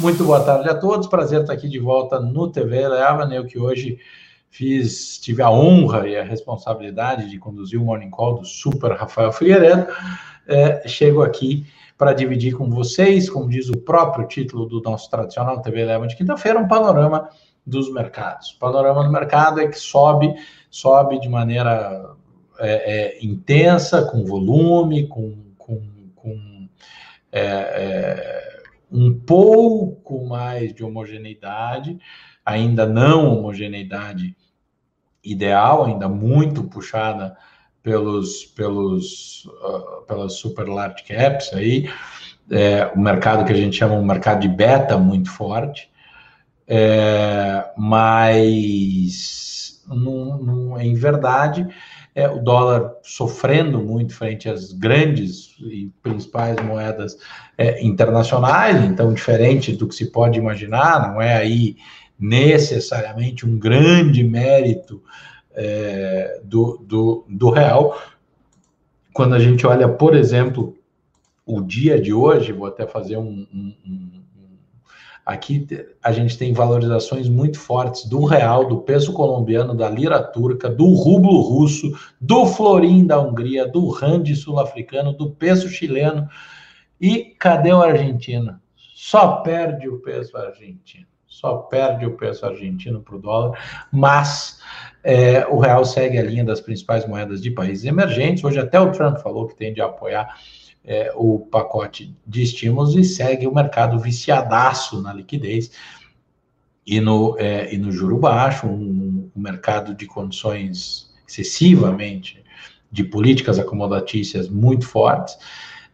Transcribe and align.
Muito 0.00 0.24
boa 0.24 0.42
tarde 0.42 0.66
a 0.66 0.74
todos. 0.74 1.06
Prazer 1.06 1.42
estar 1.42 1.52
aqui 1.52 1.68
de 1.68 1.78
volta 1.78 2.18
no 2.18 2.50
TV 2.50 2.88
Leva, 2.88 3.26
né? 3.26 3.36
Eu 3.36 3.44
que 3.44 3.58
hoje 3.58 3.98
fiz, 4.48 5.18
tive 5.18 5.42
a 5.42 5.50
honra 5.50 6.08
e 6.08 6.16
a 6.16 6.24
responsabilidade 6.24 7.28
de 7.28 7.38
conduzir 7.38 7.78
o 7.78 7.84
Morning 7.84 8.08
Call 8.08 8.38
do 8.38 8.46
Super 8.46 8.92
Rafael 8.92 9.30
Figueiredo. 9.30 9.86
É, 10.48 10.88
chego 10.88 11.22
aqui 11.22 11.66
para 11.98 12.14
dividir 12.14 12.56
com 12.56 12.70
vocês, 12.70 13.28
como 13.28 13.50
diz 13.50 13.68
o 13.68 13.76
próprio 13.76 14.26
título 14.26 14.64
do 14.64 14.80
nosso 14.80 15.10
tradicional 15.10 15.60
TV 15.60 15.84
Leva 15.84 16.06
de 16.06 16.16
quinta-feira, 16.16 16.58
um 16.58 16.66
panorama 16.66 17.28
dos 17.66 17.92
mercados. 17.92 18.52
O 18.52 18.58
panorama 18.58 19.04
do 19.04 19.12
mercado 19.12 19.60
é 19.60 19.68
que 19.68 19.78
sobe, 19.78 20.34
sobe 20.70 21.20
de 21.20 21.28
maneira 21.28 22.14
é, 22.58 23.18
é, 23.18 23.24
intensa, 23.24 24.06
com 24.06 24.24
volume, 24.24 25.06
com, 25.08 25.36
com, 25.58 25.82
com 26.16 26.68
é, 27.30 27.42
é 27.42 28.39
um 28.90 29.12
pouco 29.12 30.26
mais 30.26 30.74
de 30.74 30.84
homogeneidade, 30.84 31.98
ainda 32.44 32.86
não 32.86 33.38
homogeneidade 33.38 34.36
ideal, 35.22 35.84
ainda 35.84 36.08
muito 36.08 36.64
puxada 36.64 37.36
pelos, 37.82 38.44
pelos, 38.44 39.44
uh, 39.44 40.02
pelas 40.06 40.34
super 40.34 40.68
large 40.68 41.04
caps 41.04 41.52
aí, 41.52 41.88
é, 42.50 42.90
o 42.94 42.98
mercado 42.98 43.44
que 43.44 43.52
a 43.52 43.56
gente 43.56 43.76
chama 43.76 43.94
um 43.94 44.04
mercado 44.04 44.40
de 44.40 44.48
beta 44.48 44.98
muito 44.98 45.30
forte, 45.30 45.90
é, 46.66 47.70
mas 47.76 49.82
não, 49.86 50.38
não, 50.38 50.80
em 50.80 50.94
verdade 50.94 51.66
é, 52.14 52.28
o 52.28 52.38
dólar 52.38 52.92
sofrendo 53.02 53.80
muito 53.80 54.14
frente 54.14 54.48
às 54.48 54.72
grandes 54.72 55.54
e 55.60 55.90
principais 56.02 56.56
moedas 56.64 57.16
é, 57.56 57.84
internacionais, 57.84 58.84
então 58.84 59.14
diferente 59.14 59.76
do 59.76 59.86
que 59.86 59.94
se 59.94 60.10
pode 60.10 60.38
imaginar, 60.38 61.12
não 61.12 61.22
é 61.22 61.36
aí 61.36 61.76
necessariamente 62.18 63.46
um 63.46 63.58
grande 63.58 64.22
mérito 64.24 65.02
é, 65.52 66.40
do, 66.44 66.78
do, 66.86 67.24
do 67.28 67.50
real. 67.50 68.00
Quando 69.12 69.34
a 69.34 69.38
gente 69.38 69.66
olha, 69.66 69.88
por 69.88 70.14
exemplo, 70.14 70.76
o 71.46 71.60
dia 71.60 72.00
de 72.00 72.12
hoje, 72.12 72.52
vou 72.52 72.66
até 72.66 72.86
fazer 72.86 73.16
um, 73.16 73.46
um, 73.52 73.74
um 73.86 74.09
Aqui 75.30 75.64
a 76.02 76.10
gente 76.10 76.36
tem 76.36 76.52
valorizações 76.52 77.28
muito 77.28 77.56
fortes 77.56 78.04
do 78.04 78.24
real, 78.24 78.66
do 78.66 78.78
peso 78.78 79.12
colombiano, 79.12 79.76
da 79.76 79.88
lira 79.88 80.20
turca, 80.20 80.68
do 80.68 80.92
rublo 80.92 81.40
russo, 81.42 81.96
do 82.20 82.46
florim 82.46 83.06
da 83.06 83.20
Hungria, 83.20 83.64
do 83.64 83.88
rand 83.90 84.24
sul-africano, 84.34 85.12
do 85.12 85.30
peso 85.30 85.68
chileno. 85.68 86.28
E 87.00 87.36
cadê 87.38 87.72
o 87.72 87.80
argentino? 87.80 88.58
Só 88.74 89.36
perde 89.36 89.88
o 89.88 90.00
peso 90.00 90.36
argentino. 90.36 91.06
Só 91.28 91.58
perde 91.58 92.04
o 92.04 92.16
peso 92.16 92.44
argentino 92.44 93.00
para 93.00 93.14
o 93.14 93.20
dólar, 93.20 93.56
mas 93.92 94.60
é, 95.04 95.46
o 95.46 95.60
real 95.60 95.84
segue 95.84 96.18
a 96.18 96.24
linha 96.24 96.44
das 96.44 96.60
principais 96.60 97.06
moedas 97.06 97.40
de 97.40 97.52
países 97.52 97.84
emergentes. 97.84 98.42
Hoje 98.42 98.58
até 98.58 98.80
o 98.80 98.90
Trump 98.90 99.18
falou 99.18 99.46
que 99.46 99.54
tem 99.54 99.72
de 99.72 99.80
apoiar 99.80 100.36
é, 100.84 101.12
o 101.14 101.38
pacote 101.38 102.14
de 102.26 102.42
estímulos 102.42 102.94
e 102.94 103.04
segue 103.04 103.46
o 103.46 103.54
mercado 103.54 103.98
viciadaço 103.98 105.00
na 105.00 105.12
liquidez 105.12 105.70
e 106.86 107.00
no, 107.00 107.36
é, 107.38 107.72
e 107.72 107.78
no 107.78 107.92
juro 107.92 108.18
baixo, 108.18 108.66
um, 108.66 109.30
um, 109.36 109.40
mercado 109.40 109.94
de 109.94 110.06
condições 110.06 111.12
excessivamente 111.28 112.42
de 112.90 113.04
políticas 113.04 113.58
acomodatícias 113.58 114.48
muito 114.48 114.86
fortes. 114.86 115.36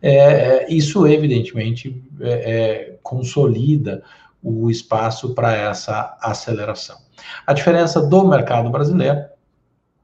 É, 0.01 0.73
isso, 0.73 1.07
evidentemente, 1.07 2.03
é, 2.21 2.31
é, 2.31 2.99
consolida 3.03 4.03
o 4.43 4.71
espaço 4.71 5.35
para 5.35 5.55
essa 5.55 6.17
aceleração. 6.21 6.97
A 7.47 7.53
diferença 7.53 8.01
do 8.01 8.27
mercado 8.27 8.71
brasileiro 8.71 9.25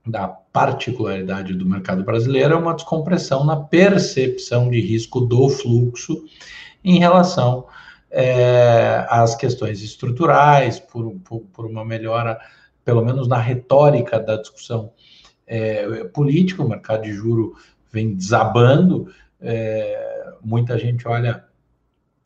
da 0.06 0.26
particularidade 0.28 1.54
do 1.54 1.64
mercado 1.64 2.02
brasileiro 2.02 2.54
é 2.54 2.56
uma 2.56 2.74
descompressão 2.74 3.44
na 3.44 3.56
percepção 3.56 4.68
de 4.68 4.80
risco 4.80 5.20
do 5.20 5.48
fluxo 5.48 6.24
em 6.84 6.98
relação 6.98 7.66
é, 8.10 9.06
às 9.08 9.34
questões 9.34 9.82
estruturais, 9.82 10.78
por, 10.78 11.14
por, 11.24 11.40
por, 11.52 11.66
uma 11.66 11.84
melhora, 11.84 12.38
pelo 12.84 13.02
menos 13.02 13.26
na 13.26 13.38
retórica 13.38 14.20
da 14.20 14.36
discussão 14.36 14.92
é, 15.46 16.04
política, 16.04 16.62
o 16.62 16.68
mercado 16.68 17.04
de 17.04 17.12
juro 17.12 17.56
vem 17.90 18.14
desabando, 18.14 19.12
é, 19.40 20.34
muita 20.42 20.78
gente 20.78 21.06
olha 21.06 21.44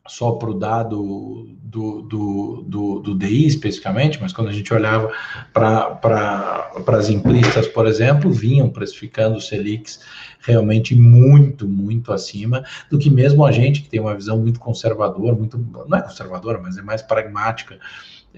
só 0.07 0.31
para 0.31 0.49
o 0.49 0.53
dado 0.53 1.47
do, 1.61 2.01
do, 2.01 2.63
do, 2.65 2.99
do, 2.99 3.15
DI 3.15 3.47
especificamente, 3.47 4.19
mas 4.21 4.33
quando 4.33 4.49
a 4.49 4.53
gente 4.53 4.73
olhava 4.73 5.11
para 5.53 6.71
as 6.87 7.09
implistas, 7.09 7.67
por 7.67 7.85
exemplo, 7.85 8.31
vinham 8.31 8.69
precificando 8.69 9.39
Selics 9.41 9.99
realmente 10.39 10.95
muito, 10.95 11.67
muito 11.67 12.13
acima 12.13 12.63
do 12.89 12.97
que 12.97 13.09
mesmo 13.09 13.45
a 13.45 13.51
gente 13.51 13.81
que 13.81 13.89
tem 13.89 13.99
uma 13.99 14.15
visão 14.15 14.39
muito 14.39 14.59
conservadora, 14.59 15.35
muito, 15.35 15.57
não 15.87 15.97
é 15.97 16.01
conservadora, 16.01 16.59
mas 16.61 16.77
é 16.77 16.81
mais 16.81 17.01
pragmática 17.01 17.77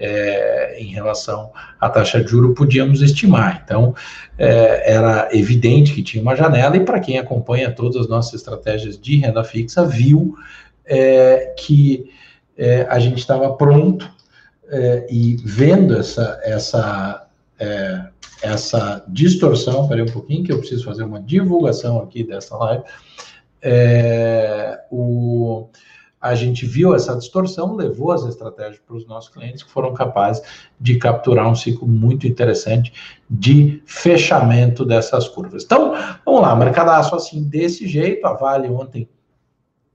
é, 0.00 0.80
em 0.80 0.86
relação 0.86 1.52
à 1.78 1.88
taxa 1.88 2.24
de 2.24 2.30
juro 2.30 2.54
podíamos 2.54 3.02
estimar. 3.02 3.62
Então, 3.64 3.94
é, 4.38 4.94
era 4.94 5.28
evidente 5.32 5.92
que 5.92 6.02
tinha 6.02 6.22
uma 6.22 6.34
janela, 6.34 6.76
e 6.76 6.80
para 6.80 6.98
quem 6.98 7.18
acompanha 7.18 7.70
todas 7.70 7.96
as 7.96 8.08
nossas 8.08 8.34
estratégias 8.34 8.98
de 8.98 9.16
renda 9.16 9.44
fixa, 9.44 9.84
viu 9.84 10.34
é, 10.90 11.54
que 11.56 12.10
é, 12.58 12.82
a 12.90 12.98
gente 12.98 13.18
estava 13.18 13.54
pronto 13.54 14.10
é, 14.68 15.06
e 15.08 15.36
vendo 15.36 15.96
essa, 15.96 16.40
essa, 16.42 17.28
é, 17.60 18.08
essa 18.42 19.04
distorção, 19.06 19.86
peraí 19.86 20.02
um 20.02 20.12
pouquinho 20.12 20.42
que 20.42 20.52
eu 20.52 20.58
preciso 20.58 20.84
fazer 20.84 21.04
uma 21.04 21.20
divulgação 21.20 22.02
aqui 22.02 22.24
dessa 22.24 22.56
live, 22.56 22.82
é, 23.62 24.80
o, 24.90 25.68
a 26.20 26.34
gente 26.34 26.66
viu 26.66 26.92
essa 26.92 27.16
distorção, 27.16 27.76
levou 27.76 28.10
as 28.10 28.24
estratégias 28.24 28.80
para 28.84 28.96
os 28.96 29.06
nossos 29.06 29.32
clientes 29.32 29.62
que 29.62 29.70
foram 29.70 29.94
capazes 29.94 30.42
de 30.80 30.98
capturar 30.98 31.48
um 31.48 31.54
ciclo 31.54 31.86
muito 31.86 32.26
interessante 32.26 32.92
de 33.28 33.80
fechamento 33.86 34.84
dessas 34.84 35.28
curvas. 35.28 35.62
Então, 35.62 35.94
vamos 36.26 36.40
lá, 36.42 36.56
mercadaço 36.56 37.14
assim, 37.14 37.44
desse 37.44 37.86
jeito, 37.86 38.26
a 38.26 38.32
Vale 38.32 38.68
ontem 38.68 39.08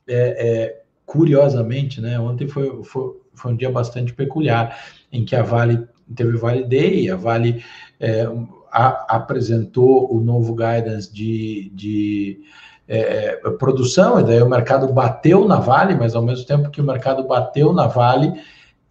é, 0.07 0.13
é, 0.15 0.84
curiosamente, 1.05 2.01
né, 2.01 2.19
ontem 2.19 2.47
foi, 2.47 2.83
foi, 2.83 3.11
foi, 3.33 3.53
um 3.53 3.55
dia 3.55 3.69
bastante 3.69 4.13
peculiar, 4.13 4.77
em 5.11 5.23
que 5.23 5.35
a 5.35 5.43
Vale 5.43 5.87
teve 6.15 6.37
Vale 6.37 6.63
Day, 6.63 7.09
a 7.09 7.15
Vale 7.15 7.63
é, 7.99 8.27
a, 8.71 9.15
apresentou 9.15 10.13
o 10.13 10.19
novo 10.19 10.53
guidance 10.53 11.13
de, 11.13 11.71
de 11.73 12.39
é, 12.87 13.39
é, 13.43 13.49
produção, 13.51 14.19
e 14.19 14.23
daí 14.23 14.41
o 14.41 14.49
mercado 14.49 14.91
bateu 14.91 15.47
na 15.47 15.59
Vale, 15.59 15.95
mas 15.95 16.15
ao 16.15 16.23
mesmo 16.23 16.45
tempo 16.45 16.69
que 16.69 16.81
o 16.81 16.85
mercado 16.85 17.23
bateu 17.23 17.71
na 17.71 17.87
Vale, 17.87 18.33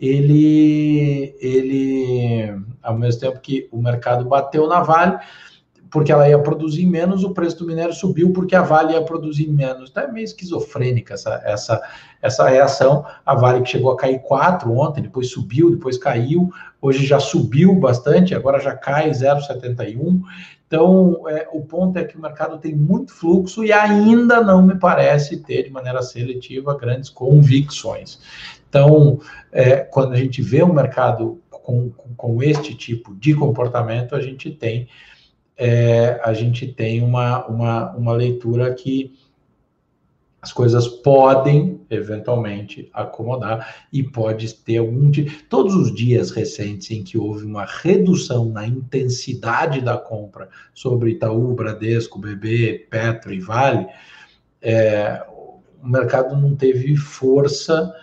ele, 0.00 1.34
ele 1.40 2.54
ao 2.82 2.96
mesmo 2.98 3.20
tempo 3.20 3.40
que 3.40 3.68
o 3.72 3.80
mercado 3.80 4.24
bateu 4.24 4.66
na 4.66 4.82
Vale, 4.82 5.18
porque 5.94 6.10
ela 6.10 6.28
ia 6.28 6.40
produzir 6.40 6.86
menos, 6.86 7.22
o 7.22 7.30
preço 7.30 7.60
do 7.60 7.66
minério 7.68 7.94
subiu 7.94 8.32
porque 8.32 8.56
a 8.56 8.62
Vale 8.62 8.94
ia 8.94 9.02
produzir 9.02 9.46
menos. 9.46 9.90
Então 9.90 10.02
é 10.02 10.10
meio 10.10 10.24
esquizofrênica 10.24 11.14
essa, 11.14 11.40
essa, 11.44 11.80
essa 12.20 12.48
reação. 12.48 13.06
A 13.24 13.32
Vale 13.36 13.62
que 13.62 13.70
chegou 13.70 13.92
a 13.92 13.96
cair 13.96 14.18
4 14.18 14.72
ontem, 14.76 15.02
depois 15.02 15.30
subiu, 15.30 15.70
depois 15.70 15.96
caiu, 15.96 16.50
hoje 16.82 17.06
já 17.06 17.20
subiu 17.20 17.76
bastante, 17.76 18.34
agora 18.34 18.58
já 18.58 18.74
cai 18.74 19.08
0,71. 19.08 20.20
Então, 20.66 21.28
é, 21.28 21.46
o 21.52 21.60
ponto 21.60 21.96
é 21.96 22.02
que 22.02 22.16
o 22.16 22.20
mercado 22.20 22.58
tem 22.58 22.74
muito 22.74 23.12
fluxo 23.12 23.64
e 23.64 23.72
ainda 23.72 24.42
não 24.42 24.66
me 24.66 24.74
parece 24.74 25.44
ter, 25.44 25.62
de 25.62 25.70
maneira 25.70 26.02
seletiva, 26.02 26.76
grandes 26.76 27.08
convicções. 27.08 28.18
Então, 28.68 29.20
é, 29.52 29.76
quando 29.76 30.14
a 30.14 30.16
gente 30.16 30.42
vê 30.42 30.60
um 30.64 30.72
mercado 30.72 31.40
com, 31.48 31.88
com, 31.90 32.14
com 32.16 32.42
este 32.42 32.74
tipo 32.74 33.14
de 33.14 33.32
comportamento, 33.32 34.16
a 34.16 34.20
gente 34.20 34.50
tem 34.50 34.88
é, 35.56 36.20
a 36.24 36.32
gente 36.32 36.66
tem 36.66 37.02
uma, 37.02 37.46
uma, 37.46 37.90
uma 37.92 38.12
leitura 38.12 38.72
que 38.74 39.12
as 40.42 40.52
coisas 40.52 40.86
podem 40.86 41.80
eventualmente 41.88 42.90
acomodar 42.92 43.86
e 43.90 44.02
pode 44.02 44.52
ter 44.56 44.76
algum 44.76 45.10
dia. 45.10 45.26
Todos 45.48 45.74
os 45.74 45.94
dias 45.94 46.30
recentes 46.30 46.90
em 46.90 47.02
que 47.02 47.16
houve 47.16 47.46
uma 47.46 47.64
redução 47.64 48.50
na 48.50 48.66
intensidade 48.66 49.80
da 49.80 49.96
compra 49.96 50.50
sobre 50.74 51.12
Itaú, 51.12 51.54
Bradesco, 51.54 52.18
BB, 52.18 52.88
Petro 52.90 53.32
e 53.32 53.40
Vale, 53.40 53.86
é, 54.60 55.24
o 55.30 55.88
mercado 55.88 56.36
não 56.36 56.54
teve 56.54 56.94
força 56.94 57.94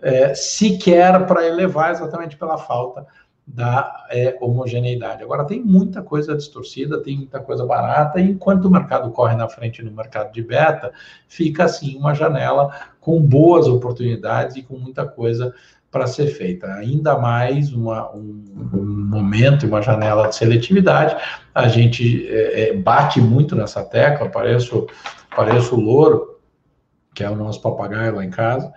é, 0.00 0.32
sequer 0.32 1.26
para 1.26 1.46
elevar 1.46 1.90
exatamente 1.90 2.34
pela 2.34 2.56
falta 2.56 3.06
da 3.54 4.06
é, 4.10 4.36
homogeneidade. 4.40 5.22
Agora, 5.22 5.44
tem 5.44 5.60
muita 5.60 6.02
coisa 6.02 6.36
distorcida, 6.36 7.02
tem 7.02 7.16
muita 7.16 7.40
coisa 7.40 7.66
barata, 7.66 8.20
e 8.20 8.30
enquanto 8.30 8.66
o 8.66 8.70
mercado 8.70 9.10
corre 9.10 9.34
na 9.34 9.48
frente 9.48 9.82
no 9.82 9.90
mercado 9.90 10.32
de 10.32 10.42
beta, 10.42 10.92
fica 11.26 11.64
assim 11.64 11.96
uma 11.96 12.14
janela 12.14 12.70
com 13.00 13.20
boas 13.20 13.66
oportunidades 13.66 14.56
e 14.56 14.62
com 14.62 14.76
muita 14.76 15.04
coisa 15.04 15.52
para 15.90 16.06
ser 16.06 16.28
feita. 16.28 16.68
Ainda 16.74 17.18
mais 17.18 17.72
uma, 17.72 18.14
um, 18.14 18.44
um, 18.72 19.06
momento, 19.08 19.66
uma 19.66 19.82
janela 19.82 20.28
de 20.28 20.36
seletividade, 20.36 21.16
a 21.52 21.66
gente 21.66 22.28
é, 22.28 22.70
é 22.70 22.72
bate 22.74 23.20
muito 23.20 23.56
nessa 23.56 23.82
tecla, 23.82 24.28
pareço, 24.28 24.86
pareço 25.34 25.74
o 25.74 25.80
louro, 25.80 26.38
que 27.12 27.24
é 27.24 27.30
o 27.30 27.34
nosso 27.34 27.60
papagaio 27.60 28.14
lá 28.14 28.24
em 28.24 28.30
casa, 28.30 28.72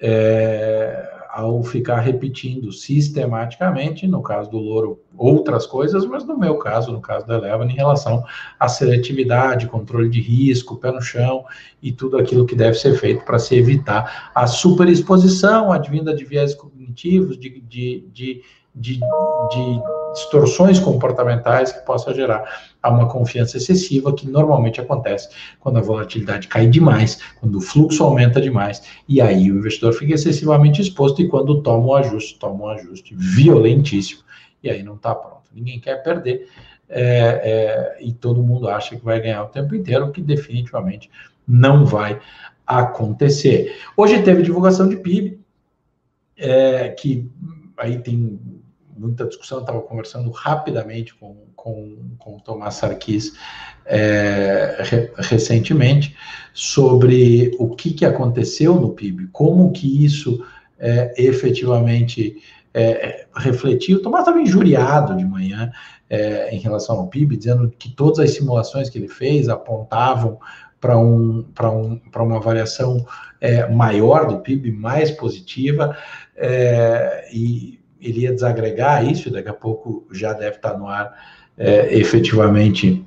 é, 0.00 1.19
ao 1.32 1.62
ficar 1.62 2.00
repetindo 2.00 2.72
sistematicamente, 2.72 4.06
no 4.06 4.22
caso 4.22 4.50
do 4.50 4.58
louro, 4.58 5.00
outras 5.16 5.66
coisas, 5.66 6.04
mas 6.06 6.24
no 6.24 6.38
meu 6.38 6.56
caso, 6.56 6.92
no 6.92 7.00
caso 7.00 7.26
da 7.26 7.36
Eleven, 7.36 7.68
em 7.68 7.74
relação 7.74 8.24
à 8.58 8.68
seletividade, 8.68 9.68
controle 9.68 10.08
de 10.08 10.20
risco, 10.20 10.76
pé 10.76 10.90
no 10.90 11.00
chão 11.00 11.44
e 11.82 11.92
tudo 11.92 12.18
aquilo 12.18 12.46
que 12.46 12.54
deve 12.54 12.74
ser 12.74 12.98
feito 12.98 13.24
para 13.24 13.38
se 13.38 13.54
evitar 13.54 14.30
a 14.34 14.46
superexposição 14.46 15.72
advinda 15.72 16.14
de 16.14 16.24
viés 16.24 16.54
cognitivos, 16.54 17.38
de, 17.38 17.60
de, 17.60 18.08
de, 18.12 18.42
de, 18.74 18.98
de 18.98 19.80
distorções 20.12 20.78
comportamentais 20.78 21.72
que 21.72 21.84
possa 21.84 22.14
gerar 22.14 22.44
a 22.82 22.90
uma 22.90 23.08
confiança 23.08 23.56
excessiva, 23.56 24.14
que 24.14 24.28
normalmente 24.28 24.80
acontece 24.80 25.28
quando 25.58 25.78
a 25.78 25.82
volatilidade 25.82 26.48
cai 26.48 26.66
demais, 26.66 27.20
quando 27.38 27.56
o 27.56 27.60
fluxo 27.60 28.02
aumenta 28.02 28.40
demais, 28.40 28.82
e 29.08 29.20
aí 29.20 29.50
o 29.50 29.58
investidor 29.58 29.92
fica 29.92 30.14
excessivamente 30.14 30.80
exposto, 30.80 31.20
e 31.22 31.28
quando 31.28 31.62
toma 31.62 31.86
um 31.86 31.94
ajuste, 31.94 32.38
toma 32.38 32.64
um 32.64 32.68
ajuste 32.68 33.14
violentíssimo, 33.16 34.22
e 34.62 34.70
aí 34.70 34.82
não 34.82 34.94
está 34.94 35.14
pronto. 35.14 35.42
Ninguém 35.52 35.80
quer 35.80 36.02
perder, 36.02 36.48
é, 36.88 37.96
é, 38.02 38.04
e 38.04 38.12
todo 38.12 38.42
mundo 38.42 38.68
acha 38.68 38.96
que 38.96 39.04
vai 39.04 39.20
ganhar 39.20 39.44
o 39.44 39.48
tempo 39.48 39.74
inteiro, 39.74 40.10
que 40.10 40.20
definitivamente 40.20 41.10
não 41.46 41.84
vai 41.84 42.20
acontecer. 42.66 43.76
Hoje 43.96 44.22
teve 44.22 44.42
divulgação 44.42 44.88
de 44.88 44.96
PIB, 44.96 45.40
é, 46.36 46.88
que 46.88 47.30
aí 47.76 47.98
tem 47.98 48.38
muita 49.00 49.24
discussão, 49.24 49.60
estava 49.60 49.80
conversando 49.80 50.30
rapidamente 50.30 51.14
com, 51.14 51.34
com, 51.56 52.14
com 52.18 52.36
o 52.36 52.40
Tomás 52.40 52.74
Sarkis 52.74 53.32
é, 53.86 54.76
re, 54.80 55.10
recentemente 55.16 56.14
sobre 56.52 57.56
o 57.58 57.74
que, 57.74 57.94
que 57.94 58.04
aconteceu 58.04 58.74
no 58.74 58.90
PIB, 58.90 59.28
como 59.28 59.72
que 59.72 60.04
isso 60.04 60.44
é, 60.78 61.14
efetivamente 61.16 62.36
é, 62.74 63.26
refletiu. 63.34 63.98
O 63.98 64.02
Tomás 64.02 64.22
estava 64.22 64.40
injuriado 64.40 65.16
de 65.16 65.24
manhã 65.24 65.72
é, 66.08 66.54
em 66.54 66.58
relação 66.58 66.98
ao 66.98 67.08
PIB, 67.08 67.36
dizendo 67.36 67.72
que 67.78 67.90
todas 67.90 68.18
as 68.18 68.32
simulações 68.32 68.90
que 68.90 68.98
ele 68.98 69.08
fez 69.08 69.48
apontavam 69.48 70.38
para 70.80 70.98
um, 70.98 71.44
um, 71.62 72.00
uma 72.16 72.40
variação 72.40 73.04
é, 73.40 73.68
maior 73.68 74.26
do 74.26 74.40
PIB, 74.40 74.72
mais 74.72 75.10
positiva, 75.10 75.96
é, 76.36 77.28
e 77.32 77.79
ele 78.00 78.20
ia 78.20 78.32
desagregar 78.32 79.06
isso, 79.06 79.30
daqui 79.30 79.48
a 79.48 79.54
pouco 79.54 80.06
já 80.10 80.32
deve 80.32 80.56
estar 80.56 80.78
no 80.78 80.88
ar 80.88 81.12
é, 81.56 81.94
efetivamente 81.96 83.04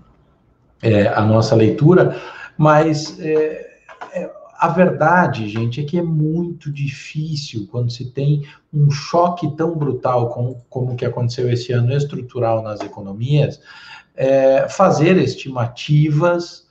é, 0.81 1.07
a 1.07 1.21
nossa 1.21 1.55
leitura, 1.55 2.19
mas 2.57 3.19
é, 3.19 3.79
é, 4.13 4.31
a 4.59 4.67
verdade, 4.67 5.49
gente, 5.49 5.81
é 5.81 5.83
que 5.83 5.97
é 5.97 6.03
muito 6.03 6.71
difícil 6.71 7.67
quando 7.71 7.91
se 7.91 8.11
tem 8.11 8.45
um 8.73 8.91
choque 8.91 9.55
tão 9.55 9.75
brutal 9.75 10.29
como, 10.29 10.63
como 10.69 10.95
que 10.95 11.05
aconteceu 11.05 11.51
esse 11.51 11.71
ano 11.71 11.91
estrutural 11.93 12.61
nas 12.61 12.81
economias, 12.81 13.59
é, 14.15 14.67
fazer 14.69 15.17
estimativas 15.17 16.67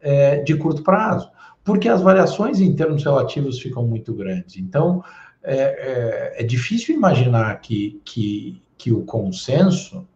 é, 0.00 0.42
de 0.42 0.54
curto 0.56 0.82
prazo, 0.82 1.28
porque 1.64 1.88
as 1.88 2.00
variações 2.00 2.60
em 2.60 2.74
termos 2.76 3.02
relativos 3.02 3.58
ficam 3.58 3.84
muito 3.86 4.14
grandes. 4.14 4.56
Então, 4.56 5.02
é, 5.44 6.32
é, 6.36 6.42
é 6.42 6.42
difícil 6.42 6.94
imaginar 6.94 7.60
que, 7.60 8.00
que, 8.04 8.62
que 8.78 8.92
o 8.92 9.04
consenso 9.04 10.08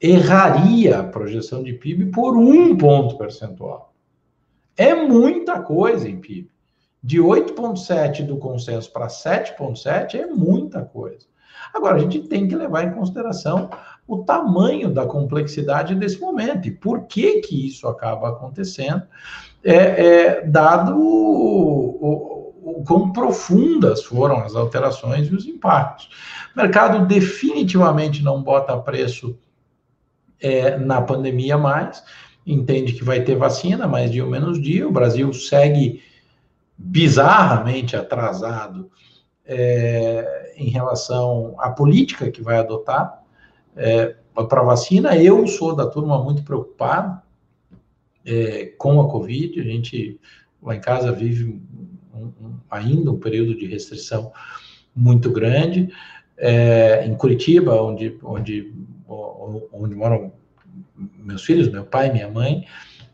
erraria 0.00 0.98
a 0.98 1.04
projeção 1.04 1.62
de 1.62 1.72
PIB 1.72 2.06
por 2.06 2.36
um 2.36 2.76
ponto 2.76 3.16
percentual. 3.16 3.92
É 4.76 4.94
muita 4.94 5.60
coisa 5.60 6.08
em 6.08 6.18
PIB. 6.18 6.50
De 7.02 7.18
8,7 7.18 8.26
do 8.26 8.36
consenso 8.36 8.92
para 8.92 9.06
7,7 9.06 10.16
é 10.16 10.26
muita 10.26 10.82
coisa. 10.82 11.26
Agora, 11.72 11.96
a 11.96 11.98
gente 11.98 12.20
tem 12.20 12.48
que 12.48 12.56
levar 12.56 12.84
em 12.84 12.92
consideração 12.92 13.70
o 14.06 14.18
tamanho 14.18 14.90
da 14.90 15.06
complexidade 15.06 15.94
desse 15.94 16.20
momento 16.20 16.66
e 16.66 16.70
por 16.70 17.06
que 17.06 17.40
que 17.40 17.66
isso 17.66 17.88
acaba 17.88 18.30
acontecendo, 18.30 19.02
é, 19.64 19.74
é 19.74 20.46
dado 20.46 20.96
o, 20.96 21.98
o 22.00 22.25
quão 22.86 23.12
profundas 23.12 24.04
foram 24.04 24.38
as 24.38 24.54
alterações 24.54 25.28
e 25.28 25.34
os 25.34 25.46
impactos. 25.46 26.08
O 26.54 26.58
mercado 26.58 27.06
definitivamente 27.06 28.22
não 28.22 28.42
bota 28.42 28.76
preço 28.78 29.38
é, 30.40 30.78
na 30.78 31.02
pandemia 31.02 31.58
mais, 31.58 32.02
entende 32.46 32.92
que 32.92 33.04
vai 33.04 33.22
ter 33.22 33.36
vacina 33.36 33.86
mais 33.86 34.10
dia 34.10 34.24
ou 34.24 34.30
menos 34.30 34.60
dia, 34.60 34.86
o 34.86 34.92
Brasil 34.92 35.32
segue 35.32 36.02
bizarramente 36.78 37.96
atrasado 37.96 38.90
é, 39.44 40.54
em 40.56 40.68
relação 40.68 41.54
à 41.58 41.70
política 41.70 42.30
que 42.30 42.42
vai 42.42 42.58
adotar 42.58 43.22
é, 43.74 44.16
para 44.48 44.62
vacina. 44.62 45.16
Eu 45.16 45.46
sou 45.46 45.74
da 45.74 45.86
turma 45.86 46.22
muito 46.22 46.42
preocupado 46.42 47.20
é, 48.24 48.66
com 48.78 49.00
a 49.00 49.08
Covid, 49.08 49.60
a 49.60 49.64
gente 49.64 50.20
lá 50.62 50.74
em 50.74 50.80
casa 50.80 51.12
vive 51.12 51.60
um, 52.16 52.54
ainda 52.70 53.10
um 53.10 53.18
período 53.18 53.56
de 53.56 53.66
restrição 53.66 54.32
muito 54.94 55.30
grande. 55.30 55.88
É, 56.38 57.06
em 57.06 57.14
Curitiba, 57.14 57.80
onde, 57.80 58.18
onde, 58.22 58.72
onde 59.72 59.94
moram 59.94 60.32
meus 61.18 61.44
filhos, 61.44 61.70
meu 61.70 61.84
pai, 61.84 62.12
minha 62.12 62.28
mãe, 62.28 62.66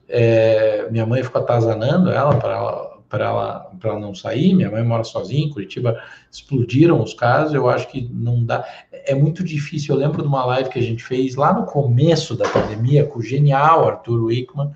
é, 0.09 0.89
minha 0.91 1.07
mãe 1.07 1.23
ficou 1.23 1.41
atazanando 1.41 2.11
ela 2.11 2.37
para 2.37 2.53
ela 2.55 2.93
para 3.13 3.27
ela, 3.27 3.71
ela 3.85 4.01
não 4.01 4.15
sair. 4.15 4.55
Minha 4.55 4.71
mãe 4.71 4.83
mora 4.83 5.05
sozinha 5.05 5.45
em 5.45 5.51
Curitiba, 5.51 6.03
explodiram 6.31 7.03
os 7.03 7.13
casos. 7.13 7.53
Eu 7.53 7.69
acho 7.69 7.87
que 7.89 8.09
não 8.11 8.43
dá. 8.43 8.65
É 8.91 9.15
muito 9.15 9.45
difícil. 9.45 9.95
Eu 9.95 10.01
lembro 10.01 10.23
de 10.23 10.29
uma 10.29 10.47
live 10.47 10.71
que 10.71 10.79
a 10.79 10.83
gente 10.83 11.05
fez 11.05 11.35
lá 11.35 11.53
no 11.53 11.67
começo 11.67 12.35
da 12.35 12.49
pandemia 12.49 13.05
com 13.05 13.19
o 13.19 13.23
genial 13.23 13.87
Arthur 13.87 14.25
Wickman, 14.25 14.73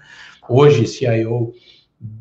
hoje 0.46 0.86
CIO 0.86 1.54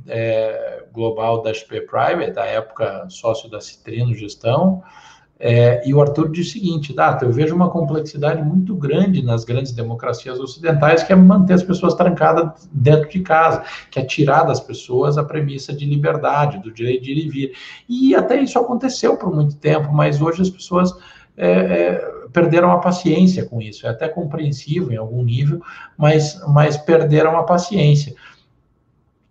é, 0.08 0.84
global 0.94 1.41
da 1.41 1.53
XP 1.53 1.82
Private, 1.82 2.32
da 2.32 2.46
época 2.46 3.05
sócio 3.10 3.50
da 3.50 3.60
Citrino 3.60 4.13
Gestão, 4.13 4.84
é, 5.38 5.88
e 5.88 5.94
o 5.94 6.01
Arthur 6.01 6.32
diz 6.32 6.48
o 6.48 6.51
seguinte, 6.51 6.94
Data, 6.94 7.25
eu 7.25 7.32
vejo 7.32 7.53
uma 7.53 7.70
complexidade 7.70 8.41
muito 8.41 8.74
grande 8.74 9.22
nas 9.22 9.44
grandes 9.44 9.74
democracias 9.74 10.39
ocidentais, 10.39 11.03
que 11.03 11.12
é 11.12 11.15
manter 11.15 11.53
as 11.53 11.63
pessoas 11.63 11.94
trancadas 11.94 12.70
dentro 12.72 13.10
de 13.10 13.20
casa, 13.20 13.63
que 13.91 14.00
é 14.00 14.05
tirar 14.05 14.44
das 14.44 14.62
pessoas 14.62 15.17
a 15.17 15.24
premissa 15.25 15.74
de 15.74 15.86
liberdade, 15.86 16.60
do 16.60 16.72
direito 16.72 17.03
de 17.03 17.12
ir 17.12 17.25
e 17.25 17.29
vir. 17.29 17.51
E 17.89 18.15
até 18.15 18.39
isso 18.39 18.58
aconteceu 18.58 19.17
por 19.17 19.34
muito 19.34 19.58
tempo, 19.58 19.91
mas 19.91 20.22
hoje 20.22 20.41
as 20.41 20.50
pessoas 20.50 20.94
é, 21.36 21.50
é, 21.50 22.12
perderam 22.32 22.72
a 22.72 22.79
paciência 22.79 23.46
com 23.46 23.62
isso. 23.62 23.86
É 23.86 23.89
até 23.89 24.08
compreensivo 24.08 24.94
em 24.94 24.98
algum 24.98 25.22
nível, 25.22 25.62
mas, 25.98 26.41
mas 26.48 26.77
perderam 26.77 27.38
a 27.38 27.44
paciência 27.44 28.15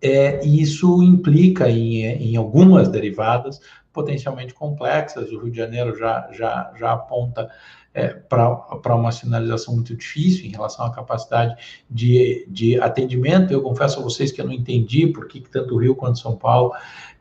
é, 0.00 0.44
e 0.44 0.60
isso 0.60 1.02
implica 1.02 1.68
em, 1.70 2.02
em 2.04 2.36
algumas 2.36 2.88
derivadas 2.88 3.60
potencialmente 3.92 4.52
complexas. 4.52 5.30
O 5.30 5.38
Rio 5.38 5.50
de 5.50 5.56
Janeiro 5.56 5.96
já, 5.96 6.28
já, 6.32 6.72
já 6.76 6.92
aponta 6.92 7.48
é, 7.94 8.08
para 8.08 8.96
uma 8.96 9.12
sinalização 9.12 9.74
muito 9.74 9.94
difícil 9.96 10.44
em 10.46 10.50
relação 10.50 10.84
à 10.84 10.90
capacidade 10.90 11.56
de, 11.88 12.44
de 12.50 12.78
atendimento. 12.80 13.52
Eu 13.52 13.62
confesso 13.62 14.00
a 14.00 14.02
vocês 14.02 14.32
que 14.32 14.40
eu 14.40 14.46
não 14.46 14.52
entendi 14.52 15.06
por 15.06 15.28
que 15.28 15.40
tanto 15.40 15.76
o 15.76 15.78
Rio 15.78 15.94
quanto 15.94 16.18
São 16.18 16.36
Paulo 16.36 16.72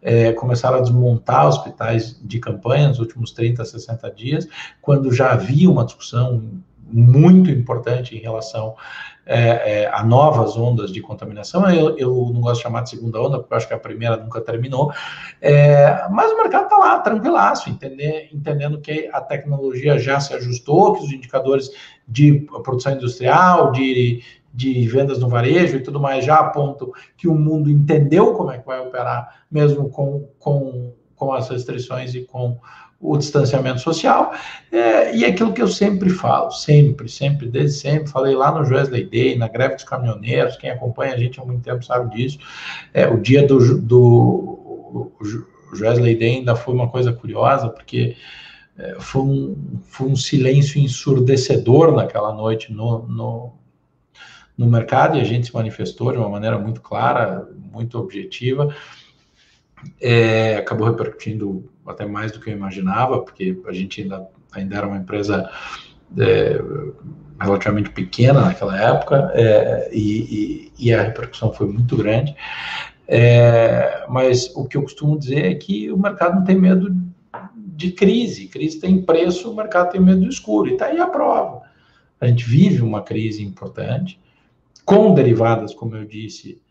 é, 0.01 0.33
começaram 0.33 0.79
a 0.79 0.81
desmontar 0.81 1.47
hospitais 1.47 2.19
de 2.21 2.39
campanha 2.39 2.89
nos 2.89 2.99
últimos 2.99 3.31
30, 3.31 3.63
60 3.63 4.11
dias, 4.11 4.47
quando 4.81 5.13
já 5.13 5.31
havia 5.31 5.69
uma 5.69 5.85
discussão 5.85 6.43
muito 6.91 7.49
importante 7.49 8.15
em 8.15 8.19
relação 8.19 8.75
é, 9.25 9.83
é, 9.83 9.89
a 9.91 10.03
novas 10.03 10.57
ondas 10.57 10.91
de 10.91 11.01
contaminação. 11.01 11.69
Eu, 11.69 11.97
eu, 11.97 12.31
não 12.33 12.41
gosto 12.41 12.57
de 12.57 12.63
chamar 12.63 12.81
de 12.81 12.89
segunda 12.89 13.21
onda, 13.21 13.39
porque 13.39 13.53
eu 13.53 13.57
acho 13.57 13.67
que 13.67 13.73
a 13.73 13.79
primeira 13.79 14.17
nunca 14.17 14.41
terminou. 14.41 14.91
É, 15.41 16.07
mas 16.09 16.31
o 16.31 16.37
mercado 16.37 16.65
está 16.65 16.77
lá, 16.77 16.99
tranquilaço, 16.99 17.69
entender, 17.69 18.29
entendendo 18.33 18.79
que 18.79 19.09
a 19.11 19.21
tecnologia 19.21 19.97
já 19.97 20.19
se 20.19 20.33
ajustou, 20.33 20.93
que 20.93 21.03
os 21.03 21.11
indicadores 21.11 21.69
de 22.07 22.45
produção 22.63 22.93
industrial, 22.93 23.71
de, 23.71 24.21
de 24.53 24.87
vendas 24.87 25.19
no 25.19 25.29
varejo 25.29 25.77
e 25.77 25.83
tudo 25.83 25.99
mais 25.99 26.25
já 26.25 26.37
apontam 26.37 26.91
que 27.17 27.27
o 27.27 27.35
mundo 27.35 27.69
entendeu 27.69 28.33
como 28.33 28.51
é 28.51 28.59
que 28.59 28.65
vai 28.65 28.79
operar, 28.81 29.43
mesmo 29.49 29.89
com, 29.89 30.27
com, 30.37 30.93
com 31.15 31.33
as 31.33 31.47
restrições 31.49 32.13
e 32.13 32.21
com 32.21 32.59
o 33.03 33.17
distanciamento 33.17 33.81
social, 33.81 34.33
é, 34.71 35.13
e 35.13 35.25
é 35.25 35.27
aquilo 35.27 35.51
que 35.51 35.61
eu 35.61 35.67
sempre 35.67 36.09
falo, 36.09 36.51
sempre, 36.51 37.09
sempre, 37.09 37.47
desde 37.47 37.77
sempre, 37.77 38.09
falei 38.09 38.33
lá 38.33 38.49
no 38.49 38.65
Wesley 38.65 39.03
Day, 39.03 39.37
na 39.37 39.49
greve 39.49 39.75
dos 39.75 39.83
caminhoneiros, 39.83 40.55
quem 40.55 40.69
acompanha 40.69 41.13
a 41.13 41.17
gente 41.17 41.39
há 41.39 41.43
muito 41.43 41.61
tempo 41.61 41.83
sabe 41.83 42.15
disso, 42.15 42.39
é, 42.93 43.05
o 43.05 43.19
dia 43.19 43.45
do, 43.45 43.77
do 43.77 45.11
Wesley 45.73 46.15
Day 46.15 46.37
ainda 46.37 46.55
foi 46.55 46.73
uma 46.73 46.87
coisa 46.87 47.11
curiosa, 47.11 47.67
porque 47.67 48.15
é, 48.77 48.95
foi, 48.99 49.21
um, 49.21 49.81
foi 49.83 50.07
um 50.07 50.15
silêncio 50.15 50.79
ensurdecedor 50.79 51.93
naquela 51.93 52.33
noite 52.33 52.71
no, 52.71 53.05
no, 53.05 53.53
no 54.57 54.65
mercado 54.67 55.17
e 55.17 55.21
a 55.21 55.25
gente 55.25 55.47
se 55.47 55.53
manifestou 55.53 56.13
de 56.13 56.17
uma 56.17 56.29
maneira 56.29 56.57
muito 56.57 56.79
clara, 56.81 57.49
muito 57.53 57.99
objetiva. 57.99 58.73
É, 59.99 60.55
acabou 60.55 60.87
repercutindo 60.87 61.69
até 61.87 62.05
mais 62.05 62.31
do 62.31 62.39
que 62.39 62.49
eu 62.49 62.53
imaginava, 62.53 63.21
porque 63.21 63.59
a 63.67 63.73
gente 63.73 64.01
ainda, 64.01 64.27
ainda 64.51 64.75
era 64.75 64.87
uma 64.87 64.97
empresa 64.97 65.49
é, 66.17 66.61
relativamente 67.39 67.89
pequena 67.89 68.41
naquela 68.41 68.79
época 68.79 69.31
é, 69.33 69.89
e, 69.91 70.71
e, 70.77 70.87
e, 70.87 70.93
a 70.93 71.01
repercussão 71.01 71.51
foi 71.53 71.67
muito 71.67 71.97
grande. 71.97 72.35
É, 73.07 74.05
mas 74.09 74.51
o 74.55 74.65
que 74.65 74.77
eu 74.77 74.83
costumo 74.83 75.17
dizer 75.17 75.45
é 75.45 75.55
que 75.55 75.91
o 75.91 75.97
mercado 75.97 76.35
não 76.35 76.43
tem 76.43 76.55
medo 76.55 76.95
de 77.55 77.91
crise. 77.91 78.47
Crise 78.47 78.79
tem 78.79 79.01
preço, 79.01 79.51
o 79.51 79.55
mercado 79.55 79.91
tem 79.91 80.01
medo 80.01 80.21
do 80.21 80.29
escuro. 80.29 80.69
E 80.69 80.73
está 80.73 80.85
aí 80.85 80.99
a 80.99 81.07
prova. 81.07 81.63
A 82.19 82.27
gente 82.27 82.45
vive 82.45 82.81
uma 82.81 83.01
crise 83.01 83.43
importante, 83.43 84.19
com 84.85 85.13
derivadas, 85.13 85.73
como 85.73 85.95
eu 85.95 86.05
disse, 86.05 86.61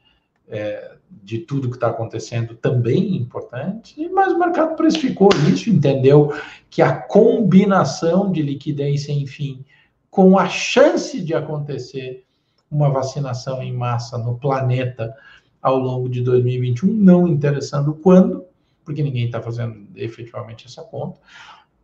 é, 0.53 0.97
de 1.11 1.39
tudo 1.39 1.71
que 1.71 1.77
está 1.77 1.89
acontecendo 1.89 2.55
também 2.55 3.17
importante, 3.17 4.07
mas 4.11 4.33
o 4.33 4.39
mercado 4.39 4.77
precificou 4.77 5.31
isso, 5.51 5.71
entendeu? 5.71 6.33
Que 6.69 6.83
a 6.83 6.95
combinação 6.95 8.31
de 8.31 8.43
liquidez 8.43 9.05
sem 9.05 9.27
fim 9.27 9.65
com 10.11 10.39
a 10.39 10.47
chance 10.47 11.23
de 11.23 11.33
acontecer 11.33 12.27
uma 12.71 12.91
vacinação 12.91 13.63
em 13.63 13.73
massa 13.73 14.19
no 14.19 14.37
planeta 14.39 15.15
ao 15.61 15.79
longo 15.79 16.07
de 16.07 16.21
2021, 16.23 16.93
não 16.93 17.27
interessando 17.27 17.95
quando, 17.95 18.45
porque 18.85 19.03
ninguém 19.03 19.25
está 19.27 19.41
fazendo 19.41 19.87
efetivamente 19.97 20.67
essa 20.67 20.83
conta, 20.83 21.19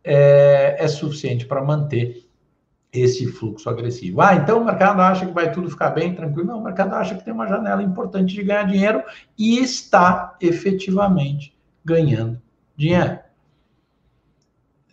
é, 0.03 0.75
é 0.77 0.87
suficiente 0.87 1.45
para 1.47 1.63
manter 1.63 2.28
esse 2.91 3.27
fluxo 3.27 3.69
agressivo. 3.69 4.21
Ah, 4.21 4.35
então 4.35 4.61
o 4.61 4.65
mercado 4.65 5.01
acha 5.01 5.25
que 5.25 5.33
vai 5.33 5.51
tudo 5.51 5.69
ficar 5.69 5.91
bem, 5.91 6.15
tranquilo. 6.15 6.47
Não, 6.47 6.59
o 6.59 6.63
mercado 6.63 6.93
acha 6.95 7.15
que 7.15 7.23
tem 7.23 7.33
uma 7.33 7.47
janela 7.47 7.83
importante 7.83 8.33
de 8.33 8.43
ganhar 8.43 8.63
dinheiro 8.63 9.03
e 9.37 9.59
está 9.59 10.35
efetivamente 10.41 11.55
ganhando 11.85 12.41
dinheiro 12.75 13.19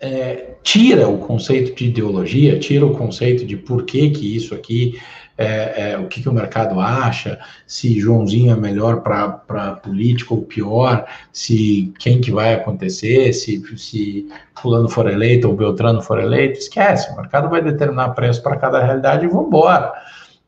é, 0.01 0.57
tira 0.63 1.09
o 1.09 1.19
conceito 1.19 1.75
de 1.75 1.87
ideologia, 1.87 2.59
tira 2.59 2.85
o 2.85 2.97
conceito 2.97 3.47
de 3.47 3.57
por 3.57 3.85
que, 3.85 4.11
que 4.11 4.37
isso 4.37 4.55
aqui, 4.55 5.01
é, 5.39 5.93
é, 5.93 5.99
o 5.99 6.09
que, 6.09 6.23
que 6.23 6.29
o 6.29 6.33
mercado 6.33 6.81
acha, 6.81 7.39
se 7.67 8.01
Joãozinho 8.01 8.53
é 8.53 8.57
melhor 8.57 9.03
para 9.03 9.77
político 9.83 10.35
ou 10.35 10.43
pior, 10.43 11.07
se 11.33 11.93
quem 11.99 12.21
que 12.21 12.31
vai 12.31 12.55
acontecer, 12.55 13.33
se, 13.33 13.63
se 13.77 14.29
fulano 14.59 14.89
for 14.89 15.11
eleito 15.11 15.49
ou 15.49 15.57
Beltrano 15.57 16.01
for 16.01 16.19
eleito, 16.19 16.59
esquece, 16.59 17.13
o 17.13 17.17
mercado 17.17 17.51
vai 17.51 17.63
determinar 17.63 18.11
preço 18.11 18.43
para 18.43 18.57
cada 18.57 18.83
realidade 18.83 19.27
e 19.27 19.29
vamos 19.29 19.49
embora. 19.49 19.93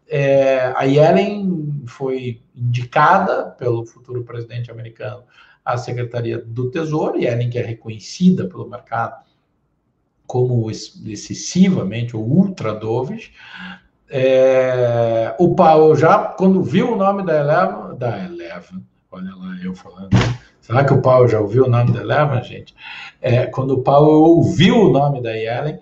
É, 0.08 0.72
a 0.74 0.84
Yellen 0.84 1.82
foi 1.86 2.40
indicada 2.56 3.50
pelo 3.58 3.84
futuro 3.84 4.24
presidente 4.24 4.70
americano 4.70 5.22
à 5.62 5.76
Secretaria 5.76 6.38
do 6.38 6.70
Tesouro, 6.70 7.18
Yellen 7.18 7.50
que 7.50 7.58
é 7.58 7.62
reconhecida 7.62 8.46
pelo 8.46 8.68
mercado 8.68 9.28
como 10.26 10.70
excessivamente 10.70 12.14
ou 12.14 12.22
ultra 12.22 12.74
dovish. 12.74 13.32
É, 14.10 15.34
o 15.38 15.54
Paulo 15.54 15.94
já, 15.94 16.18
quando 16.18 16.62
viu 16.62 16.92
o 16.92 16.96
nome 16.96 17.24
da 17.24 17.40
Eleven, 17.40 17.98
da 17.98 18.24
Eleven, 18.24 18.82
olha 19.10 19.34
lá 19.34 19.56
eu 19.62 19.74
falando, 19.74 20.10
será 20.60 20.82
que 20.84 20.94
o 20.94 21.02
Paulo 21.02 21.28
já 21.28 21.40
ouviu 21.40 21.64
o 21.64 21.68
nome 21.68 21.92
da 21.92 22.00
Eleven, 22.00 22.42
gente? 22.42 22.74
É, 23.20 23.46
quando 23.46 23.72
o 23.72 23.82
Paulo 23.82 24.10
ouviu 24.10 24.76
o 24.76 24.92
nome 24.92 25.20
da 25.20 25.32
Yellen, 25.32 25.78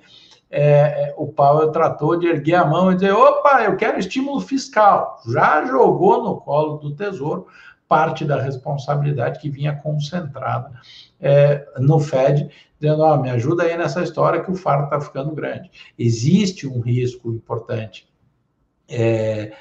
é, 0.51 0.63
é, 0.63 1.15
o 1.17 1.27
Paulo 1.27 1.71
tratou 1.71 2.19
de 2.19 2.27
erguer 2.27 2.55
a 2.55 2.65
mão 2.65 2.91
e 2.91 2.95
dizer: 2.95 3.13
opa, 3.13 3.63
eu 3.63 3.77
quero 3.77 3.99
estímulo 3.99 4.41
fiscal. 4.41 5.21
Já 5.29 5.65
jogou 5.67 6.23
no 6.23 6.37
colo 6.41 6.79
do 6.79 6.95
Tesouro 6.95 7.47
parte 7.89 8.25
da 8.25 8.41
responsabilidade 8.41 9.39
que 9.39 9.49
vinha 9.49 9.77
concentrada 9.77 10.73
é, 11.21 11.65
no 11.79 12.01
Fed, 12.01 12.49
dizendo: 12.81 13.03
oh, 13.03 13.17
me 13.19 13.31
ajuda 13.31 13.65
aí 13.65 13.77
nessa 13.77 14.03
história 14.03 14.43
que 14.43 14.51
o 14.51 14.57
fardo 14.57 14.85
está 14.85 15.01
ficando 15.01 15.35
grande. 15.35 15.71
Existe 15.99 16.67
um 16.67 16.81
risco 16.81 17.31
importante 17.31 18.09
é, 18.89 19.53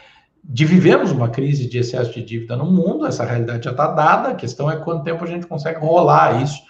de 0.44 0.66
vivermos 0.66 1.12
uma 1.12 1.30
crise 1.30 1.68
de 1.68 1.80
excesso 1.80 2.14
de 2.14 2.24
dívida 2.24 2.56
no 2.56 2.66
mundo, 2.66 3.06
essa 3.06 3.26
realidade 3.26 3.66
já 3.66 3.72
está 3.72 3.88
dada, 3.88 4.30
a 4.30 4.36
questão 4.36 4.70
é 4.70 4.78
quanto 4.78 5.04
tempo 5.04 5.24
a 5.24 5.28
gente 5.28 5.48
consegue 5.48 5.80
rolar 5.80 6.42
isso 6.44 6.62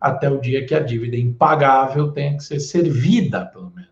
até 0.00 0.30
o 0.30 0.40
dia 0.40 0.64
que 0.64 0.74
a 0.74 0.80
dívida 0.80 1.16
impagável 1.16 2.12
tenha 2.12 2.36
que 2.36 2.44
ser 2.44 2.60
servida, 2.60 3.46
pelo 3.46 3.72
menos. 3.74 3.90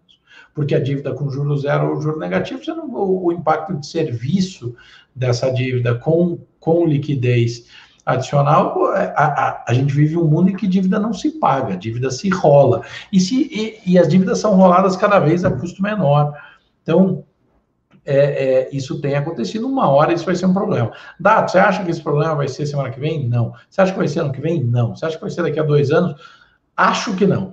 Porque 0.54 0.74
a 0.74 0.80
dívida 0.80 1.14
com 1.14 1.30
juro 1.30 1.56
zero 1.56 1.88
ou 1.88 2.00
juro 2.00 2.18
negativo, 2.18 2.62
você 2.62 2.72
não, 2.72 2.88
o, 2.92 3.32
impacto 3.32 3.74
de 3.74 3.86
serviço 3.86 4.76
dessa 5.14 5.50
dívida 5.50 5.94
com, 5.94 6.38
com 6.60 6.86
liquidez 6.86 7.66
adicional, 8.04 8.84
a, 8.86 9.00
a, 9.00 9.64
a, 9.68 9.74
gente 9.74 9.94
vive 9.94 10.16
um 10.16 10.26
mundo 10.26 10.50
em 10.50 10.56
que 10.56 10.66
dívida 10.66 10.98
não 10.98 11.12
se 11.12 11.30
paga, 11.38 11.76
dívida 11.76 12.10
se 12.10 12.28
rola. 12.28 12.82
E, 13.10 13.18
se, 13.18 13.48
e, 13.50 13.92
e 13.92 13.98
as 13.98 14.08
dívidas 14.08 14.38
são 14.38 14.54
roladas 14.54 14.96
cada 14.96 15.18
vez 15.18 15.44
a 15.44 15.50
custo 15.50 15.80
menor. 15.82 16.36
Então, 16.82 17.24
é, 18.04 18.16
é, 18.16 18.68
isso 18.72 19.00
tem 19.00 19.14
acontecido, 19.14 19.66
uma 19.66 19.88
hora 19.88 20.12
isso 20.12 20.24
vai 20.24 20.34
ser 20.34 20.46
um 20.46 20.52
problema. 20.52 20.92
Dato, 21.18 21.52
você 21.52 21.58
acha 21.58 21.84
que 21.84 21.90
esse 21.90 22.02
problema 22.02 22.34
vai 22.34 22.48
ser 22.48 22.66
semana 22.66 22.90
que 22.90 22.98
vem? 22.98 23.28
Não. 23.28 23.54
Você 23.68 23.80
acha 23.80 23.92
que 23.92 23.98
vai 23.98 24.08
ser 24.08 24.20
ano 24.20 24.32
que 24.32 24.40
vem? 24.40 24.64
Não. 24.64 24.94
Você 24.94 25.06
acha 25.06 25.16
que 25.16 25.22
vai 25.22 25.30
ser 25.30 25.42
daqui 25.42 25.60
a 25.60 25.62
dois 25.62 25.90
anos? 25.90 26.20
Acho 26.76 27.14
que 27.14 27.26
não. 27.26 27.52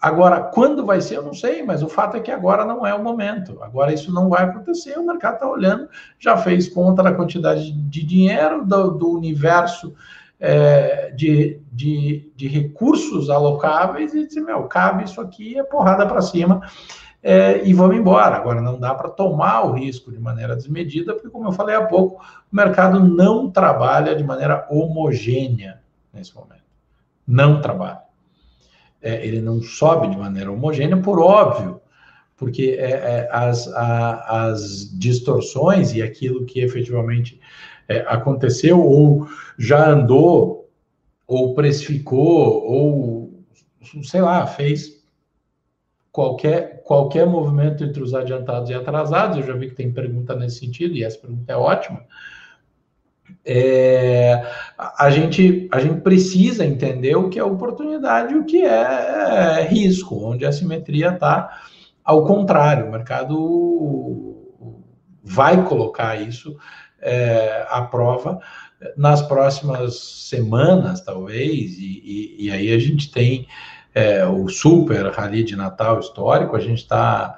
Agora, 0.00 0.40
quando 0.40 0.84
vai 0.84 1.00
ser, 1.00 1.18
eu 1.18 1.22
não 1.22 1.34
sei, 1.34 1.62
mas 1.62 1.82
o 1.82 1.88
fato 1.88 2.16
é 2.16 2.20
que 2.20 2.30
agora 2.30 2.64
não 2.64 2.84
é 2.84 2.92
o 2.92 3.02
momento. 3.02 3.62
Agora 3.62 3.92
isso 3.92 4.12
não 4.12 4.28
vai 4.28 4.44
acontecer, 4.44 4.98
o 4.98 5.06
mercado 5.06 5.34
está 5.34 5.48
olhando, 5.48 5.88
já 6.18 6.36
fez 6.36 6.68
conta 6.68 7.04
da 7.04 7.12
quantidade 7.12 7.70
de 7.70 8.02
dinheiro, 8.04 8.64
do, 8.66 8.90
do 8.90 9.10
universo 9.10 9.94
é, 10.40 11.12
de, 11.12 11.60
de, 11.70 12.32
de, 12.34 12.48
recursos 12.48 13.30
alocáveis 13.30 14.12
e 14.12 14.26
disse, 14.26 14.40
meu, 14.40 14.64
cabe 14.64 15.04
isso 15.04 15.20
aqui, 15.20 15.56
é 15.56 15.62
porrada 15.62 16.04
para 16.04 16.20
cima 16.20 16.62
é, 17.22 17.66
e 17.66 17.72
vamos 17.72 17.96
embora. 17.96 18.36
Agora, 18.36 18.60
não 18.60 18.78
dá 18.78 18.94
para 18.94 19.08
tomar 19.08 19.66
o 19.66 19.72
risco 19.72 20.10
de 20.10 20.18
maneira 20.18 20.56
desmedida, 20.56 21.14
porque, 21.14 21.30
como 21.30 21.46
eu 21.46 21.52
falei 21.52 21.76
há 21.76 21.84
pouco, 21.84 22.22
o 22.52 22.56
mercado 22.56 23.00
não 23.00 23.50
trabalha 23.50 24.14
de 24.14 24.24
maneira 24.24 24.66
homogênea 24.70 25.80
nesse 26.12 26.34
momento. 26.34 26.62
Não 27.26 27.60
trabalha 27.60 28.02
é, 29.02 29.26
ele 29.26 29.40
não 29.40 29.60
sobe 29.60 30.08
de 30.08 30.16
maneira 30.16 30.52
homogênea, 30.52 30.96
por 30.96 31.18
óbvio, 31.18 31.80
porque 32.36 32.76
é, 32.78 32.90
é, 32.90 33.28
as, 33.32 33.66
a, 33.74 34.46
as 34.46 34.96
distorções 34.96 35.92
e 35.92 36.00
aquilo 36.00 36.46
que 36.46 36.60
efetivamente 36.60 37.40
é, 37.88 37.98
aconteceu 38.06 38.80
ou 38.80 39.26
já 39.58 39.90
andou 39.90 40.70
ou 41.26 41.54
precificou 41.54 42.64
ou 42.64 43.44
sei 44.04 44.20
lá 44.20 44.46
fez 44.46 45.02
qualquer 46.12 46.71
qualquer 46.92 47.26
movimento 47.26 47.82
entre 47.82 48.02
os 48.02 48.12
adiantados 48.12 48.68
e 48.68 48.74
atrasados 48.74 49.38
eu 49.38 49.46
já 49.46 49.54
vi 49.54 49.70
que 49.70 49.74
tem 49.74 49.90
pergunta 49.90 50.36
nesse 50.36 50.58
sentido 50.58 50.94
e 50.94 51.02
essa 51.02 51.18
pergunta 51.18 51.50
é 51.50 51.56
ótima 51.56 52.04
é, 53.46 54.46
a, 54.76 55.10
gente, 55.10 55.70
a 55.72 55.80
gente 55.80 56.02
precisa 56.02 56.66
entender 56.66 57.16
o 57.16 57.30
que 57.30 57.38
é 57.38 57.44
oportunidade 57.44 58.34
e 58.34 58.36
o 58.36 58.44
que 58.44 58.62
é 58.62 59.66
risco, 59.68 60.22
onde 60.22 60.44
a 60.44 60.52
simetria 60.52 61.08
está 61.08 61.62
ao 62.04 62.24
contrário. 62.24 62.86
O 62.86 62.92
mercado 62.92 64.52
vai 65.24 65.64
colocar 65.64 66.20
isso 66.20 66.56
é, 67.00 67.66
à 67.70 67.82
prova 67.82 68.38
nas 68.96 69.22
próximas 69.22 70.28
semanas, 70.28 71.00
talvez, 71.00 71.78
e, 71.78 72.02
e, 72.04 72.46
e 72.46 72.50
aí 72.50 72.72
a 72.72 72.78
gente 72.78 73.10
tem 73.10 73.46
é, 73.94 74.24
o 74.26 74.48
super 74.48 75.06
rally 75.10 75.44
de 75.44 75.56
Natal 75.56 76.00
histórico, 76.00 76.56
a 76.56 76.60
gente 76.60 76.78
está, 76.78 77.34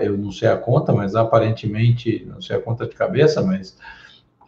eu 0.00 0.16
não 0.16 0.32
sei 0.32 0.48
a 0.48 0.56
conta, 0.56 0.92
mas 0.92 1.14
aparentemente, 1.14 2.24
não 2.26 2.40
sei 2.40 2.56
a 2.56 2.60
conta 2.60 2.86
de 2.86 2.94
cabeça, 2.94 3.42
mas 3.42 3.76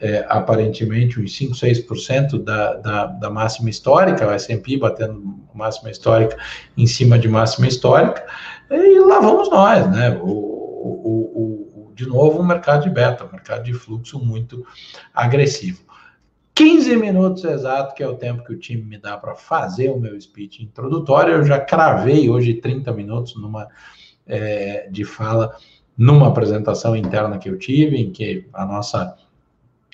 é, 0.00 0.24
aparentemente 0.28 1.20
uns 1.20 1.36
5, 1.36 1.54
6% 1.54 2.42
da, 2.42 2.74
da, 2.74 3.06
da 3.06 3.30
máxima 3.30 3.68
histórica, 3.68 4.26
o 4.26 4.30
S&P 4.30 4.78
batendo 4.78 5.40
máxima 5.54 5.90
histórica 5.90 6.36
em 6.76 6.86
cima 6.86 7.18
de 7.18 7.28
máxima 7.28 7.68
histórica, 7.68 8.24
e 8.70 8.98
lá 9.00 9.20
vamos 9.20 9.50
nós, 9.50 9.88
né? 9.90 10.18
O, 10.22 10.26
o, 10.26 11.90
o, 11.90 11.92
de 11.94 12.06
novo, 12.06 12.40
um 12.40 12.46
mercado 12.46 12.84
de 12.84 12.90
beta, 12.90 13.24
um 13.24 13.30
mercado 13.30 13.64
de 13.64 13.74
fluxo 13.74 14.18
muito 14.18 14.64
agressivo. 15.12 15.89
15 16.54 16.96
minutos 16.96 17.44
exato, 17.44 17.94
que 17.94 18.02
é 18.02 18.08
o 18.08 18.16
tempo 18.16 18.44
que 18.44 18.52
o 18.52 18.58
time 18.58 18.82
me 18.82 18.98
dá 18.98 19.16
para 19.16 19.34
fazer 19.34 19.90
o 19.90 19.98
meu 19.98 20.20
speech 20.20 20.62
introdutório. 20.62 21.34
Eu 21.34 21.44
já 21.44 21.58
cravei 21.58 22.28
hoje 22.28 22.54
30 22.54 22.92
minutos 22.92 23.34
numa 23.36 23.68
é, 24.26 24.88
de 24.90 25.04
fala 25.04 25.56
numa 25.96 26.28
apresentação 26.28 26.96
interna 26.96 27.38
que 27.38 27.48
eu 27.48 27.58
tive, 27.58 27.98
em 27.98 28.10
que 28.10 28.48
a 28.54 28.64
nossa 28.64 29.14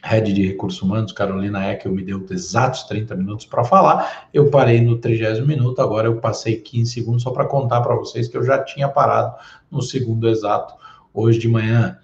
head 0.05 0.33
de 0.33 0.47
recursos 0.47 0.81
humanos, 0.81 1.11
Carolina 1.11 1.67
Eckel, 1.73 1.93
me 1.93 2.03
deu 2.03 2.25
exatos 2.31 2.85
30 2.85 3.17
minutos 3.17 3.47
para 3.47 3.65
falar. 3.65 4.29
Eu 4.33 4.51
parei 4.51 4.81
no 4.81 4.99
30 4.99 5.41
minuto, 5.43 5.81
agora 5.81 6.07
eu 6.07 6.17
passei 6.21 6.57
15 6.57 6.93
segundos 6.93 7.23
só 7.23 7.31
para 7.31 7.47
contar 7.47 7.81
para 7.81 7.97
vocês 7.97 8.29
que 8.29 8.37
eu 8.37 8.45
já 8.45 8.63
tinha 8.63 8.89
parado 8.89 9.35
no 9.71 9.83
segundo 9.83 10.29
exato 10.29 10.75
hoje 11.13 11.39
de 11.39 11.49
manhã. 11.49 11.99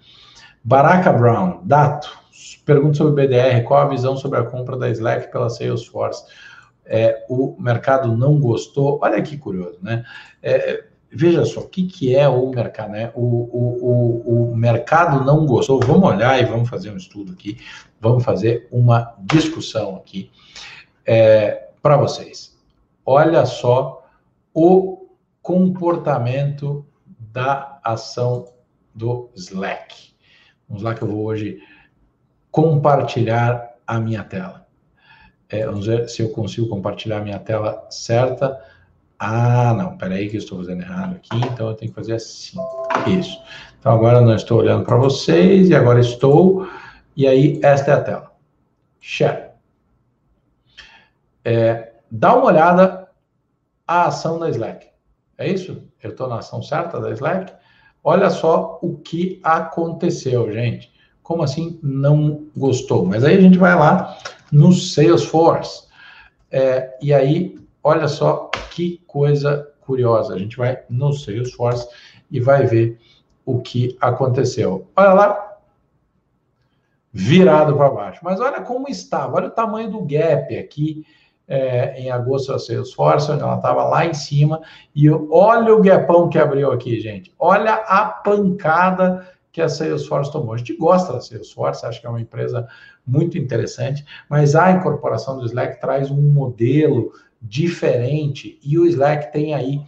Baraka 0.63 1.11
Brown, 1.11 1.61
Dato, 1.63 2.22
pergunta 2.65 2.97
sobre 2.97 3.11
o 3.11 3.27
BDR, 3.27 3.63
qual 3.63 3.81
a 3.81 3.89
visão 3.89 4.15
sobre 4.17 4.39
a 4.39 4.43
compra 4.43 4.77
da 4.77 4.89
Slack 4.89 5.31
pela 5.31 5.49
Salesforce? 5.49 6.25
É, 6.85 7.25
o 7.29 7.55
mercado 7.59 8.15
não 8.15 8.39
gostou, 8.39 8.99
olha 9.01 9.21
que 9.21 9.37
curioso, 9.37 9.79
né? 9.81 10.03
É, 10.41 10.83
veja 11.09 11.45
só, 11.45 11.61
o 11.61 11.69
que, 11.69 11.87
que 11.87 12.15
é 12.15 12.27
o 12.27 12.49
mercado, 12.49 12.91
né? 12.91 13.11
O, 13.15 13.21
o, 13.21 13.79
o, 13.81 14.51
o 14.51 14.57
mercado 14.57 15.23
não 15.23 15.45
gostou, 15.45 15.79
vamos 15.79 16.09
olhar 16.09 16.41
e 16.41 16.45
vamos 16.45 16.69
fazer 16.69 16.91
um 16.91 16.97
estudo 16.97 17.31
aqui, 17.31 17.57
vamos 18.01 18.23
fazer 18.23 18.67
uma 18.71 19.15
discussão 19.19 19.95
aqui 19.95 20.29
é, 21.05 21.69
para 21.81 21.95
vocês. 21.97 22.57
Olha 23.05 23.45
só 23.45 24.05
o 24.53 25.07
comportamento 25.41 26.85
da 27.19 27.79
ação 27.83 28.45
do 28.93 29.29
Slack. 29.35 30.13
Vamos 30.67 30.83
lá 30.83 30.95
que 30.95 31.01
eu 31.01 31.07
vou 31.07 31.25
hoje 31.25 31.59
compartilhar 32.53 33.73
a 33.85 33.99
minha 33.99 34.23
tela. 34.23 34.67
É, 35.49 35.65
vamos 35.65 35.87
ver 35.87 36.07
se 36.07 36.21
eu 36.21 36.29
consigo 36.29 36.69
compartilhar 36.69 37.17
a 37.17 37.23
minha 37.23 37.39
tela 37.39 37.85
certa. 37.89 38.63
Ah, 39.17 39.73
não, 39.73 39.97
peraí 39.97 40.29
que 40.29 40.35
eu 40.35 40.39
estou 40.39 40.59
fazendo 40.59 40.83
errado 40.83 41.15
aqui, 41.15 41.35
então 41.35 41.69
eu 41.69 41.75
tenho 41.75 41.91
que 41.91 41.95
fazer 41.95 42.13
assim. 42.13 42.59
Isso. 43.07 43.41
Então 43.79 43.91
agora 43.91 44.21
não 44.21 44.35
estou 44.35 44.59
olhando 44.59 44.85
para 44.85 44.95
vocês 44.97 45.69
e 45.69 45.75
agora 45.75 45.99
estou. 45.99 46.67
E 47.17 47.27
aí, 47.27 47.59
esta 47.63 47.89
é 47.89 47.93
a 47.95 48.01
tela. 48.01 48.31
Share. 48.99 49.49
É, 51.43 51.93
dá 52.09 52.35
uma 52.35 52.45
olhada 52.45 53.09
a 53.87 54.05
ação 54.05 54.37
da 54.37 54.49
Slack. 54.49 54.87
É 55.39 55.49
isso? 55.49 55.83
Eu 56.03 56.11
estou 56.11 56.27
na 56.27 56.37
ação 56.37 56.61
certa 56.61 56.99
da 56.99 57.09
Slack? 57.11 57.51
Olha 58.03 58.29
só 58.29 58.77
o 58.81 58.97
que 58.97 59.39
aconteceu, 59.43 60.51
gente. 60.51 60.92
Como 61.23 61.41
assim 61.41 61.79
não 61.81 62.45
gostou? 62.55 63.05
Mas 63.05 63.23
aí 63.23 63.37
a 63.37 63.41
gente 63.41 63.57
vai 63.57 63.73
lá 63.75 64.17
no 64.51 64.71
Salesforce. 64.71 65.87
É, 66.51 66.95
e 67.01 67.13
aí, 67.13 67.57
olha 67.81 68.07
só 68.07 68.51
que 68.71 69.01
coisa 69.07 69.67
curiosa. 69.81 70.35
A 70.35 70.37
gente 70.37 70.57
vai 70.57 70.83
no 70.89 71.13
Salesforce 71.13 71.87
e 72.29 72.39
vai 72.39 72.65
ver 72.65 72.99
o 73.45 73.61
que 73.61 73.97
aconteceu. 73.99 74.87
Olha 74.95 75.13
lá, 75.13 75.57
virado 77.11 77.75
para 77.75 77.89
baixo. 77.89 78.19
Mas 78.23 78.39
olha 78.39 78.61
como 78.61 78.89
estava, 78.89 79.37
olha 79.37 79.47
o 79.47 79.51
tamanho 79.51 79.89
do 79.89 80.01
gap 80.01 80.57
aqui 80.57 81.05
é, 81.47 81.99
em 82.01 82.09
agosto 82.09 82.51
da 82.51 82.59
Salesforce, 82.59 83.31
onde 83.31 83.43
ela 83.43 83.57
estava 83.57 83.83
lá 83.83 84.05
em 84.05 84.13
cima, 84.13 84.61
e 84.95 85.09
olha 85.09 85.75
o 85.75 85.81
gapão 85.81 86.29
que 86.29 86.39
abriu 86.39 86.71
aqui, 86.71 86.99
gente. 86.99 87.33
Olha 87.37 87.73
a 87.73 88.05
pancada 88.05 89.27
que 89.53 89.61
a 89.61 89.69
Salesforce 89.69 90.31
tomou. 90.31 90.53
A 90.53 90.57
gente 90.57 90.75
gosta 90.75 91.13
da 91.13 91.21
Salesforce, 91.21 91.85
acho 91.85 92.01
que 92.01 92.07
é 92.07 92.09
uma 92.09 92.19
empresa 92.19 92.67
muito 93.05 93.37
interessante, 93.37 94.03
mas 94.27 94.55
a 94.55 94.71
incorporação 94.71 95.37
do 95.37 95.45
Slack 95.45 95.79
traz 95.79 96.09
um 96.09 96.21
modelo 96.21 97.13
diferente 97.39 98.59
e 98.63 98.79
o 98.79 98.85
Slack 98.87 99.31
tem 99.31 99.53
aí, 99.53 99.79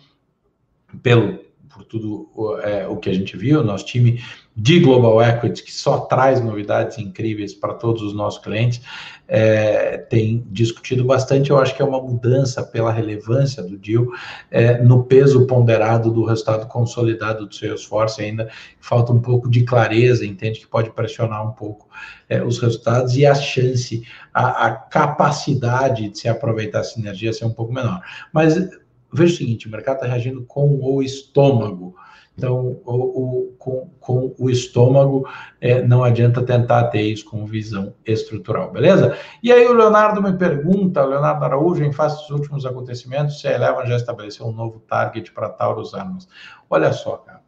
pelo 1.02 1.44
por 1.68 1.84
tudo 1.84 2.30
é, 2.64 2.88
o 2.88 2.96
que 2.96 3.10
a 3.10 3.14
gente 3.14 3.36
viu, 3.36 3.62
nosso 3.62 3.86
time 3.86 4.24
de 4.56 4.80
Global 4.80 5.22
Equity, 5.22 5.64
que 5.64 5.74
só 5.74 6.02
traz 6.02 6.40
novidades 6.40 6.98
incríveis 6.98 7.54
para 7.54 7.74
todos 7.74 8.02
os 8.02 8.14
nossos 8.14 8.42
clientes, 8.42 8.82
é, 9.28 9.98
tem 9.98 10.48
discutido 10.50 11.04
bastante. 11.04 11.50
Eu 11.50 11.58
acho 11.58 11.76
que 11.76 11.82
é 11.82 11.86
uma 11.86 12.02
mudança 12.02 12.64
pela 12.64 12.92
relevância 12.92 13.62
do 13.62 13.78
deal 13.78 14.08
é, 14.50 14.82
no 14.82 15.04
peso 15.04 15.46
ponderado 15.46 16.10
do 16.10 16.24
resultado 16.24 16.68
consolidado 16.68 17.46
do 17.46 17.54
Salesforce. 17.54 18.22
Ainda 18.22 18.50
falta 18.80 19.12
um 19.12 19.20
pouco 19.20 19.50
de 19.50 19.66
clareza, 19.66 20.26
entende 20.26 20.62
que 20.62 20.68
pode 20.68 20.90
pressionar 20.92 21.46
um 21.46 21.52
pouco 21.52 21.90
é, 22.30 22.42
os 22.42 22.58
resultados 22.60 23.18
e 23.18 23.26
a 23.26 23.36
chance, 23.36 24.04
a, 24.34 24.68
a 24.68 24.72
capacidade 24.72 26.08
de 26.10 26.18
se 26.18 26.30
aproveitar 26.30 26.80
a 26.80 26.84
sinergia 26.84 27.34
ser 27.34 27.44
um 27.44 27.54
pouco 27.54 27.74
menor. 27.74 28.02
Mas 28.32 28.56
veja 29.12 29.34
o 29.34 29.38
seguinte: 29.38 29.68
o 29.68 29.72
mercado 29.72 29.96
está 29.96 30.08
reagindo 30.08 30.44
com 30.44 30.80
o 30.82 31.04
estômago. 31.04 31.94
Então, 32.38 32.82
o, 32.84 32.94
o, 32.94 33.56
com, 33.58 33.90
com, 34.00 34.36
o 34.38 34.50
estômago, 34.50 35.28
é, 35.62 35.82
não 35.82 36.04
adianta 36.04 36.44
tentar 36.44 36.86
ter 36.86 37.02
isso 37.02 37.24
com 37.26 37.46
visão 37.46 37.94
estrutural, 38.06 38.72
beleza? 38.72 39.18
E 39.42 39.54
aí 39.54 39.66
o 39.66 39.74
Leonardo 39.74 40.22
me 40.22 40.34
pergunta, 40.34 41.06
Leonardo 41.06 41.46
Araújo, 41.46 41.84
em 41.84 41.94
face 41.94 42.22
dos 42.22 42.30
últimos 42.32 42.66
acontecimentos, 42.66 43.40
se 43.40 43.48
a 43.48 43.54
Eleven 43.54 43.88
já 43.88 43.96
estabeleceu 43.96 44.46
um 44.48 44.52
novo 44.52 44.82
target 44.82 45.32
para 45.32 45.50
Taurus 45.50 45.94
Armas. 45.94 46.28
Olha 46.70 46.92
só, 46.92 47.18
cara. 47.18 47.42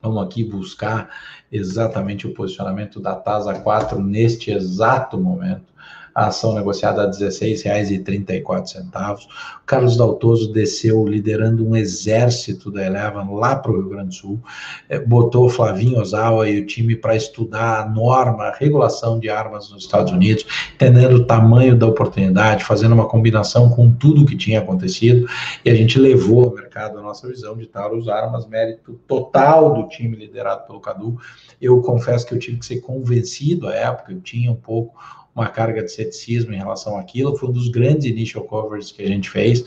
Vamos 0.00 0.22
aqui 0.22 0.44
buscar 0.44 1.10
exatamente 1.50 2.28
o 2.28 2.34
posicionamento 2.34 3.00
da 3.00 3.16
TASA 3.16 3.54
4 3.54 4.00
neste 4.00 4.52
exato 4.52 5.18
momento 5.18 5.74
a 6.16 6.28
ação 6.28 6.54
negociada 6.54 7.02
a 7.02 7.04
R$ 7.04 7.10
16,34. 7.10 9.26
O 9.26 9.66
Carlos 9.66 9.98
Daltoso 9.98 10.50
desceu 10.50 11.06
liderando 11.06 11.68
um 11.68 11.76
exército 11.76 12.70
da 12.70 12.86
Eleven 12.86 13.34
lá 13.34 13.54
para 13.54 13.70
o 13.70 13.76
Rio 13.76 13.90
Grande 13.90 14.08
do 14.08 14.14
Sul, 14.14 14.40
é, 14.88 14.98
botou 14.98 15.50
Flavinho 15.50 16.00
Ozawa 16.00 16.48
e 16.48 16.58
o 16.58 16.64
time 16.64 16.96
para 16.96 17.14
estudar 17.14 17.82
a 17.82 17.86
norma, 17.86 18.44
a 18.44 18.56
regulação 18.56 19.18
de 19.18 19.28
armas 19.28 19.70
nos 19.70 19.82
Estados 19.82 20.10
Unidos, 20.10 20.46
entendendo 20.74 21.16
o 21.16 21.26
tamanho 21.26 21.76
da 21.76 21.86
oportunidade, 21.86 22.64
fazendo 22.64 22.94
uma 22.94 23.06
combinação 23.06 23.68
com 23.68 23.92
tudo 23.92 24.22
o 24.22 24.26
que 24.26 24.36
tinha 24.36 24.60
acontecido, 24.60 25.28
e 25.62 25.68
a 25.68 25.74
gente 25.74 25.98
levou 25.98 26.44
ao 26.44 26.54
mercado 26.54 26.98
a 26.98 27.02
nossa 27.02 27.28
visão 27.28 27.58
de 27.58 27.66
Taurus 27.66 28.08
Armas, 28.08 28.46
mérito 28.46 28.98
total 29.06 29.74
do 29.74 29.88
time 29.88 30.16
liderado 30.16 30.66
pelo 30.66 30.80
Cadu. 30.80 31.18
Eu 31.60 31.82
confesso 31.82 32.26
que 32.26 32.32
eu 32.32 32.38
tive 32.38 32.58
que 32.58 32.64
ser 32.64 32.80
convencido 32.80 33.68
à 33.68 33.74
época, 33.74 34.12
eu 34.12 34.20
tinha 34.22 34.50
um 34.50 34.56
pouco 34.56 34.94
uma 35.36 35.48
carga 35.48 35.82
de 35.82 35.92
ceticismo 35.92 36.54
em 36.54 36.56
relação 36.56 36.96
àquilo. 36.96 37.36
Foi 37.36 37.50
um 37.50 37.52
dos 37.52 37.68
grandes 37.68 38.06
initial 38.06 38.44
covers 38.44 38.90
que 38.90 39.02
a 39.02 39.06
gente 39.06 39.28
fez. 39.28 39.64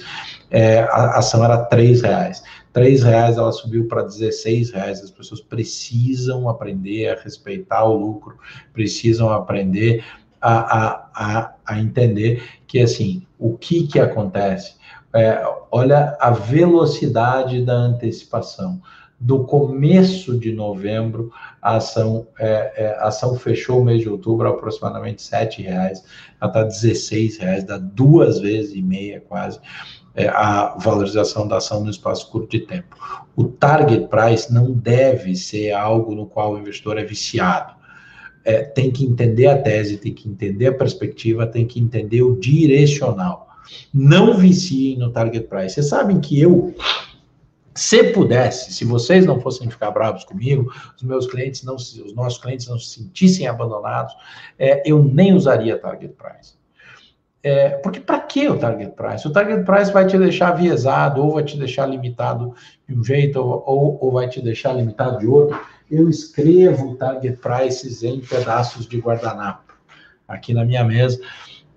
É, 0.50 0.80
a 0.80 1.20
ação 1.20 1.46
era 1.46 1.64
três 1.66 2.02
reais. 2.02 2.42
Três 2.74 3.04
reais 3.04 3.38
ela 3.38 3.52
subiu 3.52 3.88
para 3.88 4.02
16 4.02 4.72
reais. 4.72 5.00
As 5.04 5.12
pessoas 5.12 5.42
precisam 5.42 6.50
aprender 6.50 7.10
a 7.10 7.22
respeitar 7.22 7.84
o 7.84 7.96
lucro, 7.96 8.36
precisam 8.74 9.30
aprender 9.30 10.04
a, 10.42 10.54
a, 10.58 11.10
a, 11.14 11.54
a 11.68 11.80
entender 11.80 12.42
que 12.66 12.80
assim 12.80 13.28
o 13.38 13.56
que 13.56 13.86
que 13.86 14.00
acontece. 14.00 14.76
É, 15.14 15.42
olha 15.72 16.18
a 16.20 16.32
velocidade 16.32 17.64
da 17.64 17.74
antecipação 17.74 18.82
do 19.20 19.44
começo 19.44 20.38
de 20.38 20.54
novembro, 20.54 21.32
a 21.62 21.76
ação, 21.76 22.28
é, 22.40 22.74
é, 22.76 22.98
ação 23.00 23.36
fechou 23.38 23.82
o 23.82 23.84
mês 23.86 24.02
de 24.02 24.10
outubro 24.10 24.48
aproximadamente 24.48 25.28
R$ 25.30 25.64
reais, 25.64 26.04
ela 26.40 26.50
está 26.50 26.88
R$ 26.88 27.38
reais, 27.40 27.64
dá 27.66 27.78
duas 27.78 28.40
vezes 28.40 28.74
e 28.76 28.82
meia 28.82 29.20
quase 29.20 29.60
é, 30.16 30.28
a 30.28 30.76
valorização 30.78 31.48
da 31.48 31.58
ação 31.58 31.84
no 31.84 31.90
espaço 31.90 32.30
curto 32.32 32.50
de 32.52 32.60
tempo. 32.66 32.96
O 33.36 33.46
target 33.46 34.08
price 34.08 34.54
não 34.54 34.72
deve 34.72 35.36
ser 35.36 35.72
algo 35.72 36.16
no 36.16 36.26
qual 36.26 36.54
o 36.54 36.60
investidor 36.60 36.98
é 36.98 37.04
viciado. 37.04 37.74
É, 38.44 38.64
tem 38.64 38.90
que 38.90 39.06
entender 39.06 39.48
a 39.48 39.58
tese, 39.58 39.98
tem 39.98 40.14
que 40.14 40.28
entender 40.28 40.68
a 40.68 40.74
perspectiva, 40.74 41.46
tem 41.46 41.68
que 41.68 41.80
entender 41.80 42.22
o 42.22 42.40
direcional. 42.40 43.50
Não 43.94 44.38
viciem 44.38 44.98
no 44.98 45.12
target 45.12 45.48
price. 45.48 45.76
Vocês 45.76 45.88
sabem 45.88 46.20
que 46.20 46.40
eu 46.40 46.74
se 47.80 48.12
pudesse, 48.12 48.74
se 48.74 48.84
vocês 48.84 49.26
não 49.26 49.40
fossem 49.40 49.70
ficar 49.70 49.92
bravos 49.92 50.26
comigo, 50.26 50.70
os 50.98 51.02
meus 51.02 51.26
clientes 51.28 51.64
não, 51.64 51.76
os 51.76 52.14
nossos 52.14 52.38
clientes 52.38 52.68
não 52.68 52.78
se 52.78 53.00
sentissem 53.00 53.48
abandonados, 53.48 54.14
é, 54.58 54.84
eu 54.86 55.02
nem 55.02 55.34
usaria 55.34 55.78
target 55.78 56.14
price. 56.14 56.60
É, 57.42 57.70
porque 57.78 58.02
para 58.02 58.20
que 58.20 58.50
o 58.50 58.60
target 58.60 58.92
price? 58.92 59.26
O 59.26 59.32
target 59.32 59.64
price 59.64 59.94
vai 59.94 60.06
te 60.06 60.18
deixar 60.18 60.52
viesado, 60.52 61.24
ou 61.24 61.36
vai 61.36 61.44
te 61.46 61.58
deixar 61.58 61.86
limitado 61.86 62.54
de 62.86 62.94
um 62.94 63.02
jeito, 63.02 63.40
ou, 63.40 63.64
ou, 63.66 63.98
ou 64.02 64.12
vai 64.12 64.28
te 64.28 64.42
deixar 64.42 64.74
limitado 64.74 65.18
de 65.20 65.28
outro. 65.28 65.58
Eu 65.90 66.10
escrevo 66.10 66.96
target 66.96 67.38
prices 67.38 68.04
em 68.04 68.20
pedaços 68.20 68.90
de 68.90 69.00
guardanapo 69.00 69.74
aqui 70.28 70.54
na 70.54 70.66
minha 70.66 70.84
mesa 70.84 71.18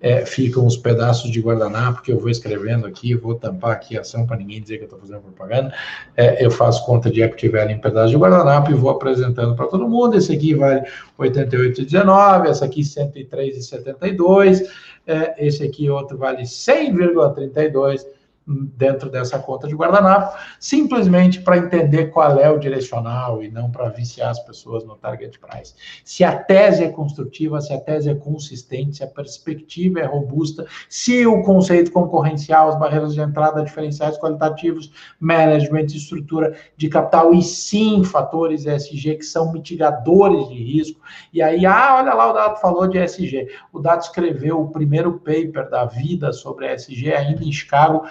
é, 0.03 0.25
ficam 0.25 0.67
os 0.67 0.75
pedaços 0.75 1.31
de 1.31 1.39
guardanapo 1.39 2.01
que 2.01 2.11
eu 2.11 2.19
vou 2.19 2.29
escrevendo 2.29 2.85
aqui, 2.85 3.15
vou 3.15 3.35
tampar 3.35 3.71
aqui 3.71 3.97
a 3.97 4.01
ação 4.01 4.27
para 4.27 4.35
ninguém 4.35 4.61
dizer 4.61 4.75
que 4.75 4.83
eu 4.83 4.87
estou 4.87 4.99
fazendo 4.99 5.21
propaganda. 5.21 5.73
É, 6.17 6.45
eu 6.45 6.51
faço 6.51 6.85
conta 6.85 7.09
de 7.09 7.21
equity 7.21 7.47
value 7.47 7.71
em 7.71 7.79
pedaços 7.79 8.11
de 8.11 8.17
guardanapo 8.17 8.69
e 8.69 8.73
vou 8.73 8.89
apresentando 8.89 9.55
para 9.55 9.65
todo 9.65 9.87
mundo. 9.87 10.17
Esse 10.17 10.33
aqui 10.33 10.53
vale 10.53 10.81
88,19, 11.17 12.47
essa 12.47 12.65
aqui 12.65 12.81
103,72, 12.81 14.67
é, 15.07 15.47
esse 15.47 15.63
aqui 15.63 15.89
outro 15.89 16.17
vale 16.17 16.43
100,32 16.43 18.05
dentro 18.45 19.09
dessa 19.09 19.39
conta 19.39 19.67
de 19.67 19.75
guardanapo, 19.75 20.37
simplesmente 20.59 21.41
para 21.41 21.57
entender 21.57 22.07
qual 22.07 22.37
é 22.39 22.49
o 22.49 22.59
direcional 22.59 23.41
e 23.41 23.49
não 23.49 23.71
para 23.71 23.89
viciar 23.89 24.29
as 24.29 24.39
pessoas 24.39 24.83
no 24.83 24.95
target 24.95 25.39
price. 25.39 25.73
Se 26.03 26.23
a 26.23 26.37
tese 26.37 26.83
é 26.83 26.89
construtiva, 26.89 27.61
se 27.61 27.73
a 27.73 27.79
tese 27.79 28.09
é 28.09 28.15
consistente, 28.15 28.97
se 28.97 29.03
a 29.03 29.07
perspectiva 29.07 29.99
é 29.99 30.05
robusta, 30.05 30.65
se 30.89 31.25
o 31.25 31.41
conceito 31.41 31.91
concorrencial, 31.91 32.69
as 32.69 32.77
barreiras 32.77 33.13
de 33.13 33.21
entrada, 33.21 33.63
diferenciais 33.63 34.17
qualitativos, 34.17 34.91
management, 35.19 35.85
estrutura 35.85 36.55
de 36.75 36.89
capital 36.89 37.33
e 37.33 37.41
sim 37.41 38.03
fatores 38.03 38.65
ESG 38.65 39.15
que 39.15 39.25
são 39.25 39.53
mitigadores 39.53 40.49
de 40.49 40.55
risco. 40.55 40.99
E 41.31 41.41
aí, 41.41 41.65
ah, 41.65 41.95
olha 41.99 42.13
lá, 42.13 42.29
o 42.29 42.33
Dado 42.33 42.59
falou 42.59 42.87
de 42.87 42.97
ESG. 42.97 43.47
O 43.71 43.79
Dado 43.79 44.01
escreveu 44.01 44.61
o 44.61 44.69
primeiro 44.69 45.19
paper 45.19 45.69
da 45.69 45.85
vida 45.85 46.33
sobre 46.33 46.73
ESG 46.73 47.13
ainda 47.13 47.43
em 47.43 47.51
Chicago 47.51 48.03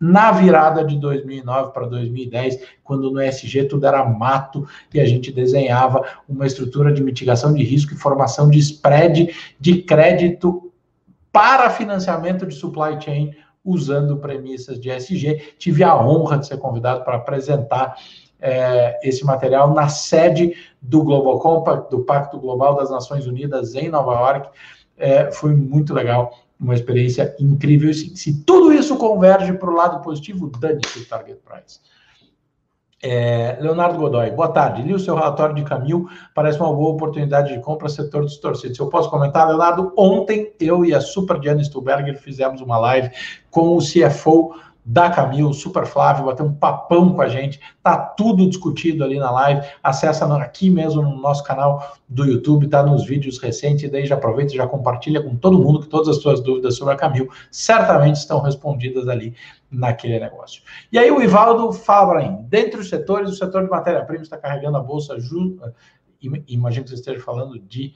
na 0.00 0.32
virada 0.32 0.82
de 0.82 0.98
2009 0.98 1.72
para 1.72 1.86
2010, 1.86 2.60
quando 2.82 3.10
no 3.10 3.22
ESG 3.22 3.64
tudo 3.64 3.86
era 3.86 4.02
mato 4.04 4.66
e 4.94 4.98
a 4.98 5.04
gente 5.04 5.30
desenhava 5.30 6.02
uma 6.26 6.46
estrutura 6.46 6.90
de 6.90 7.02
mitigação 7.02 7.52
de 7.52 7.62
risco 7.62 7.92
e 7.92 7.98
formação 7.98 8.48
de 8.48 8.58
spread 8.58 9.34
de 9.60 9.82
crédito 9.82 10.72
para 11.30 11.68
financiamento 11.68 12.46
de 12.46 12.54
supply 12.54 12.98
chain 12.98 13.34
usando 13.62 14.16
premissas 14.16 14.80
de 14.80 14.88
ESG. 14.88 15.54
Tive 15.58 15.84
a 15.84 15.94
honra 15.94 16.38
de 16.38 16.46
ser 16.46 16.56
convidado 16.56 17.04
para 17.04 17.16
apresentar 17.16 17.94
é, 18.40 19.06
esse 19.06 19.24
material 19.24 19.74
na 19.74 19.88
sede 19.88 20.54
do 20.80 21.04
Global 21.04 21.38
Compact, 21.38 21.90
do 21.90 22.04
Pacto 22.04 22.38
Global 22.38 22.74
das 22.74 22.90
Nações 22.90 23.26
Unidas 23.26 23.74
em 23.74 23.90
Nova 23.90 24.14
York. 24.14 24.48
É, 24.96 25.30
foi 25.30 25.54
muito 25.54 25.92
legal 25.92 26.32
uma 26.60 26.74
experiência 26.74 27.34
incrível. 27.40 27.92
Sim. 27.94 28.14
Se 28.14 28.44
tudo 28.44 28.72
isso 28.72 28.96
converge 28.96 29.52
para 29.54 29.70
o 29.70 29.74
lado 29.74 30.02
positivo, 30.02 30.50
dane-se 30.60 30.98
o 30.98 31.06
target 31.06 31.40
price. 31.42 31.80
É, 33.02 33.56
Leonardo 33.62 33.98
Godoy, 33.98 34.30
boa 34.30 34.48
tarde. 34.48 34.82
Li 34.82 34.92
o 34.92 34.98
seu 34.98 35.14
relatório 35.14 35.54
de 35.54 35.64
Camil, 35.64 36.06
parece 36.34 36.60
uma 36.60 36.70
boa 36.70 36.90
oportunidade 36.90 37.54
de 37.54 37.60
compra 37.60 37.88
setor 37.88 38.22
dos 38.22 38.36
torcidos. 38.36 38.76
Se 38.76 38.82
eu 38.82 38.88
posso 38.88 39.08
comentar, 39.08 39.48
Leonardo, 39.48 39.90
ontem 39.96 40.52
eu 40.60 40.84
e 40.84 40.94
a 40.94 41.00
Super 41.00 41.40
Diana 41.40 41.64
Stuberger 41.64 42.20
fizemos 42.20 42.60
uma 42.60 42.76
live 42.76 43.10
com 43.50 43.74
o 43.74 43.78
CFO 43.78 44.54
da 44.84 45.10
Camil, 45.10 45.52
Super 45.52 45.86
Flávio, 45.86 46.24
bater 46.24 46.42
um 46.42 46.52
papão 46.52 47.12
com 47.12 47.20
a 47.20 47.28
gente. 47.28 47.60
Tá 47.82 47.96
tudo 47.96 48.48
discutido 48.48 49.04
ali 49.04 49.18
na 49.18 49.30
live. 49.30 49.66
Acessa 49.82 50.26
aqui 50.36 50.70
mesmo 50.70 51.02
no 51.02 51.16
nosso 51.16 51.44
canal 51.44 51.96
do 52.08 52.24
YouTube, 52.24 52.68
tá 52.68 52.82
nos 52.82 53.04
vídeos 53.04 53.38
recentes. 53.38 53.90
Daí 53.90 54.06
já 54.06 54.14
aproveita 54.14 54.52
e 54.52 54.56
já 54.56 54.66
compartilha 54.66 55.22
com 55.22 55.36
todo 55.36 55.58
mundo 55.58 55.80
que 55.80 55.88
todas 55.88 56.08
as 56.08 56.22
suas 56.22 56.40
dúvidas 56.40 56.76
sobre 56.76 56.94
a 56.94 56.96
Camil 56.96 57.28
certamente 57.50 58.16
estão 58.16 58.40
respondidas 58.40 59.08
ali 59.08 59.34
naquele 59.70 60.18
negócio. 60.18 60.62
E 60.90 60.98
aí 60.98 61.10
o 61.10 61.22
Ivaldo 61.22 61.72
fala 61.72 62.18
mim, 62.18 62.38
dentre 62.48 62.80
os 62.80 62.88
setores, 62.88 63.30
o 63.30 63.34
setor 63.34 63.64
de 63.64 63.70
matéria-prima 63.70 64.22
está 64.22 64.36
carregando 64.36 64.76
a 64.76 64.80
bolsa, 64.80 65.16
imagino 66.48 66.84
que 66.84 66.90
você 66.90 66.96
esteja 66.96 67.20
falando 67.20 67.58
de 67.58 67.94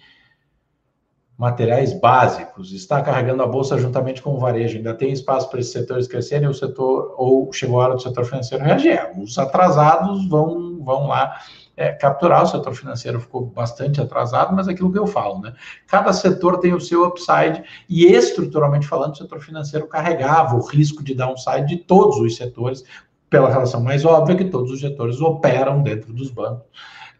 materiais 1.36 1.92
básicos, 1.92 2.72
está 2.72 3.00
carregando 3.00 3.42
a 3.42 3.46
bolsa 3.46 3.76
juntamente 3.76 4.22
com 4.22 4.34
o 4.34 4.38
varejo. 4.38 4.76
Ainda 4.76 4.94
tem 4.94 5.12
espaço 5.12 5.50
para 5.50 5.60
esses 5.60 5.72
setores 5.72 6.06
crescerem, 6.06 6.48
o 6.48 6.54
setor 6.54 7.14
ou 7.16 7.52
chegou 7.52 7.80
a 7.80 7.84
hora 7.84 7.94
do 7.94 8.02
setor 8.02 8.24
financeiro 8.24 8.64
reagir. 8.64 9.00
Os 9.18 9.36
atrasados 9.36 10.28
vão 10.28 10.74
vão 10.84 11.08
lá 11.08 11.40
é, 11.76 11.92
capturar. 11.92 12.44
O 12.44 12.46
setor 12.46 12.74
financeiro 12.74 13.18
ficou 13.18 13.46
bastante 13.46 14.00
atrasado, 14.00 14.54
mas 14.54 14.68
é 14.68 14.72
aquilo 14.72 14.92
que 14.92 14.98
eu 14.98 15.06
falo, 15.06 15.40
né? 15.40 15.54
Cada 15.86 16.12
setor 16.12 16.58
tem 16.58 16.74
o 16.74 16.80
seu 16.80 17.04
upside 17.04 17.64
e 17.88 18.06
estruturalmente 18.06 18.86
falando, 18.86 19.14
o 19.14 19.18
setor 19.18 19.40
financeiro 19.40 19.88
carregava 19.88 20.54
o 20.54 20.64
risco 20.64 21.02
de 21.02 21.14
downside 21.14 21.66
de 21.66 21.78
todos 21.78 22.18
os 22.18 22.36
setores, 22.36 22.84
pela 23.28 23.50
relação 23.50 23.82
mais 23.82 24.04
óbvia 24.04 24.36
que 24.36 24.44
todos 24.44 24.70
os 24.70 24.80
setores 24.80 25.20
operam 25.20 25.82
dentro 25.82 26.12
dos 26.12 26.30
bancos 26.30 26.66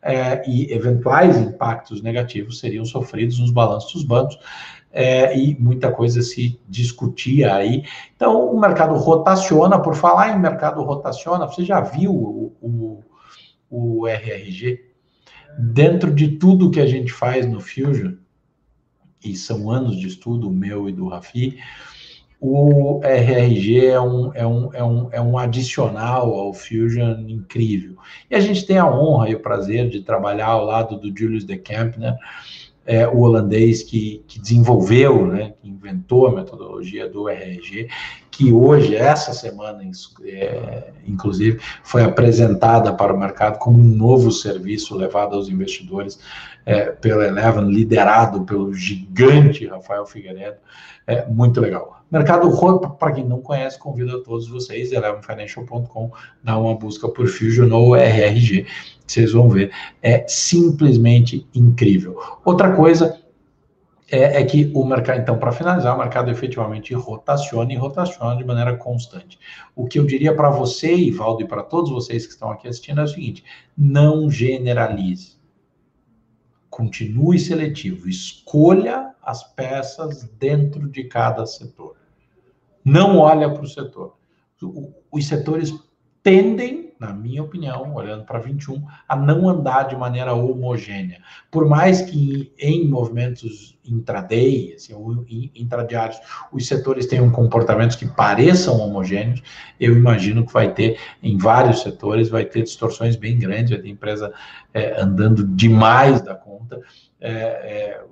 é, 0.05 0.49
e 0.49 0.71
eventuais 0.71 1.39
impactos 1.39 2.03
negativos 2.03 2.61
seriam 2.61 2.85
sofridos 2.85 3.39
nos 3.39 3.51
balanços 3.51 3.95
dos 3.95 4.05
bancos. 4.05 4.39
É, 4.93 5.37
e 5.37 5.59
muita 5.59 5.91
coisa 5.91 6.23
se 6.23 6.61
discutia 6.69 7.55
aí. 7.55 7.83
Então, 8.15 8.53
o 8.53 8.61
mercado 8.61 8.95
rotaciona. 8.95 9.81
Por 9.81 9.97
falar 9.97 10.37
em 10.37 10.39
mercado 10.39 10.83
rotaciona, 10.83 11.49
você 11.49 11.65
já 11.65 11.81
viu 11.81 12.13
o, 12.13 12.53
o, 12.61 13.05
o 13.71 14.07
RRG? 14.07 14.85
Dentro 15.59 16.13
de 16.13 16.37
tudo 16.37 16.71
que 16.71 16.81
a 16.81 16.87
gente 16.87 17.13
faz 17.13 17.47
no 17.47 17.61
Fusion, 17.61 18.15
e 19.25 19.35
são 19.35 19.71
anos 19.71 19.97
de 19.97 20.07
estudo, 20.07 20.49
o 20.49 20.53
meu 20.53 20.89
e 20.89 20.93
do 20.93 21.09
Rafi, 21.09 21.59
o 22.47 23.01
RRG 23.03 23.87
é 23.87 23.99
um, 23.99 24.31
é, 24.35 24.47
um, 24.47 24.75
é, 24.75 24.85
um, 24.85 25.09
é 25.13 25.21
um 25.21 25.39
adicional 25.39 26.35
ao 26.35 26.53
Fusion 26.53 27.25
incrível. 27.27 27.97
E 28.31 28.35
a 28.35 28.41
gente 28.41 28.67
tem 28.67 28.77
a 28.77 28.87
honra 28.87 29.31
e 29.31 29.35
o 29.35 29.41
prazer 29.41 29.89
de 29.89 30.03
trabalhar 30.03 30.49
ao 30.49 30.67
lado 30.67 30.99
do 30.99 31.09
Julius 31.17 31.47
de 31.47 31.57
Kempner, 31.57 32.13
né? 32.13 32.19
é, 32.87 33.09
o 33.09 33.21
holandês 33.21 33.83
que, 33.83 34.23
que 34.27 34.39
desenvolveu, 34.39 35.27
né, 35.27 35.55
que 35.61 35.69
inventou 35.69 36.27
a 36.27 36.35
metodologia 36.35 37.09
do 37.09 37.29
RRG, 37.29 37.89
que 38.31 38.53
hoje, 38.53 38.95
essa 38.95 39.33
semana, 39.33 39.81
é, 40.25 40.93
inclusive, 41.07 41.61
foi 41.83 42.03
apresentada 42.03 42.93
para 42.93 43.15
o 43.15 43.19
mercado 43.19 43.59
como 43.59 43.79
um 43.79 43.97
novo 43.97 44.31
serviço 44.31 44.95
levado 44.97 45.35
aos 45.35 45.49
investidores 45.49 46.19
é, 46.67 46.87
pela 46.87 47.27
Eleven, 47.27 47.69
liderado 47.69 48.45
pelo 48.45 48.73
gigante 48.73 49.67
Rafael 49.67 50.07
Figueiredo. 50.07 50.57
É 51.07 51.27
muito 51.27 51.61
legal. 51.61 52.03
Mercado 52.11 52.49
Roto, 52.49 52.91
para 52.91 53.13
quem 53.13 53.25
não 53.25 53.41
conhece, 53.41 53.79
convido 53.79 54.17
a 54.17 54.23
todos 54.23 54.49
vocês, 54.49 54.93
elevenfinancial.com, 54.93 56.13
dá 56.43 56.57
uma 56.57 56.75
busca 56.77 57.09
por 57.09 57.27
Fusion 57.27 57.71
ou 57.73 57.97
RRG, 57.97 58.67
vocês 59.07 59.33
vão 59.33 59.49
ver. 59.49 59.73
É 60.03 60.25
simplesmente 60.29 61.47
incrível. 61.55 62.17
Outra 62.45 62.75
coisa 62.75 63.21
é, 64.11 64.41
é, 64.41 64.45
que 64.45 64.71
o 64.75 64.85
mercado, 64.85 65.21
então, 65.21 65.39
para 65.39 65.51
finalizar, 65.51 65.95
o 65.95 65.99
mercado 65.99 66.31
efetivamente 66.31 66.95
rotaciona 66.95 67.73
e 67.73 67.77
rotaciona 67.77 68.37
de 68.37 68.45
maneira 68.45 68.77
constante. 68.77 69.39
O 69.75 69.87
que 69.87 69.99
eu 69.99 70.07
diria 70.07 70.35
para 70.35 70.51
você, 70.51 70.95
Ivaldo, 70.95 71.43
e 71.43 71.49
para 71.49 71.63
todos 71.63 71.91
vocês 71.91 72.27
que 72.27 72.33
estão 72.33 72.51
aqui 72.51 72.69
assistindo 72.69 73.01
é 73.01 73.05
o 73.05 73.09
seguinte: 73.09 73.43
não 73.77 74.31
generalize. 74.31 75.34
Continue 76.75 77.39
seletivo, 77.39 78.09
escolha 78.09 79.15
as 79.23 79.45
peças 79.55 80.25
dentro 80.25 80.89
de 80.89 81.05
cada 81.05 81.47
setor. 81.47 81.95
Não 82.85 83.19
olha 83.19 83.49
para 83.49 83.63
o 83.63 83.69
setor. 83.69 84.17
Os 85.09 85.25
setores 85.25 85.73
tendem, 86.21 86.93
na 87.05 87.13
minha 87.13 87.43
opinião, 87.43 87.95
olhando 87.95 88.25
para 88.25 88.39
21, 88.39 88.83
a 89.07 89.15
não 89.15 89.49
andar 89.49 89.85
de 89.85 89.97
maneira 89.97 90.33
homogênea. 90.33 91.21
Por 91.51 91.69
mais 91.69 92.01
que 92.01 92.53
em 92.59 92.89
movimentos 92.89 93.79
intraday, 93.85 94.75
assim, 94.75 94.95
ou 94.95 95.25
intradiários, 95.55 96.19
os 96.51 96.67
setores 96.67 97.07
tenham 97.07 97.31
comportamentos 97.31 97.97
que 97.97 98.07
pareçam 98.07 98.79
homogêneos, 98.79 99.43
eu 99.79 99.95
imagino 99.97 100.47
que 100.47 100.53
vai 100.53 100.73
ter, 100.73 100.99
em 101.23 101.37
vários 101.37 101.83
setores, 101.83 102.29
vai 102.29 102.45
ter 102.45 102.63
distorções 102.63 103.17
bem 103.17 103.39
grandes, 103.39 103.71
vai 103.71 103.81
ter 103.81 103.89
empresa 103.89 104.33
é, 104.73 105.01
andando 105.01 105.47
demais 105.47 106.23
da 106.23 106.35
conta. 106.35 106.81
É, 107.21 107.31
é, 107.31 108.05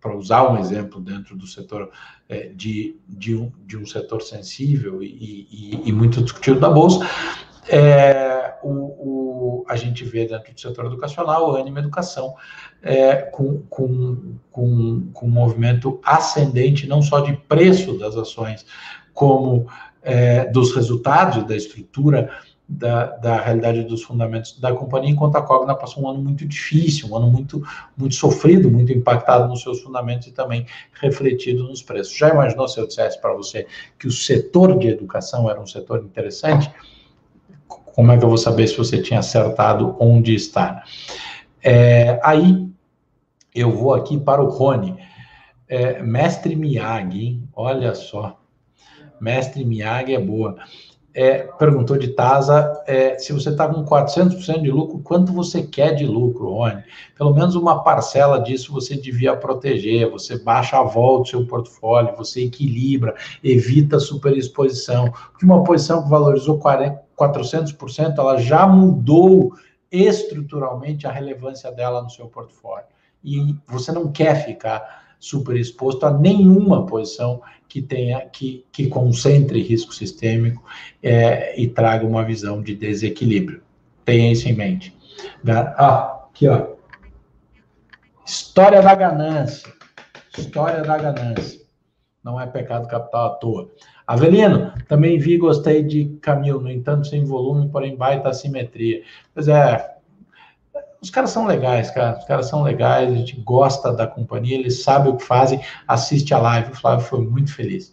para 0.00 0.16
usar 0.16 0.50
um 0.50 0.58
exemplo 0.58 1.00
dentro 1.00 1.36
do 1.36 1.46
setor 1.46 1.90
é, 2.28 2.48
de, 2.48 2.96
de, 3.08 3.34
um, 3.34 3.50
de 3.66 3.76
um 3.76 3.84
setor 3.84 4.22
sensível 4.22 5.02
e, 5.02 5.46
e, 5.50 5.82
e 5.88 5.92
muito 5.92 6.22
discutido 6.22 6.60
da 6.60 6.70
Bolsa, 6.70 7.06
é, 7.68 8.54
o, 8.62 8.70
o, 8.70 9.64
a 9.68 9.76
gente 9.76 10.04
vê 10.04 10.26
dentro 10.26 10.52
do 10.52 10.60
setor 10.60 10.86
educacional, 10.86 11.50
o 11.50 11.56
Anima 11.56 11.80
Educação, 11.80 12.34
é, 12.82 13.16
com, 13.16 13.62
com, 13.68 14.34
com, 14.50 15.10
com 15.12 15.26
um 15.26 15.30
movimento 15.30 16.00
ascendente, 16.04 16.86
não 16.86 17.02
só 17.02 17.20
de 17.20 17.34
preço 17.48 17.98
das 17.98 18.16
ações, 18.16 18.66
como 19.12 19.66
é, 20.02 20.44
dos 20.46 20.74
resultados 20.74 21.44
da 21.44 21.56
estrutura 21.56 22.30
da, 22.68 23.16
da 23.16 23.40
realidade 23.40 23.82
dos 23.84 24.02
fundamentos 24.02 24.60
da 24.60 24.74
companhia, 24.74 25.10
enquanto 25.10 25.36
a 25.36 25.42
Cogna 25.42 25.74
passou 25.74 26.04
um 26.04 26.08
ano 26.08 26.20
muito 26.20 26.46
difícil, 26.46 27.08
um 27.08 27.16
ano 27.16 27.30
muito, 27.30 27.62
muito 27.96 28.14
sofrido, 28.14 28.70
muito 28.70 28.92
impactado 28.92 29.48
nos 29.48 29.62
seus 29.62 29.80
fundamentos 29.80 30.28
e 30.28 30.32
também 30.32 30.66
refletido 31.00 31.64
nos 31.64 31.82
preços. 31.82 32.14
Já 32.14 32.28
imaginou 32.28 32.68
se 32.68 32.78
eu 32.78 32.86
dissesse 32.86 33.18
para 33.20 33.32
você 33.32 33.66
que 33.98 34.06
o 34.06 34.12
setor 34.12 34.78
de 34.78 34.88
educação 34.88 35.48
era 35.48 35.58
um 35.58 35.66
setor 35.66 36.04
interessante? 36.04 36.70
Como 37.98 38.12
é 38.12 38.16
que 38.16 38.24
eu 38.24 38.28
vou 38.28 38.38
saber 38.38 38.68
se 38.68 38.78
você 38.78 39.02
tinha 39.02 39.18
acertado 39.18 39.96
onde 39.98 40.32
está? 40.32 40.84
É, 41.60 42.20
aí 42.22 42.68
eu 43.52 43.72
vou 43.72 43.92
aqui 43.92 44.16
para 44.16 44.40
o 44.40 44.48
Rony. 44.48 44.96
É, 45.66 46.00
Mestre 46.00 46.54
Miyagi, 46.54 47.42
olha 47.52 47.96
só. 47.96 48.38
Mestre 49.20 49.64
Miyagi 49.64 50.14
é 50.14 50.20
boa. 50.20 50.54
é, 51.12 51.38
perguntou 51.58 51.98
de 51.98 52.06
TASA, 52.08 52.80
é, 52.86 53.18
se 53.18 53.32
você 53.32 53.48
está 53.48 53.66
com 53.66 53.84
400% 53.84 54.62
de 54.62 54.70
lucro, 54.70 55.00
quanto 55.00 55.32
você 55.32 55.64
quer 55.64 55.92
de 55.96 56.06
lucro, 56.06 56.52
Rony? 56.52 56.84
Pelo 57.16 57.34
menos 57.34 57.56
uma 57.56 57.82
parcela 57.82 58.38
disso 58.38 58.72
você 58.72 58.96
devia 58.96 59.34
proteger, 59.36 60.08
você 60.08 60.38
baixa 60.38 60.78
a 60.78 60.84
volta 60.84 61.22
do 61.22 61.28
seu 61.30 61.46
portfólio, 61.48 62.14
você 62.16 62.44
equilibra, 62.44 63.16
evita 63.42 63.98
superexposição, 63.98 65.10
porque 65.32 65.44
uma 65.44 65.64
posição 65.64 66.04
que 66.04 66.08
valorizou 66.08 66.60
40, 66.60 67.07
400%, 67.18 68.18
ela 68.18 68.38
já 68.38 68.66
mudou 68.66 69.52
estruturalmente 69.90 71.06
a 71.06 71.12
relevância 71.12 71.72
dela 71.72 72.02
no 72.02 72.10
seu 72.10 72.26
portfólio. 72.26 72.86
E 73.24 73.56
você 73.66 73.90
não 73.90 74.12
quer 74.12 74.44
ficar 74.44 75.08
super 75.18 75.56
exposto 75.56 76.06
a 76.06 76.16
nenhuma 76.16 76.86
posição 76.86 77.42
que 77.68 77.82
tenha 77.82 78.24
que, 78.26 78.64
que 78.72 78.86
concentre 78.88 79.62
risco 79.62 79.92
sistêmico 79.92 80.62
é, 81.02 81.60
e 81.60 81.68
traga 81.68 82.06
uma 82.06 82.24
visão 82.24 82.62
de 82.62 82.74
desequilíbrio. 82.74 83.62
Tenha 84.04 84.32
isso 84.32 84.48
em 84.48 84.54
mente. 84.54 84.96
Ah, 85.46 86.24
aqui 86.30 86.48
ó. 86.48 86.78
História 88.24 88.80
da 88.80 88.94
ganância. 88.94 89.72
História 90.36 90.82
da 90.82 90.96
ganância. 90.96 91.60
Não 92.22 92.40
é 92.40 92.46
pecado 92.46 92.86
capital 92.88 93.26
à 93.26 93.30
toa. 93.30 93.70
Avelino, 94.08 94.72
também 94.88 95.18
vi, 95.18 95.36
gostei 95.36 95.82
de 95.82 96.06
Camilo, 96.22 96.62
no 96.62 96.70
entanto, 96.70 97.06
sem 97.06 97.26
volume, 97.26 97.68
porém 97.68 97.94
baita 97.94 98.30
assimetria. 98.30 99.02
Pois 99.34 99.48
é, 99.48 99.96
os 100.98 101.10
caras 101.10 101.28
são 101.28 101.46
legais, 101.46 101.90
cara. 101.90 102.18
Os 102.18 102.24
caras 102.24 102.46
são 102.48 102.62
legais, 102.62 103.12
a 103.12 103.14
gente 103.14 103.36
gosta 103.42 103.92
da 103.92 104.06
companhia, 104.06 104.58
eles 104.58 104.82
sabem 104.82 105.12
o 105.12 105.16
que 105.18 105.24
fazem. 105.24 105.60
Assiste 105.86 106.32
a 106.32 106.38
live, 106.38 106.72
o 106.72 106.74
Flávio 106.74 107.04
foi 107.04 107.20
muito 107.20 107.54
feliz. 107.54 107.92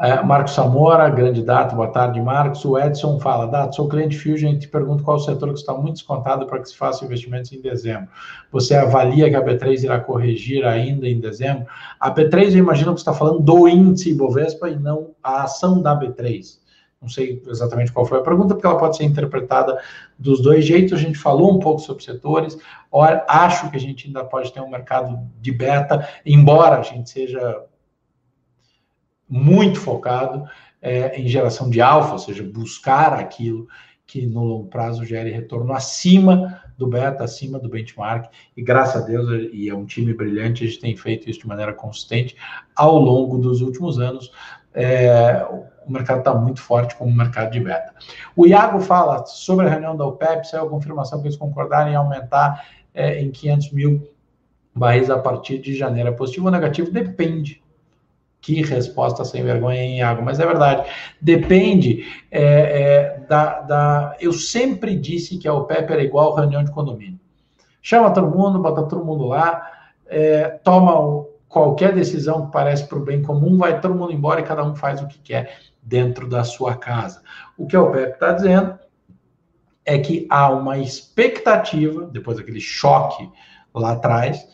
Uh, 0.00 0.24
Marcos 0.24 0.54
Samora, 0.54 1.10
grande 1.10 1.42
data, 1.42 1.76
boa 1.76 1.88
tarde, 1.88 2.18
Marcos. 2.22 2.64
O 2.64 2.78
Edson 2.78 3.20
fala: 3.20 3.44
Dato, 3.46 3.76
sou 3.76 3.86
cliente 3.86 4.18
Fusion 4.18 4.52
e 4.52 4.58
te 4.58 4.66
pergunto 4.66 5.04
qual 5.04 5.18
o 5.18 5.20
setor 5.20 5.52
que 5.52 5.58
está 5.58 5.74
muito 5.74 5.96
descontado 5.96 6.46
para 6.46 6.58
que 6.58 6.70
se 6.70 6.74
faça 6.74 7.04
investimentos 7.04 7.52
em 7.52 7.60
dezembro. 7.60 8.08
Você 8.50 8.74
avalia 8.74 9.28
que 9.28 9.36
a 9.36 9.44
B3 9.44 9.84
irá 9.84 10.00
corrigir 10.00 10.64
ainda 10.64 11.06
em 11.06 11.20
dezembro? 11.20 11.66
A 12.00 12.10
B3, 12.10 12.52
eu 12.52 12.60
imagino 12.60 12.94
que 12.94 13.00
você 13.00 13.10
está 13.10 13.12
falando 13.12 13.40
do 13.40 13.68
índice 13.68 14.12
Ibovespa 14.12 14.70
e 14.70 14.76
não 14.78 15.10
a 15.22 15.42
ação 15.42 15.82
da 15.82 15.94
B3. 15.94 16.58
Não 17.02 17.08
sei 17.10 17.42
exatamente 17.46 17.92
qual 17.92 18.06
foi 18.06 18.20
a 18.20 18.22
pergunta, 18.22 18.54
porque 18.54 18.66
ela 18.66 18.78
pode 18.78 18.96
ser 18.96 19.04
interpretada 19.04 19.78
dos 20.18 20.40
dois 20.40 20.64
jeitos. 20.64 20.98
A 20.98 21.02
gente 21.02 21.18
falou 21.18 21.54
um 21.54 21.58
pouco 21.58 21.78
sobre 21.78 22.02
setores. 22.02 22.56
Acho 23.28 23.70
que 23.70 23.76
a 23.76 23.80
gente 23.80 24.06
ainda 24.06 24.24
pode 24.24 24.50
ter 24.50 24.62
um 24.62 24.70
mercado 24.70 25.18
de 25.42 25.52
beta, 25.52 26.08
embora 26.24 26.78
a 26.78 26.82
gente 26.82 27.10
seja 27.10 27.66
muito 29.30 29.78
focado 29.78 30.44
é, 30.82 31.18
em 31.20 31.28
geração 31.28 31.70
de 31.70 31.80
alfa, 31.80 32.12
ou 32.12 32.18
seja, 32.18 32.42
buscar 32.42 33.12
aquilo 33.12 33.68
que 34.06 34.26
no 34.26 34.42
longo 34.42 34.68
prazo 34.68 35.04
gere 35.04 35.30
retorno 35.30 35.72
acima 35.72 36.60
do 36.76 36.88
beta, 36.88 37.22
acima 37.22 37.60
do 37.60 37.68
benchmark. 37.68 38.28
E 38.56 38.62
graças 38.62 39.02
a 39.02 39.06
Deus, 39.06 39.48
e 39.52 39.68
é 39.68 39.74
um 39.74 39.84
time 39.84 40.12
brilhante, 40.12 40.64
a 40.64 40.66
gente 40.66 40.80
tem 40.80 40.96
feito 40.96 41.30
isso 41.30 41.40
de 41.40 41.46
maneira 41.46 41.72
consistente 41.72 42.34
ao 42.74 42.98
longo 42.98 43.38
dos 43.38 43.60
últimos 43.60 44.00
anos. 44.00 44.32
É, 44.74 45.44
o 45.86 45.92
mercado 45.92 46.20
está 46.20 46.34
muito 46.34 46.60
forte 46.60 46.96
como 46.96 47.14
mercado 47.14 47.52
de 47.52 47.60
beta. 47.60 47.94
O 48.34 48.46
Iago 48.46 48.80
fala 48.80 49.24
sobre 49.26 49.66
a 49.66 49.70
reunião 49.70 49.96
da 49.96 50.06
OPEP, 50.06 50.48
saiu 50.48 50.64
a 50.64 50.68
confirmação 50.68 51.20
que 51.20 51.28
eles 51.28 51.36
concordaram 51.36 51.90
em 51.90 51.94
aumentar 51.94 52.66
é, 52.92 53.20
em 53.20 53.30
500 53.30 53.72
mil 53.72 54.12
barris 54.74 55.10
a 55.10 55.18
partir 55.18 55.58
de 55.58 55.76
janeiro. 55.76 56.08
É 56.08 56.12
positivo 56.12 56.46
ou 56.46 56.52
negativo? 56.52 56.90
Depende. 56.90 57.62
Que 58.40 58.62
resposta 58.62 59.24
sem 59.24 59.44
vergonha, 59.44 59.82
hein, 59.82 59.98
Iago? 59.98 60.22
Mas 60.22 60.40
é 60.40 60.46
verdade. 60.46 60.88
Depende 61.20 62.04
é, 62.30 62.42
é, 62.42 63.20
da, 63.28 63.60
da. 63.60 64.16
Eu 64.18 64.32
sempre 64.32 64.96
disse 64.96 65.36
que 65.36 65.46
a 65.46 65.54
OPEP 65.54 65.92
era 65.92 66.02
igual 66.02 66.34
reunião 66.34 66.64
de 66.64 66.70
condomínio. 66.70 67.20
Chama 67.82 68.12
todo 68.12 68.34
mundo, 68.34 68.58
bota 68.58 68.82
todo 68.84 69.04
mundo 69.04 69.26
lá, 69.26 69.70
é, 70.06 70.48
toma 70.62 71.26
qualquer 71.48 71.94
decisão 71.94 72.46
que 72.46 72.52
parece 72.52 72.86
para 72.86 72.98
o 72.98 73.04
bem 73.04 73.22
comum, 73.22 73.58
vai 73.58 73.80
todo 73.80 73.94
mundo 73.94 74.12
embora 74.12 74.40
e 74.40 74.44
cada 74.44 74.64
um 74.64 74.74
faz 74.74 75.02
o 75.02 75.08
que 75.08 75.18
quer 75.18 75.58
dentro 75.82 76.28
da 76.28 76.44
sua 76.44 76.76
casa. 76.76 77.22
O 77.58 77.66
que 77.66 77.74
a 77.74 77.82
OPEP 77.82 78.12
está 78.12 78.32
dizendo 78.32 78.78
é 79.84 79.98
que 79.98 80.26
há 80.30 80.50
uma 80.50 80.78
expectativa, 80.78 82.06
depois 82.06 82.36
daquele 82.36 82.60
choque 82.60 83.28
lá 83.74 83.92
atrás, 83.92 84.46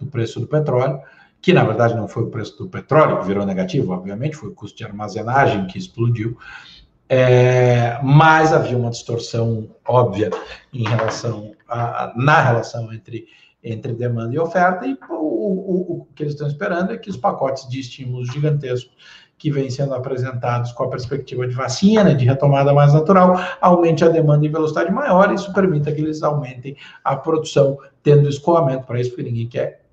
do 0.00 0.06
preço 0.06 0.40
do 0.40 0.46
petróleo, 0.46 1.00
que 1.44 1.52
na 1.52 1.62
verdade 1.62 1.94
não 1.94 2.08
foi 2.08 2.22
o 2.22 2.30
preço 2.30 2.56
do 2.56 2.70
petróleo 2.70 3.18
que 3.18 3.26
virou 3.26 3.44
negativo, 3.44 3.92
obviamente, 3.92 4.34
foi 4.34 4.48
o 4.48 4.54
custo 4.54 4.78
de 4.78 4.82
armazenagem 4.82 5.66
que 5.66 5.76
explodiu, 5.76 6.38
é, 7.06 8.00
mas 8.02 8.50
havia 8.50 8.78
uma 8.78 8.88
distorção 8.88 9.68
óbvia 9.86 10.30
em 10.72 10.84
relação 10.84 11.52
a, 11.68 12.14
na 12.16 12.40
relação 12.40 12.90
entre, 12.94 13.26
entre 13.62 13.92
demanda 13.92 14.34
e 14.34 14.38
oferta, 14.38 14.86
e 14.86 14.96
o, 15.10 15.14
o, 15.14 15.92
o 15.92 16.08
que 16.14 16.22
eles 16.22 16.32
estão 16.32 16.48
esperando 16.48 16.94
é 16.94 16.96
que 16.96 17.10
os 17.10 17.16
pacotes 17.18 17.68
de 17.68 17.78
estímulos 17.78 18.32
gigantescos 18.32 18.96
que 19.36 19.50
vêm 19.50 19.68
sendo 19.68 19.92
apresentados 19.92 20.72
com 20.72 20.84
a 20.84 20.88
perspectiva 20.88 21.46
de 21.46 21.54
vacina, 21.54 22.14
de 22.14 22.24
retomada 22.24 22.72
mais 22.72 22.94
natural, 22.94 23.38
aumente 23.60 24.02
a 24.02 24.08
demanda 24.08 24.46
em 24.46 24.50
velocidade 24.50 24.90
maior, 24.90 25.30
e 25.30 25.34
isso 25.34 25.52
permita 25.52 25.92
que 25.92 26.00
eles 26.00 26.22
aumentem 26.22 26.74
a 27.04 27.14
produção, 27.14 27.76
tendo 28.02 28.30
escoamento 28.30 28.86
para 28.86 28.98
isso, 28.98 29.10
porque 29.10 29.24
ninguém 29.24 29.46
quer 29.46 29.83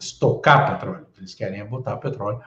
estocar 0.00 0.72
petróleo, 0.72 1.06
eles 1.18 1.34
querem 1.34 1.60
é 1.60 1.64
botar 1.64 1.96
petróleo 1.98 2.40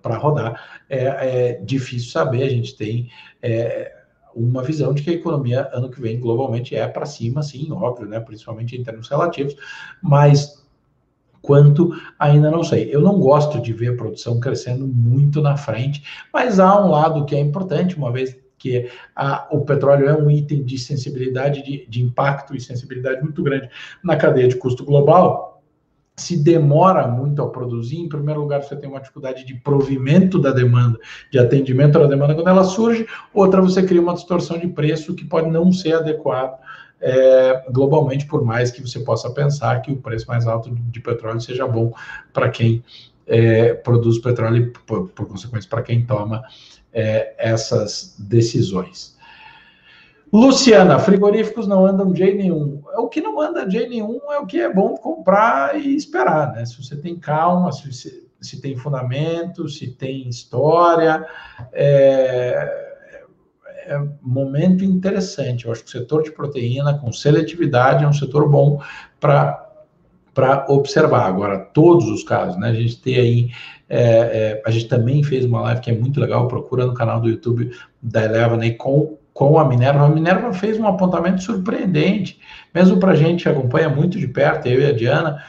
para 0.00 0.16
rodar. 0.16 0.82
É, 0.88 1.04
é, 1.04 1.52
difícil 1.60 2.10
saber, 2.10 2.44
a 2.44 2.48
gente 2.48 2.76
tem 2.76 3.10
é, 3.42 3.92
uma 4.34 4.62
visão 4.62 4.94
de 4.94 5.02
que 5.02 5.10
a 5.10 5.14
economia 5.14 5.68
ano 5.72 5.90
que 5.90 6.00
vem 6.00 6.18
globalmente 6.18 6.74
é 6.76 6.86
para 6.86 7.06
cima, 7.06 7.42
sim, 7.42 7.70
óbvio, 7.72 8.06
né, 8.06 8.20
principalmente 8.20 8.76
em 8.76 8.82
termos 8.82 9.08
relativos, 9.08 9.56
mas 10.00 10.64
quanto 11.42 11.90
ainda 12.18 12.50
não 12.50 12.64
sei. 12.64 12.94
Eu 12.94 13.00
não 13.00 13.18
gosto 13.18 13.60
de 13.60 13.72
ver 13.72 13.92
a 13.92 13.96
produção 13.96 14.40
crescendo 14.40 14.86
muito 14.86 15.42
na 15.42 15.56
frente, 15.56 16.02
mas 16.32 16.58
há 16.58 16.82
um 16.82 16.90
lado 16.90 17.26
que 17.26 17.34
é 17.34 17.40
importante, 17.40 17.96
uma 17.96 18.10
vez 18.10 18.36
que 18.56 18.90
a, 19.14 19.46
o 19.50 19.60
petróleo 19.60 20.08
é 20.08 20.16
um 20.16 20.30
item 20.30 20.64
de 20.64 20.78
sensibilidade, 20.78 21.62
de, 21.62 21.86
de 21.86 22.02
impacto 22.02 22.56
e 22.56 22.60
sensibilidade 22.60 23.20
muito 23.20 23.42
grande 23.42 23.68
na 24.02 24.16
cadeia 24.16 24.48
de 24.48 24.56
custo 24.56 24.86
global, 24.86 25.53
se 26.16 26.36
demora 26.36 27.08
muito 27.08 27.42
a 27.42 27.48
produzir, 27.48 27.98
em 27.98 28.08
primeiro 28.08 28.40
lugar, 28.40 28.62
você 28.62 28.76
tem 28.76 28.88
uma 28.88 29.00
dificuldade 29.00 29.44
de 29.44 29.54
provimento 29.54 30.38
da 30.38 30.52
demanda, 30.52 30.98
de 31.30 31.38
atendimento 31.38 31.98
da 31.98 32.06
demanda 32.06 32.34
quando 32.34 32.48
ela 32.48 32.64
surge, 32.64 33.06
outra, 33.32 33.60
você 33.60 33.82
cria 33.82 34.00
uma 34.00 34.14
distorção 34.14 34.58
de 34.58 34.68
preço 34.68 35.14
que 35.14 35.24
pode 35.24 35.50
não 35.50 35.72
ser 35.72 35.94
adequado 35.94 36.58
é, 37.00 37.64
globalmente, 37.70 38.26
por 38.26 38.44
mais 38.44 38.70
que 38.70 38.80
você 38.80 39.00
possa 39.00 39.28
pensar 39.30 39.82
que 39.82 39.92
o 39.92 39.96
preço 39.96 40.26
mais 40.28 40.46
alto 40.46 40.70
de 40.70 41.00
petróleo 41.00 41.40
seja 41.40 41.66
bom 41.66 41.92
para 42.32 42.48
quem 42.48 42.82
é, 43.26 43.74
produz 43.74 44.18
petróleo 44.18 44.56
e, 44.56 44.70
por, 44.86 45.08
por 45.08 45.26
consequência, 45.26 45.68
para 45.68 45.82
quem 45.82 46.06
toma 46.06 46.42
é, 46.92 47.34
essas 47.38 48.14
decisões. 48.18 49.13
Luciana, 50.34 50.98
frigoríficos 50.98 51.68
não 51.68 51.86
andam 51.86 52.10
de 52.10 52.18
jeito 52.18 52.38
nenhum. 52.38 52.82
O 52.96 53.08
que 53.08 53.20
não 53.20 53.40
anda 53.40 53.64
de 53.64 53.74
jeito 53.74 53.90
nenhum 53.90 54.18
é 54.32 54.38
o 54.40 54.46
que 54.46 54.60
é 54.60 54.72
bom 54.72 54.96
comprar 54.96 55.78
e 55.78 55.94
esperar, 55.94 56.52
né? 56.52 56.66
Se 56.66 56.82
você 56.82 56.96
tem 56.96 57.16
calma, 57.16 57.70
se, 57.70 57.92
se, 57.92 58.28
se 58.40 58.60
tem 58.60 58.76
fundamento, 58.76 59.68
se 59.68 59.92
tem 59.92 60.28
história, 60.28 61.24
é, 61.72 62.68
é 63.86 63.96
um 63.96 64.12
momento 64.20 64.84
interessante. 64.84 65.66
Eu 65.66 65.70
acho 65.72 65.84
que 65.84 65.88
o 65.90 65.92
setor 65.92 66.24
de 66.24 66.32
proteína 66.32 66.98
com 66.98 67.12
seletividade 67.12 68.02
é 68.02 68.08
um 68.08 68.12
setor 68.12 68.48
bom 68.48 68.82
para 69.20 69.60
para 70.34 70.66
observar. 70.68 71.26
Agora, 71.26 71.60
todos 71.60 72.08
os 72.08 72.24
casos, 72.24 72.58
né? 72.58 72.70
A 72.70 72.74
gente 72.74 73.00
tem 73.00 73.16
aí, 73.16 73.50
é, 73.88 74.00
é, 74.00 74.62
a 74.66 74.70
gente 74.72 74.88
também 74.88 75.22
fez 75.22 75.44
uma 75.44 75.60
live 75.60 75.80
que 75.80 75.92
é 75.92 75.94
muito 75.94 76.18
legal, 76.18 76.48
procura 76.48 76.84
no 76.84 76.92
canal 76.92 77.20
do 77.20 77.28
YouTube 77.28 77.70
da 78.02 78.24
Eleven 78.24 78.60
aí 78.60 78.74
com, 78.74 79.16
com 79.34 79.58
a 79.58 79.68
Minerva. 79.68 80.06
A 80.06 80.08
Minerva 80.08 80.52
fez 80.54 80.78
um 80.78 80.86
apontamento 80.86 81.42
surpreendente, 81.42 82.40
mesmo 82.72 82.98
para 82.98 83.12
a 83.12 83.16
gente 83.16 83.42
que 83.42 83.48
acompanha 83.48 83.88
muito 83.88 84.18
de 84.18 84.28
perto, 84.28 84.68
eu 84.68 84.80
e 84.80 84.86
a 84.86 84.92
Diana, 84.92 85.44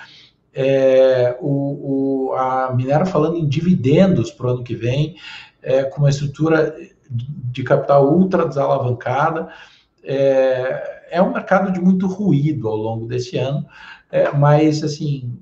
é, 0.54 1.38
o, 1.40 2.30
o, 2.30 2.34
a 2.34 2.74
Minerva 2.76 3.06
falando 3.06 3.38
em 3.38 3.48
dividendos 3.48 4.32
para 4.32 4.48
o 4.48 4.50
ano 4.50 4.64
que 4.64 4.76
vem, 4.76 5.16
é, 5.62 5.84
com 5.84 6.00
uma 6.00 6.10
estrutura 6.10 6.76
de 7.10 7.64
capital 7.64 8.12
ultra 8.12 8.48
desalavancada. 8.48 9.50
É, 10.04 10.96
é 11.12 11.22
um 11.22 11.32
mercado 11.32 11.72
de 11.72 11.80
muito 11.80 12.08
ruído 12.08 12.68
ao 12.68 12.76
longo 12.76 13.06
desse 13.06 13.38
ano, 13.38 13.66
é, 14.12 14.32
mas 14.32 14.84
assim 14.84 15.38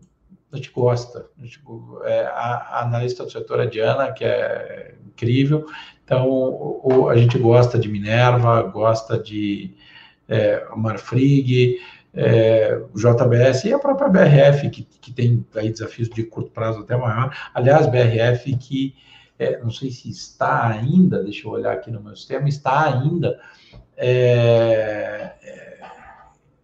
a 0.52 0.58
gente 0.58 0.72
gosta. 0.72 1.28
A, 1.38 1.42
gente, 1.42 1.62
é, 2.04 2.26
a, 2.26 2.56
a, 2.56 2.84
analista 2.84 3.24
do 3.24 3.32
setor 3.32 3.62
é 3.62 3.66
Diana, 3.66 4.12
que 4.12 4.24
é 4.24 4.96
incrível. 5.14 5.66
Então 6.04 6.28
o, 6.28 7.08
a 7.10 7.16
gente 7.16 7.38
gosta 7.38 7.78
de 7.80 7.88
Minerva, 7.88 8.62
gosta 8.64 9.18
de 9.18 9.72
é, 10.28 10.66
Marfrig, 10.76 11.80
é, 12.14 12.80
JBS 12.94 13.66
e 13.66 13.74
a 13.74 13.80
própria 13.80 14.10
BRF, 14.10 14.70
que, 14.70 14.84
que 14.84 15.12
tem 15.12 15.46
aí 15.56 15.70
desafios 15.70 16.10
de 16.10 16.24
curto 16.24 16.52
prazo 16.52 16.82
até 16.82 16.96
maior. 16.96 17.36
Aliás, 17.54 17.88
BRF 17.88 18.56
que 18.58 18.96
é, 19.40 19.60
não 19.60 19.72
sei 19.72 19.90
se 19.90 20.10
está 20.10 20.68
ainda, 20.68 21.24
deixa 21.24 21.48
eu 21.48 21.52
olhar 21.52 21.74
aqui 21.74 21.90
no 21.90 22.02
meu 22.02 22.16
sistema, 22.16 22.48
está 22.48 22.94
ainda 22.94 23.40
é, 23.98 25.34
é 25.42 25.80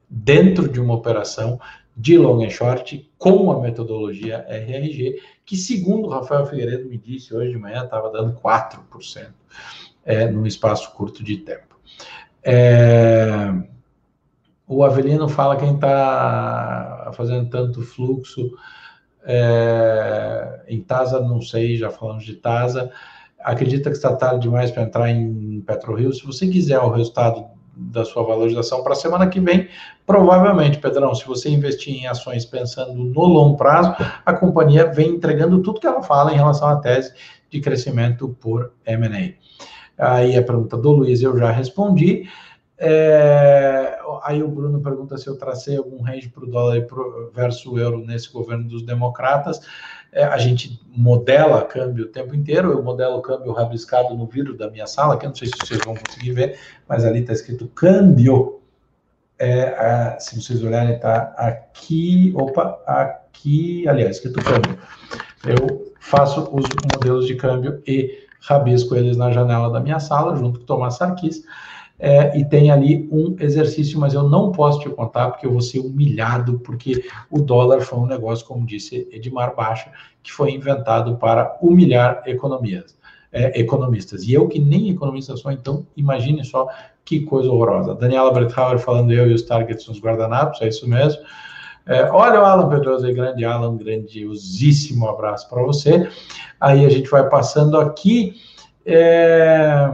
dentro 0.09 0.67
de 0.67 0.79
uma 0.79 0.95
operação 0.95 1.59
de 1.95 2.17
long 2.17 2.43
and 2.43 2.49
short 2.49 3.11
com 3.17 3.51
a 3.51 3.59
metodologia 3.59 4.45
RRG, 4.47 5.21
que 5.49 5.57
segundo 5.57 6.05
o 6.05 6.11
Rafael 6.11 6.45
Figueiredo 6.45 6.87
me 6.87 6.95
disse 6.95 7.33
hoje 7.33 7.49
de 7.49 7.57
manhã, 7.57 7.83
estava 7.83 8.11
dando 8.11 8.39
4% 8.39 9.29
é, 10.05 10.29
num 10.29 10.45
espaço 10.45 10.93
curto 10.93 11.23
de 11.23 11.37
tempo. 11.37 11.75
É, 12.43 13.51
o 14.67 14.83
Avelino 14.83 15.27
fala 15.27 15.57
quem 15.57 15.73
está 15.73 17.11
fazendo 17.15 17.49
tanto 17.49 17.81
fluxo 17.81 18.51
é, 19.23 20.65
em 20.67 20.83
TASA, 20.83 21.19
não 21.19 21.41
sei, 21.41 21.77
já 21.77 21.89
falamos 21.89 22.25
de 22.25 22.35
TASA, 22.35 22.91
acredita 23.39 23.89
que 23.89 23.95
está 23.97 24.15
tarde 24.15 24.41
demais 24.41 24.69
para 24.69 24.83
entrar 24.83 25.09
em 25.09 25.61
PetroRio. 25.61 26.13
Se 26.13 26.23
você 26.27 26.47
quiser 26.47 26.77
o 26.77 26.91
resultado 26.91 27.47
da 27.79 28.03
sua 28.03 28.23
valorização 28.23 28.83
para 28.83 28.93
a 28.93 28.95
semana 28.95 29.27
que 29.27 29.39
vem, 29.39 29.69
provavelmente, 30.05 30.77
Pedrão, 30.77 31.15
se 31.15 31.25
você 31.25 31.49
investir 31.49 31.95
em 31.95 32.07
ações 32.07 32.45
pensando 32.45 32.93
no 32.93 33.25
longo 33.25 33.55
prazo, 33.55 33.95
a 34.25 34.33
companhia 34.33 34.91
vem 34.91 35.11
entregando 35.11 35.61
tudo 35.61 35.79
que 35.79 35.87
ela 35.87 36.03
fala 36.03 36.33
em 36.33 36.35
relação 36.35 36.67
à 36.67 36.75
tese 36.75 37.13
de 37.49 37.61
crescimento 37.61 38.35
por 38.39 38.73
M&A. 38.85 39.33
Aí 39.97 40.37
a 40.37 40.43
pergunta 40.43 40.77
do 40.77 40.91
Luiz 40.91 41.21
eu 41.21 41.37
já 41.37 41.51
respondi. 41.51 42.29
É, 42.77 43.98
aí 44.23 44.41
o 44.41 44.47
Bruno 44.47 44.81
pergunta 44.81 45.17
se 45.17 45.27
eu 45.27 45.37
tracei 45.37 45.77
algum 45.77 46.01
range 46.01 46.29
para 46.29 46.43
o 46.43 46.47
dólar 46.47 46.85
versus 47.33 47.65
o 47.65 47.77
euro 47.77 47.99
nesse 48.05 48.31
governo 48.31 48.67
dos 48.67 48.83
democratas. 48.83 49.61
É, 50.11 50.23
a 50.23 50.37
gente 50.37 50.79
modela 50.87 51.63
câmbio 51.63 52.05
o 52.05 52.07
tempo 52.07 52.33
inteiro, 52.35 52.71
eu 52.71 52.81
modelo 52.81 53.21
câmbio 53.21 53.51
rabiscado 53.51 54.15
no 54.15 54.25
vidro 54.25 54.57
da 54.57 54.69
minha 54.69 54.87
sala, 54.87 55.17
que 55.17 55.25
eu 55.25 55.29
não 55.29 55.35
sei 55.35 55.47
se 55.47 55.53
vocês 55.59 55.79
vão 55.85 55.93
conseguir 55.95 56.31
ver, 56.31 56.59
mas 56.87 57.05
ali 57.05 57.19
está 57.19 57.33
escrito 57.33 57.67
câmbio. 57.67 58.59
É, 59.37 60.17
se 60.19 60.41
vocês 60.41 60.63
olharem, 60.63 60.95
está 60.95 61.33
aqui, 61.37 62.33
opa, 62.35 62.81
aqui, 62.85 63.87
aliás, 63.87 64.17
escrito 64.17 64.43
câmbio. 64.43 64.77
Eu 65.45 65.93
faço 65.99 66.41
os 66.51 66.65
modelos 66.93 67.25
de 67.27 67.35
câmbio 67.35 67.81
e 67.87 68.27
rabisco 68.41 68.95
eles 68.95 69.15
na 69.15 69.31
janela 69.31 69.69
da 69.69 69.79
minha 69.79 69.99
sala, 69.99 70.35
junto 70.35 70.59
com 70.59 70.63
o 70.63 70.67
Tomás 70.67 70.95
Sarkis 70.95 71.43
é, 71.99 72.39
e 72.39 72.45
tem 72.45 72.71
ali 72.71 73.09
um 73.11 73.35
exercício, 73.37 73.99
mas 73.99 74.13
eu 74.13 74.23
não 74.23 74.53
posso 74.53 74.79
te 74.79 74.89
contar 74.89 75.29
porque 75.31 75.45
eu 75.45 75.51
vou 75.51 75.61
ser 75.61 75.79
humilhado, 75.79 76.59
porque 76.59 77.03
o 77.29 77.41
dólar 77.41 77.81
foi 77.81 77.99
um 77.99 78.05
negócio, 78.05 78.45
como 78.45 78.65
disse 78.65 79.05
Edmar 79.11 79.53
Baixa, 79.53 79.91
que 80.23 80.31
foi 80.31 80.51
inventado 80.51 81.17
para 81.17 81.57
humilhar 81.61 82.23
economias, 82.25 82.97
é, 83.33 83.59
economistas. 83.59 84.23
E 84.23 84.33
eu 84.33 84.47
que 84.47 84.59
nem 84.59 84.89
economista 84.89 85.35
sou, 85.35 85.51
então 85.51 85.85
imagine 85.97 86.43
só 86.45 86.69
que 87.03 87.19
coisa 87.21 87.51
horrorosa. 87.51 87.93
Daniela 87.95 88.31
Brethauer 88.31 88.79
falando 88.79 89.11
eu 89.11 89.29
e 89.29 89.33
os 89.33 89.41
targets 89.41 89.85
nos 89.85 89.99
guardanapos, 89.99 90.61
é 90.61 90.69
isso 90.69 90.87
mesmo. 90.87 91.21
É, 91.85 92.03
olha 92.11 92.39
o 92.39 92.45
Alan 92.45 92.69
Pedroso 92.69 93.11
grande 93.13 93.43
Alan, 93.43 93.75
grandiosíssimo 93.75 95.09
abraço 95.09 95.49
para 95.49 95.61
você. 95.63 96.07
Aí 96.61 96.85
a 96.85 96.89
gente 96.89 97.09
vai 97.09 97.27
passando 97.27 97.77
aqui. 97.77 98.35
É 98.85 99.91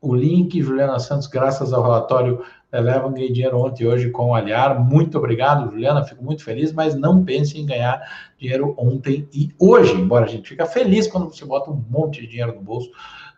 o 0.00 0.14
link, 0.14 0.60
Juliana 0.62 0.98
Santos, 0.98 1.26
graças 1.26 1.72
ao 1.72 1.82
relatório 1.82 2.42
Elevam, 2.72 3.12
ganhei 3.12 3.32
dinheiro 3.32 3.58
ontem 3.58 3.84
e 3.84 3.86
hoje 3.86 4.10
com 4.10 4.30
o 4.30 4.34
Aliar. 4.34 4.78
Muito 4.84 5.16
obrigado, 5.18 5.70
Juliana, 5.70 6.04
fico 6.04 6.22
muito 6.22 6.44
feliz, 6.44 6.72
mas 6.72 6.94
não 6.94 7.24
pense 7.24 7.58
em 7.58 7.64
ganhar 7.64 8.02
dinheiro 8.38 8.74
ontem 8.76 9.28
e 9.32 9.50
hoje, 9.58 9.92
embora 9.94 10.26
a 10.26 10.28
gente 10.28 10.48
fica 10.48 10.66
feliz 10.66 11.06
quando 11.06 11.28
você 11.30 11.44
bota 11.44 11.70
um 11.70 11.82
monte 11.88 12.20
de 12.20 12.26
dinheiro 12.26 12.54
no 12.54 12.60
bolso 12.60 12.90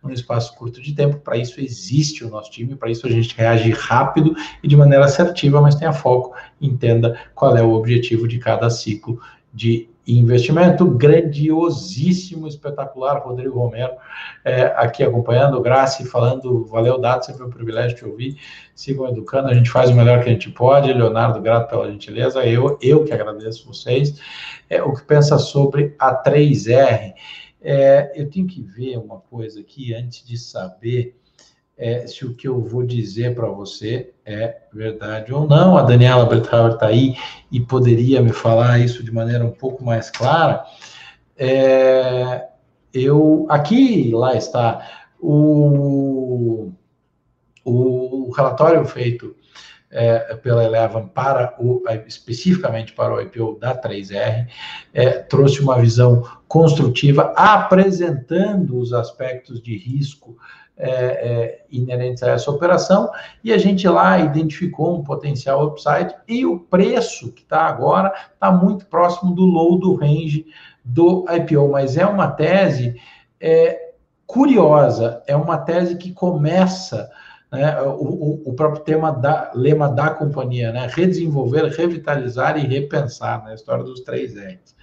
num 0.02 0.12
espaço 0.12 0.54
curto 0.56 0.80
de 0.80 0.94
tempo. 0.94 1.18
Para 1.18 1.36
isso 1.36 1.60
existe 1.60 2.24
o 2.24 2.30
nosso 2.30 2.50
time, 2.50 2.76
para 2.76 2.90
isso 2.90 3.06
a 3.06 3.10
gente 3.10 3.36
reage 3.36 3.70
rápido 3.70 4.34
e 4.62 4.68
de 4.68 4.76
maneira 4.76 5.04
assertiva, 5.04 5.60
mas 5.60 5.74
tenha 5.74 5.92
foco, 5.92 6.34
entenda 6.60 7.18
qual 7.34 7.56
é 7.56 7.62
o 7.62 7.72
objetivo 7.72 8.26
de 8.26 8.38
cada 8.38 8.70
ciclo 8.70 9.20
de 9.52 9.88
investimento 10.16 10.86
grandiosíssimo, 10.86 12.48
espetacular, 12.48 13.18
Rodrigo 13.18 13.58
Romero, 13.58 13.92
é, 14.42 14.62
aqui 14.76 15.02
acompanhando, 15.02 15.60
Graça 15.60 16.04
falando, 16.06 16.64
valeu, 16.64 16.98
Dato, 16.98 17.26
sempre 17.26 17.44
um 17.44 17.50
privilégio 17.50 17.96
te 17.96 18.04
ouvir, 18.06 18.38
sigam 18.74 19.08
educando, 19.08 19.48
a 19.48 19.54
gente 19.54 19.68
faz 19.68 19.90
o 19.90 19.94
melhor 19.94 20.22
que 20.22 20.30
a 20.30 20.32
gente 20.32 20.50
pode, 20.50 20.92
Leonardo, 20.92 21.42
grato 21.42 21.68
pela 21.68 21.90
gentileza, 21.90 22.46
eu, 22.46 22.78
eu 22.80 23.04
que 23.04 23.12
agradeço 23.12 23.66
vocês, 23.66 24.18
é, 24.70 24.82
o 24.82 24.94
que 24.94 25.02
pensa 25.02 25.36
sobre 25.36 25.94
a 25.98 26.14
3R, 26.22 27.12
é, 27.60 28.12
eu 28.14 28.30
tenho 28.30 28.46
que 28.46 28.62
ver 28.62 28.96
uma 28.96 29.18
coisa 29.18 29.60
aqui, 29.60 29.92
antes 29.92 30.24
de 30.24 30.38
saber 30.38 31.17
é, 31.78 32.04
se 32.08 32.26
o 32.26 32.34
que 32.34 32.48
eu 32.48 32.60
vou 32.60 32.82
dizer 32.82 33.36
para 33.36 33.46
você 33.46 34.12
é 34.26 34.56
verdade 34.72 35.32
ou 35.32 35.46
não. 35.46 35.78
A 35.78 35.82
Daniela 35.82 36.26
Brethauer 36.26 36.74
está 36.74 36.88
aí 36.88 37.16
e 37.52 37.60
poderia 37.60 38.20
me 38.20 38.32
falar 38.32 38.80
isso 38.80 39.02
de 39.04 39.12
maneira 39.12 39.44
um 39.44 39.52
pouco 39.52 39.84
mais 39.84 40.10
clara. 40.10 40.64
É, 41.36 42.48
eu 42.92 43.46
aqui 43.48 44.10
lá 44.12 44.34
está 44.34 44.84
o, 45.20 46.72
o 47.64 48.32
relatório 48.32 48.84
feito 48.84 49.36
é, 49.90 50.34
pela 50.34 50.64
Eleven 50.64 51.06
para 51.08 51.54
o 51.58 51.82
especificamente 52.06 52.92
para 52.92 53.14
o 53.14 53.20
IPO 53.20 53.58
da 53.58 53.80
3R 53.80 54.48
é, 54.92 55.10
trouxe 55.10 55.60
uma 55.60 55.78
visão 55.80 56.22
construtiva 56.46 57.32
apresentando 57.36 58.78
os 58.78 58.92
aspectos 58.92 59.62
de 59.62 59.76
risco 59.78 60.36
é, 60.78 60.90
é, 60.90 61.64
inerentes 61.70 62.22
a 62.22 62.30
essa 62.30 62.50
operação, 62.50 63.10
e 63.42 63.52
a 63.52 63.58
gente 63.58 63.86
lá 63.88 64.18
identificou 64.18 64.96
um 64.96 65.02
potencial 65.02 65.66
upside, 65.66 66.14
e 66.26 66.46
o 66.46 66.60
preço 66.60 67.32
que 67.32 67.42
está 67.42 67.62
agora 67.62 68.12
está 68.32 68.50
muito 68.52 68.86
próximo 68.86 69.34
do 69.34 69.44
low 69.44 69.78
do 69.78 69.94
range 69.94 70.46
do 70.84 71.26
IPO, 71.28 71.68
mas 71.70 71.96
é 71.96 72.06
uma 72.06 72.28
tese 72.28 72.94
é, 73.40 73.92
curiosa, 74.26 75.22
é 75.26 75.36
uma 75.36 75.58
tese 75.58 75.96
que 75.96 76.12
começa. 76.12 77.10
Né, 77.50 77.80
o, 77.80 78.42
o, 78.50 78.52
próprio 78.52 78.84
tema 78.84 79.10
da 79.10 79.50
lema 79.54 79.88
da 79.88 80.10
companhia, 80.10 80.70
né, 80.70 80.86
redesenvolver, 80.90 81.64
revitalizar 81.64 82.58
e 82.58 82.66
repensar, 82.66 83.38
na 83.38 83.48
né, 83.48 83.54
história 83.54 83.82
dos 83.82 84.00
três 84.00 84.34
R's. 84.34 84.76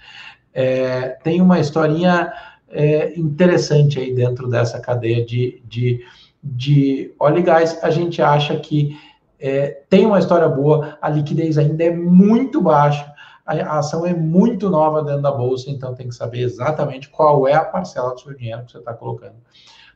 É, 0.52 1.10
tem 1.22 1.40
uma 1.40 1.60
historinha 1.60 2.32
é, 2.68 3.18
interessante 3.18 3.98
aí 3.98 4.14
dentro 4.14 4.48
dessa 4.48 4.80
cadeia 4.80 5.24
de, 5.24 5.62
de, 5.64 6.04
de 6.42 7.14
óleo 7.18 7.38
e 7.38 7.42
gás. 7.42 7.82
A 7.82 7.90
gente 7.90 8.20
acha 8.20 8.56
que 8.56 8.96
é, 9.38 9.82
tem 9.88 10.06
uma 10.06 10.18
história 10.18 10.48
boa, 10.48 10.98
a 11.00 11.08
liquidez 11.08 11.58
ainda 11.58 11.84
é 11.84 11.90
muito 11.90 12.60
baixa, 12.60 13.12
a 13.44 13.78
ação 13.78 14.04
é 14.04 14.12
muito 14.12 14.68
nova 14.68 15.04
dentro 15.04 15.22
da 15.22 15.30
bolsa, 15.30 15.70
então 15.70 15.94
tem 15.94 16.08
que 16.08 16.14
saber 16.14 16.40
exatamente 16.40 17.08
qual 17.08 17.46
é 17.46 17.54
a 17.54 17.64
parcela 17.64 18.12
do 18.12 18.20
seu 18.20 18.34
dinheiro 18.34 18.64
que 18.64 18.72
você 18.72 18.78
está 18.78 18.92
colocando 18.92 19.36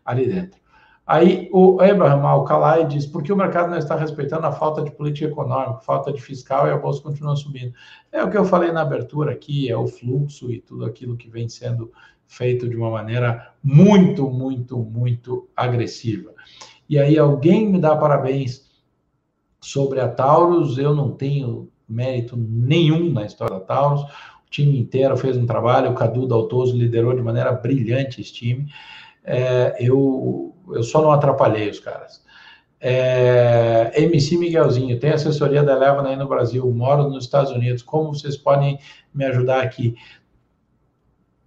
ali 0.04 0.28
dentro. 0.28 0.60
Aí 1.10 1.48
o 1.52 1.80
Abraham 1.80 2.22
Alcalay 2.24 2.86
diz: 2.86 3.04
por 3.04 3.24
que 3.24 3.32
o 3.32 3.36
mercado 3.36 3.68
não 3.68 3.78
está 3.78 3.96
respeitando 3.96 4.46
a 4.46 4.52
falta 4.52 4.80
de 4.80 4.92
política 4.92 5.26
econômica, 5.26 5.80
falta 5.80 6.12
de 6.12 6.22
fiscal 6.22 6.68
e 6.68 6.70
a 6.70 6.76
bolsa 6.76 7.02
continua 7.02 7.34
subindo? 7.34 7.74
É 8.12 8.22
o 8.22 8.30
que 8.30 8.38
eu 8.38 8.44
falei 8.44 8.70
na 8.70 8.82
abertura 8.82 9.32
aqui, 9.32 9.68
é 9.68 9.76
o 9.76 9.88
fluxo 9.88 10.52
e 10.52 10.60
tudo 10.60 10.84
aquilo 10.84 11.16
que 11.16 11.28
vem 11.28 11.48
sendo 11.48 11.90
feito 12.28 12.68
de 12.68 12.76
uma 12.76 12.92
maneira 12.92 13.52
muito, 13.60 14.30
muito, 14.30 14.78
muito 14.78 15.48
agressiva. 15.56 16.32
E 16.88 16.96
aí 16.96 17.18
alguém 17.18 17.68
me 17.68 17.80
dá 17.80 17.96
parabéns 17.96 18.70
sobre 19.60 19.98
a 19.98 20.06
Taurus, 20.06 20.78
eu 20.78 20.94
não 20.94 21.10
tenho 21.10 21.68
mérito 21.88 22.36
nenhum 22.36 23.10
na 23.10 23.26
história 23.26 23.58
da 23.58 23.64
Taurus, 23.64 24.02
o 24.02 24.48
time 24.48 24.78
inteiro 24.78 25.16
fez 25.16 25.36
um 25.36 25.44
trabalho, 25.44 25.90
o 25.90 25.94
Cadu 25.94 26.28
Daltoso 26.28 26.76
liderou 26.76 27.16
de 27.16 27.20
maneira 27.20 27.50
brilhante 27.50 28.20
esse 28.20 28.32
time, 28.32 28.68
é, 29.24 29.76
eu, 29.80 30.54
eu 30.74 30.82
só 30.82 31.00
não 31.02 31.12
atrapalhei 31.12 31.68
os 31.70 31.80
caras. 31.80 32.22
É, 32.80 33.92
MC 33.94 34.38
Miguelzinho, 34.38 34.98
tem 34.98 35.10
assessoria 35.10 35.62
da 35.62 35.72
Eleva 35.72 36.06
aí 36.06 36.16
no 36.16 36.26
Brasil, 36.26 36.66
moro 36.72 37.08
nos 37.08 37.24
Estados 37.24 37.52
Unidos, 37.52 37.82
como 37.82 38.14
vocês 38.14 38.36
podem 38.36 38.78
me 39.12 39.24
ajudar 39.26 39.62
aqui? 39.62 39.94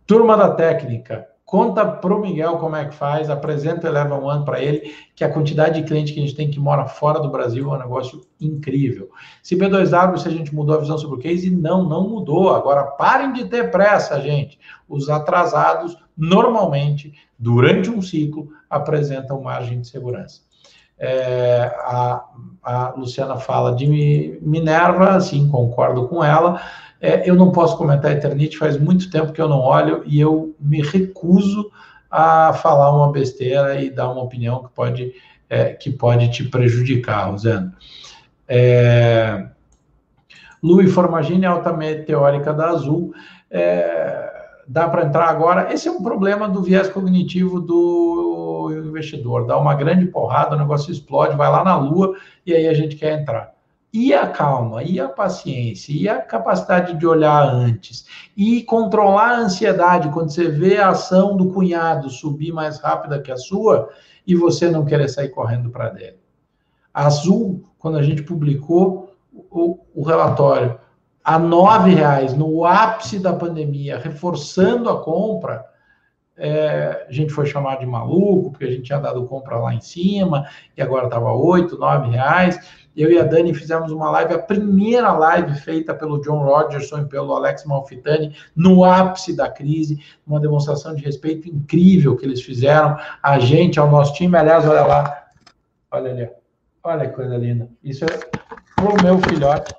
Turma 0.05 0.37
da 0.37 0.51
técnica, 0.51 1.27
conta 1.53 1.85
para 1.85 2.11
o 2.11 2.19
Miguel 2.19 2.57
como 2.57 2.75
é 2.75 2.83
que 2.83 2.95
faz, 2.95 3.29
apresenta 3.29 3.85
o 3.85 3.89
Eleva 3.91 4.15
One 4.15 4.43
para 4.43 4.59
ele, 4.59 4.91
que 5.15 5.23
a 5.23 5.31
quantidade 5.31 5.79
de 5.79 5.87
cliente 5.87 6.11
que 6.11 6.17
a 6.19 6.23
gente 6.23 6.33
tem 6.33 6.49
que 6.49 6.59
mora 6.59 6.87
fora 6.87 7.19
do 7.19 7.29
Brasil 7.29 7.71
é 7.71 7.75
um 7.75 7.79
negócio 7.79 8.21
incrível. 8.41 9.11
Se 9.43 9.55
B2W, 9.55 10.17
se 10.17 10.27
a 10.27 10.31
gente 10.31 10.55
mudou 10.55 10.75
a 10.75 10.79
visão 10.79 10.97
sobre 10.97 11.17
o 11.17 11.19
case, 11.19 11.51
não, 11.51 11.87
não 11.87 12.09
mudou. 12.09 12.55
Agora 12.55 12.83
parem 12.83 13.33
de 13.33 13.45
ter 13.45 13.69
pressa, 13.69 14.19
gente. 14.19 14.57
Os 14.89 15.11
atrasados, 15.11 15.95
normalmente, 16.17 17.13
durante 17.37 17.87
um 17.87 18.01
ciclo, 18.01 18.49
apresentam 18.67 19.39
margem 19.39 19.79
de 19.79 19.87
segurança. 19.87 20.41
É, 20.97 21.71
a, 21.79 22.23
a 22.63 22.93
Luciana 22.95 23.37
fala 23.37 23.75
de 23.75 24.39
Minerva, 24.41 25.19
sim, 25.19 25.47
concordo 25.49 26.07
com 26.07 26.23
ela. 26.23 26.61
É, 27.01 27.29
eu 27.29 27.35
não 27.35 27.51
posso 27.51 27.77
comentar 27.77 28.11
a 28.11 28.13
Eternite, 28.13 28.57
faz 28.57 28.77
muito 28.77 29.09
tempo 29.09 29.33
que 29.33 29.41
eu 29.41 29.49
não 29.49 29.59
olho 29.59 30.03
e 30.05 30.19
eu 30.19 30.55
me 30.59 30.81
recuso 30.81 31.69
a 32.09 32.53
falar 32.53 32.95
uma 32.95 33.11
besteira 33.11 33.81
e 33.81 33.89
dar 33.89 34.09
uma 34.09 34.21
opinião 34.21 34.63
que 34.63 34.69
pode, 34.69 35.13
é, 35.49 35.73
que 35.73 35.91
pode 35.91 36.31
te 36.31 36.43
prejudicar, 36.43 37.29
Rosendo. 37.29 37.73
É, 38.47 39.47
Lui 40.61 40.87
Formagini, 40.87 41.45
altamente 41.45 42.03
teórica 42.03 42.53
da 42.53 42.69
Azul. 42.69 43.13
É, 43.51 44.31
dá 44.65 44.87
para 44.87 45.05
entrar 45.05 45.27
agora. 45.27 45.73
Esse 45.73 45.89
é 45.89 45.91
um 45.91 46.01
problema 46.01 46.47
do 46.47 46.63
viés 46.63 46.87
cognitivo 46.87 47.59
do 47.59 48.52
investidor. 48.71 49.45
Dá 49.45 49.57
uma 49.57 49.75
grande 49.75 50.05
porrada, 50.05 50.55
o 50.55 50.59
negócio 50.59 50.91
explode, 50.91 51.35
vai 51.35 51.49
lá 51.49 51.63
na 51.63 51.77
lua 51.77 52.15
e 52.45 52.53
aí 52.53 52.67
a 52.67 52.73
gente 52.73 52.95
quer 52.95 53.19
entrar. 53.19 53.53
E 53.91 54.13
a 54.13 54.27
calma, 54.27 54.83
e 54.83 54.99
a 54.99 55.07
paciência, 55.07 55.93
e 55.93 56.09
a 56.09 56.19
capacidade 56.19 56.95
de 56.95 57.05
olhar 57.05 57.43
antes, 57.43 58.07
e 58.35 58.63
controlar 58.63 59.33
a 59.33 59.39
ansiedade 59.41 60.09
quando 60.09 60.31
você 60.31 60.47
vê 60.47 60.77
a 60.79 60.89
ação 60.89 61.37
do 61.37 61.51
cunhado 61.51 62.09
subir 62.09 62.51
mais 62.51 62.79
rápida 62.79 63.21
que 63.21 63.31
a 63.31 63.37
sua 63.37 63.89
e 64.25 64.33
você 64.35 64.69
não 64.71 64.83
querer 64.83 65.09
sair 65.09 65.29
correndo 65.29 65.69
para 65.69 65.89
dentro. 65.89 66.23
Azul, 66.91 67.63
quando 67.77 67.97
a 67.97 68.03
gente 68.03 68.23
publicou 68.23 69.15
o, 69.31 69.79
o 69.93 70.03
relatório 70.03 70.79
a 71.23 71.39
nove 71.39 71.93
reais 71.93 72.33
no 72.33 72.65
ápice 72.65 73.17
da 73.17 73.31
pandemia, 73.31 73.97
reforçando 73.97 74.89
a 74.89 75.01
compra, 75.01 75.65
é, 76.37 77.05
a 77.07 77.11
gente 77.11 77.31
foi 77.31 77.45
chamado 77.45 77.79
de 77.79 77.85
maluco, 77.85 78.51
porque 78.51 78.65
a 78.65 78.71
gente 78.71 78.83
tinha 78.83 78.99
dado 78.99 79.25
compra 79.25 79.57
lá 79.57 79.73
em 79.73 79.81
cima, 79.81 80.47
e 80.75 80.81
agora 80.81 81.05
estava 81.05 81.33
oito, 81.33 81.77
nove 81.77 82.09
reais. 82.09 82.59
Eu 82.95 83.11
e 83.11 83.19
a 83.19 83.23
Dani 83.23 83.53
fizemos 83.53 83.91
uma 83.91 84.09
live, 84.11 84.35
a 84.35 84.39
primeira 84.39 85.11
live 85.11 85.55
feita 85.59 85.95
pelo 85.95 86.21
John 86.21 86.43
Rogerson 86.43 86.99
e 86.99 87.05
pelo 87.05 87.33
Alex 87.33 87.65
Malfitani, 87.65 88.35
no 88.55 88.83
ápice 88.83 89.35
da 89.35 89.49
crise, 89.49 89.99
uma 90.27 90.39
demonstração 90.39 90.93
de 90.93 91.03
respeito 91.03 91.49
incrível 91.49 92.15
que 92.15 92.25
eles 92.25 92.41
fizeram 92.41 92.95
a 93.21 93.39
gente, 93.39 93.79
ao 93.79 93.89
nosso 93.89 94.13
time. 94.13 94.37
Aliás, 94.37 94.67
olha 94.67 94.85
lá, 94.85 95.25
olha 95.91 96.11
ali, 96.11 96.29
olha 96.83 97.09
que 97.09 97.15
coisa 97.15 97.35
linda. 97.35 97.67
Isso 97.83 98.05
é 98.05 98.07
pro 98.75 99.01
meu 99.03 99.17
filhote 99.19 99.73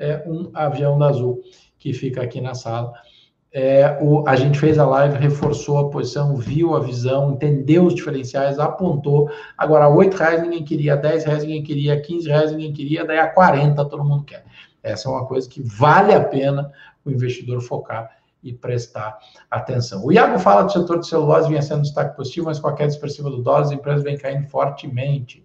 é 0.00 0.24
um 0.26 0.50
avião 0.54 0.98
da 0.98 1.08
Azul 1.08 1.42
que 1.78 1.92
fica 1.92 2.22
aqui 2.22 2.40
na 2.40 2.54
sala. 2.54 2.92
É, 3.52 3.98
o, 4.00 4.26
a 4.28 4.36
gente 4.36 4.58
fez 4.58 4.78
a 4.78 4.86
live, 4.86 5.18
reforçou 5.18 5.78
a 5.78 5.90
posição, 5.90 6.36
viu 6.36 6.76
a 6.76 6.80
visão, 6.80 7.32
entendeu 7.32 7.84
os 7.84 7.94
diferenciais, 7.94 8.60
apontou. 8.60 9.28
Agora, 9.58 9.88
oito 9.88 10.16
reais 10.16 10.40
ninguém 10.40 10.64
queria, 10.64 10.96
dez 10.96 11.24
reais 11.24 11.42
ninguém 11.42 11.62
queria, 11.62 12.00
quinze 12.00 12.28
reais 12.28 12.52
ninguém 12.52 12.72
queria, 12.72 13.04
daí 13.04 13.18
a 13.18 13.28
40 13.28 13.84
todo 13.86 14.04
mundo 14.04 14.24
quer. 14.24 14.44
Essa 14.82 15.08
é 15.08 15.12
uma 15.12 15.26
coisa 15.26 15.48
que 15.48 15.60
vale 15.62 16.14
a 16.14 16.22
pena 16.22 16.70
o 17.04 17.10
investidor 17.10 17.60
focar 17.60 18.10
e 18.42 18.52
prestar 18.52 19.18
atenção. 19.50 20.04
O 20.04 20.12
Iago 20.12 20.38
fala 20.38 20.62
do 20.62 20.72
setor 20.72 21.00
de 21.00 21.06
celulose 21.06 21.48
vinha 21.48 21.60
sendo 21.60 21.82
destaque 21.82 22.16
positivo, 22.16 22.46
mas 22.46 22.58
com 22.58 22.68
a 22.68 22.74
queda 22.74 22.90
expressiva 22.90 23.28
do 23.28 23.42
dólar, 23.42 23.62
as 23.62 23.72
empresas 23.72 24.02
vêm 24.02 24.16
caindo 24.16 24.48
fortemente 24.48 25.42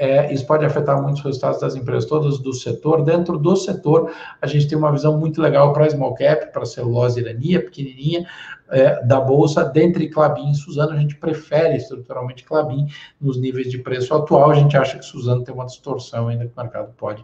é, 0.00 0.32
isso 0.32 0.46
pode 0.46 0.64
afetar 0.64 1.00
muitos 1.02 1.20
resultados 1.22 1.60
das 1.60 1.76
empresas 1.76 2.06
todas 2.06 2.38
do 2.38 2.54
setor. 2.54 3.04
Dentro 3.04 3.36
do 3.36 3.54
setor, 3.54 4.10
a 4.40 4.46
gente 4.46 4.66
tem 4.66 4.78
uma 4.78 4.90
visão 4.90 5.18
muito 5.20 5.42
legal 5.42 5.74
para 5.74 5.90
small 5.90 6.14
cap, 6.14 6.50
para 6.50 6.64
celulose 6.64 7.20
irania, 7.20 7.62
pequenininha, 7.62 8.26
é, 8.70 9.04
da 9.04 9.20
bolsa, 9.20 9.62
dentre 9.62 10.08
Clabin 10.08 10.52
e 10.52 10.54
Suzano, 10.54 10.92
a 10.92 10.96
gente 10.96 11.16
prefere 11.16 11.76
estruturalmente 11.76 12.44
Clabin 12.44 12.86
nos 13.20 13.38
níveis 13.38 13.70
de 13.70 13.76
preço 13.76 14.14
atual. 14.14 14.50
A 14.50 14.54
gente 14.54 14.74
acha 14.74 14.98
que 14.98 15.04
Suzano 15.04 15.44
tem 15.44 15.54
uma 15.54 15.66
distorção 15.66 16.28
ainda 16.28 16.46
que 16.46 16.52
o 16.56 16.62
mercado 16.62 16.94
pode 16.96 17.22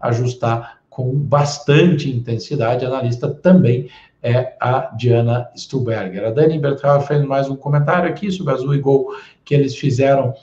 ajustar 0.00 0.80
com 0.90 1.14
bastante 1.14 2.10
intensidade. 2.10 2.84
Analista 2.84 3.28
também 3.28 3.88
é 4.20 4.56
a 4.58 4.92
Diana 4.96 5.48
Stuberger. 5.56 6.24
A 6.24 6.30
Dani 6.30 6.58
Bertrand 6.58 7.02
fez 7.02 7.24
mais 7.24 7.48
um 7.48 7.54
comentário 7.54 8.10
aqui 8.10 8.32
sobre 8.32 8.52
Azul 8.52 8.74
e 8.74 8.80
Gol 8.80 9.14
que 9.44 9.54
eles 9.54 9.76
fizeram 9.76 10.34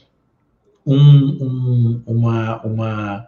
um, 0.85 0.95
um, 0.95 2.03
uma, 2.05 2.61
uma, 2.61 3.25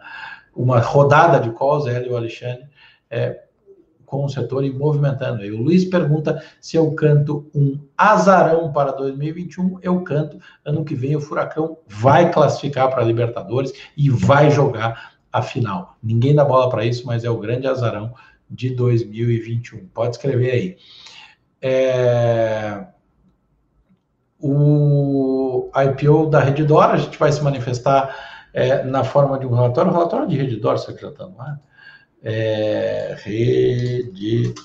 uma 0.54 0.80
rodada 0.80 1.40
de 1.40 1.50
calls, 1.56 1.86
ela 1.86 2.06
e 2.06 2.10
o 2.10 2.16
Alexandre, 2.16 2.66
é, 3.10 3.42
com 4.04 4.24
o 4.24 4.28
setor 4.28 4.64
e 4.64 4.72
movimentando. 4.72 5.44
E 5.44 5.50
o 5.50 5.62
Luiz 5.62 5.84
pergunta 5.84 6.42
se 6.60 6.76
eu 6.76 6.92
canto 6.92 7.50
um 7.54 7.78
azarão 7.96 8.72
para 8.72 8.92
2021. 8.92 9.78
Eu 9.82 10.00
canto. 10.02 10.38
Ano 10.64 10.84
que 10.84 10.94
vem 10.94 11.16
o 11.16 11.20
Furacão 11.20 11.78
vai 11.86 12.30
classificar 12.32 12.88
para 12.88 13.02
a 13.02 13.04
Libertadores 13.04 13.72
e 13.96 14.08
vai 14.08 14.50
jogar 14.50 15.16
a 15.32 15.42
final. 15.42 15.96
Ninguém 16.02 16.34
dá 16.34 16.44
bola 16.44 16.70
para 16.70 16.84
isso, 16.84 17.04
mas 17.06 17.24
é 17.24 17.30
o 17.30 17.38
grande 17.38 17.66
azarão 17.66 18.14
de 18.48 18.70
2021. 18.70 19.86
Pode 19.88 20.16
escrever 20.16 20.50
aí. 20.52 20.76
É 21.60 22.86
o 24.46 25.70
IPO 25.74 26.26
da 26.26 26.40
Redditor, 26.40 26.84
a 26.84 26.96
gente 26.96 27.18
vai 27.18 27.32
se 27.32 27.42
manifestar 27.42 28.14
é, 28.52 28.84
na 28.84 29.04
forma 29.04 29.38
de 29.38 29.46
um 29.46 29.54
relatório, 29.54 29.90
um 29.90 29.94
relatório 29.94 30.28
de 30.28 30.36
Redditor, 30.36 30.78
será 30.78 30.96
que 30.96 31.02
já 31.02 31.08
está 31.08 31.26
no 31.26 31.40
ar? 31.40 31.60
É, 32.22 33.16
Redditor. 33.22 34.64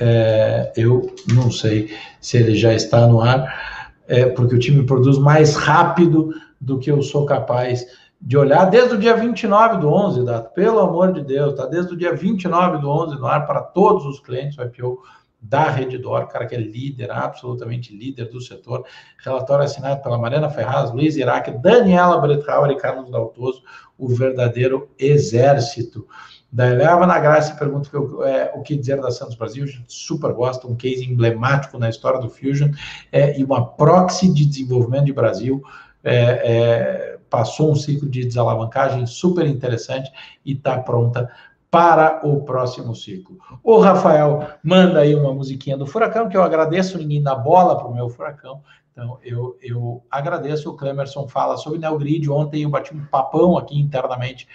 É, 0.00 0.72
eu 0.76 1.14
não 1.34 1.50
sei 1.50 1.92
se 2.20 2.36
ele 2.36 2.54
já 2.54 2.72
está 2.72 3.06
no 3.06 3.20
ar, 3.20 3.92
é, 4.06 4.26
porque 4.26 4.54
o 4.54 4.58
time 4.58 4.84
produz 4.84 5.18
mais 5.18 5.56
rápido 5.56 6.32
do 6.60 6.78
que 6.78 6.90
eu 6.90 7.02
sou 7.02 7.26
capaz 7.26 7.86
de 8.20 8.36
olhar 8.36 8.64
desde 8.66 8.94
o 8.94 8.98
dia 8.98 9.16
29 9.16 9.78
do 9.78 9.88
11, 9.88 10.24
Dato, 10.24 10.52
pelo 10.52 10.80
amor 10.80 11.12
de 11.12 11.22
Deus, 11.22 11.54
tá 11.54 11.66
desde 11.66 11.94
o 11.94 11.96
dia 11.96 12.14
29 12.14 12.78
do 12.78 12.88
11 12.88 13.16
no 13.16 13.26
ar 13.26 13.46
para 13.46 13.60
todos 13.60 14.04
os 14.06 14.20
clientes 14.20 14.58
o 14.58 14.62
IPO 14.62 15.02
da 15.40 15.70
Redditor, 15.70 16.26
cara 16.26 16.46
que 16.46 16.54
é 16.54 16.58
líder, 16.58 17.10
absolutamente 17.10 17.96
líder 17.96 18.28
do 18.28 18.40
setor. 18.40 18.84
Relatório 19.24 19.64
assinado 19.64 20.02
pela 20.02 20.18
Mariana 20.18 20.50
Ferraz, 20.50 20.90
Luiz 20.90 21.16
Iraque, 21.16 21.50
Daniela 21.50 22.18
Bretrauer 22.18 22.70
e 22.70 22.76
Carlos 22.76 23.10
Daltoso, 23.10 23.62
o 23.96 24.08
verdadeiro 24.08 24.90
exército 24.98 26.06
da 26.50 26.66
Eleva 26.66 27.06
na 27.06 27.18
Graça 27.18 27.54
pergunta 27.54 27.90
é, 28.24 28.52
o 28.54 28.62
que 28.62 28.74
dizer 28.74 29.00
da 29.00 29.10
Santos 29.10 29.36
Brasil, 29.36 29.66
super 29.86 30.32
gosta, 30.32 30.66
um 30.66 30.74
case 30.74 31.04
emblemático 31.04 31.78
na 31.78 31.90
história 31.90 32.18
do 32.18 32.30
Fusion 32.30 32.70
é, 33.12 33.38
e 33.38 33.44
uma 33.44 33.66
proxy 33.66 34.32
de 34.32 34.46
desenvolvimento 34.46 35.04
de 35.04 35.12
Brasil. 35.12 35.62
É, 36.02 36.14
é, 36.14 37.18
passou 37.28 37.70
um 37.70 37.74
ciclo 37.74 38.08
de 38.08 38.24
desalavancagem 38.24 39.04
super 39.06 39.46
interessante 39.46 40.10
e 40.44 40.52
está 40.52 40.78
pronta 40.78 41.30
para 41.70 42.26
o 42.26 42.42
próximo 42.42 42.94
ciclo. 42.94 43.38
O 43.62 43.78
Rafael 43.78 44.48
manda 44.62 45.00
aí 45.00 45.14
uma 45.14 45.32
musiquinha 45.32 45.76
do 45.76 45.86
Furacão, 45.86 46.28
que 46.28 46.36
eu 46.36 46.42
agradeço, 46.42 46.98
ninguém 46.98 47.22
dá 47.22 47.34
bola 47.34 47.76
para 47.76 47.86
o 47.86 47.94
meu 47.94 48.08
Furacão, 48.08 48.62
então 48.92 49.18
eu, 49.22 49.56
eu 49.62 50.02
agradeço. 50.10 50.70
O 50.70 50.76
Clemerson 50.76 51.28
fala 51.28 51.56
sobre 51.56 51.78
Neogrid, 51.78 52.28
ontem 52.28 52.62
eu 52.62 52.70
bati 52.70 52.92
um 52.94 53.04
papão 53.06 53.56
aqui 53.56 53.78
internamente 53.78 54.48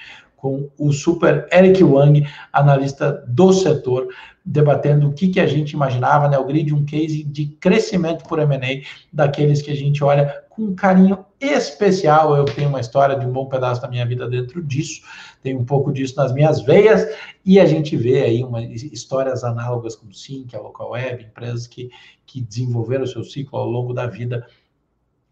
com 0.43 0.69
o 0.77 0.91
super 0.91 1.47
Eric 1.53 1.81
Wang, 1.81 2.27
analista 2.51 3.23
do 3.29 3.53
setor, 3.53 4.09
debatendo 4.43 5.07
o 5.07 5.13
que, 5.13 5.29
que 5.29 5.39
a 5.39 5.47
gente 5.47 5.71
imaginava, 5.71 6.27
né? 6.27 6.37
O 6.37 6.43
grid, 6.43 6.73
um 6.73 6.83
case 6.83 7.23
de 7.23 7.45
crescimento 7.45 8.25
por 8.25 8.39
M&A, 8.39 8.85
daqueles 9.11 9.61
que 9.61 9.71
a 9.71 9.73
gente 9.73 10.03
olha 10.03 10.43
com 10.49 10.63
um 10.63 10.75
carinho 10.75 11.25
especial. 11.39 12.35
Eu 12.35 12.43
tenho 12.43 12.67
uma 12.67 12.81
história 12.81 13.17
de 13.17 13.25
um 13.25 13.31
bom 13.31 13.45
pedaço 13.45 13.81
da 13.81 13.87
minha 13.87 14.05
vida 14.05 14.27
dentro 14.27 14.61
disso, 14.61 15.03
tenho 15.41 15.59
um 15.59 15.63
pouco 15.63 15.93
disso 15.93 16.17
nas 16.17 16.33
minhas 16.33 16.61
veias, 16.61 17.07
e 17.45 17.57
a 17.57 17.65
gente 17.65 17.95
vê 17.95 18.23
aí 18.23 18.43
uma, 18.43 18.61
histórias 18.61 19.45
análogas 19.45 19.95
como 19.95 20.13
Sync, 20.13 20.53
a 20.53 20.59
Local 20.59 20.89
Web, 20.89 21.23
empresas 21.23 21.67
que, 21.67 21.89
que 22.25 22.41
desenvolveram 22.41 23.05
o 23.05 23.07
seu 23.07 23.23
ciclo 23.23 23.57
ao 23.57 23.69
longo 23.69 23.93
da 23.93 24.07
vida 24.07 24.45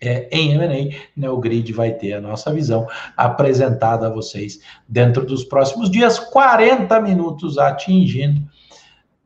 é, 0.02 0.28
em 0.32 0.54
M&A, 0.54 0.98
né, 1.16 1.30
o 1.30 1.38
Grid 1.38 1.72
vai 1.72 1.92
ter 1.92 2.14
a 2.14 2.22
nossa 2.22 2.52
visão 2.52 2.88
apresentada 3.16 4.08
a 4.08 4.10
vocês 4.10 4.60
dentro 4.88 5.24
dos 5.24 5.44
próximos 5.44 5.92
dias, 5.92 6.18
40 6.18 7.00
minutos 7.02 7.60
atingindo, 7.60 8.42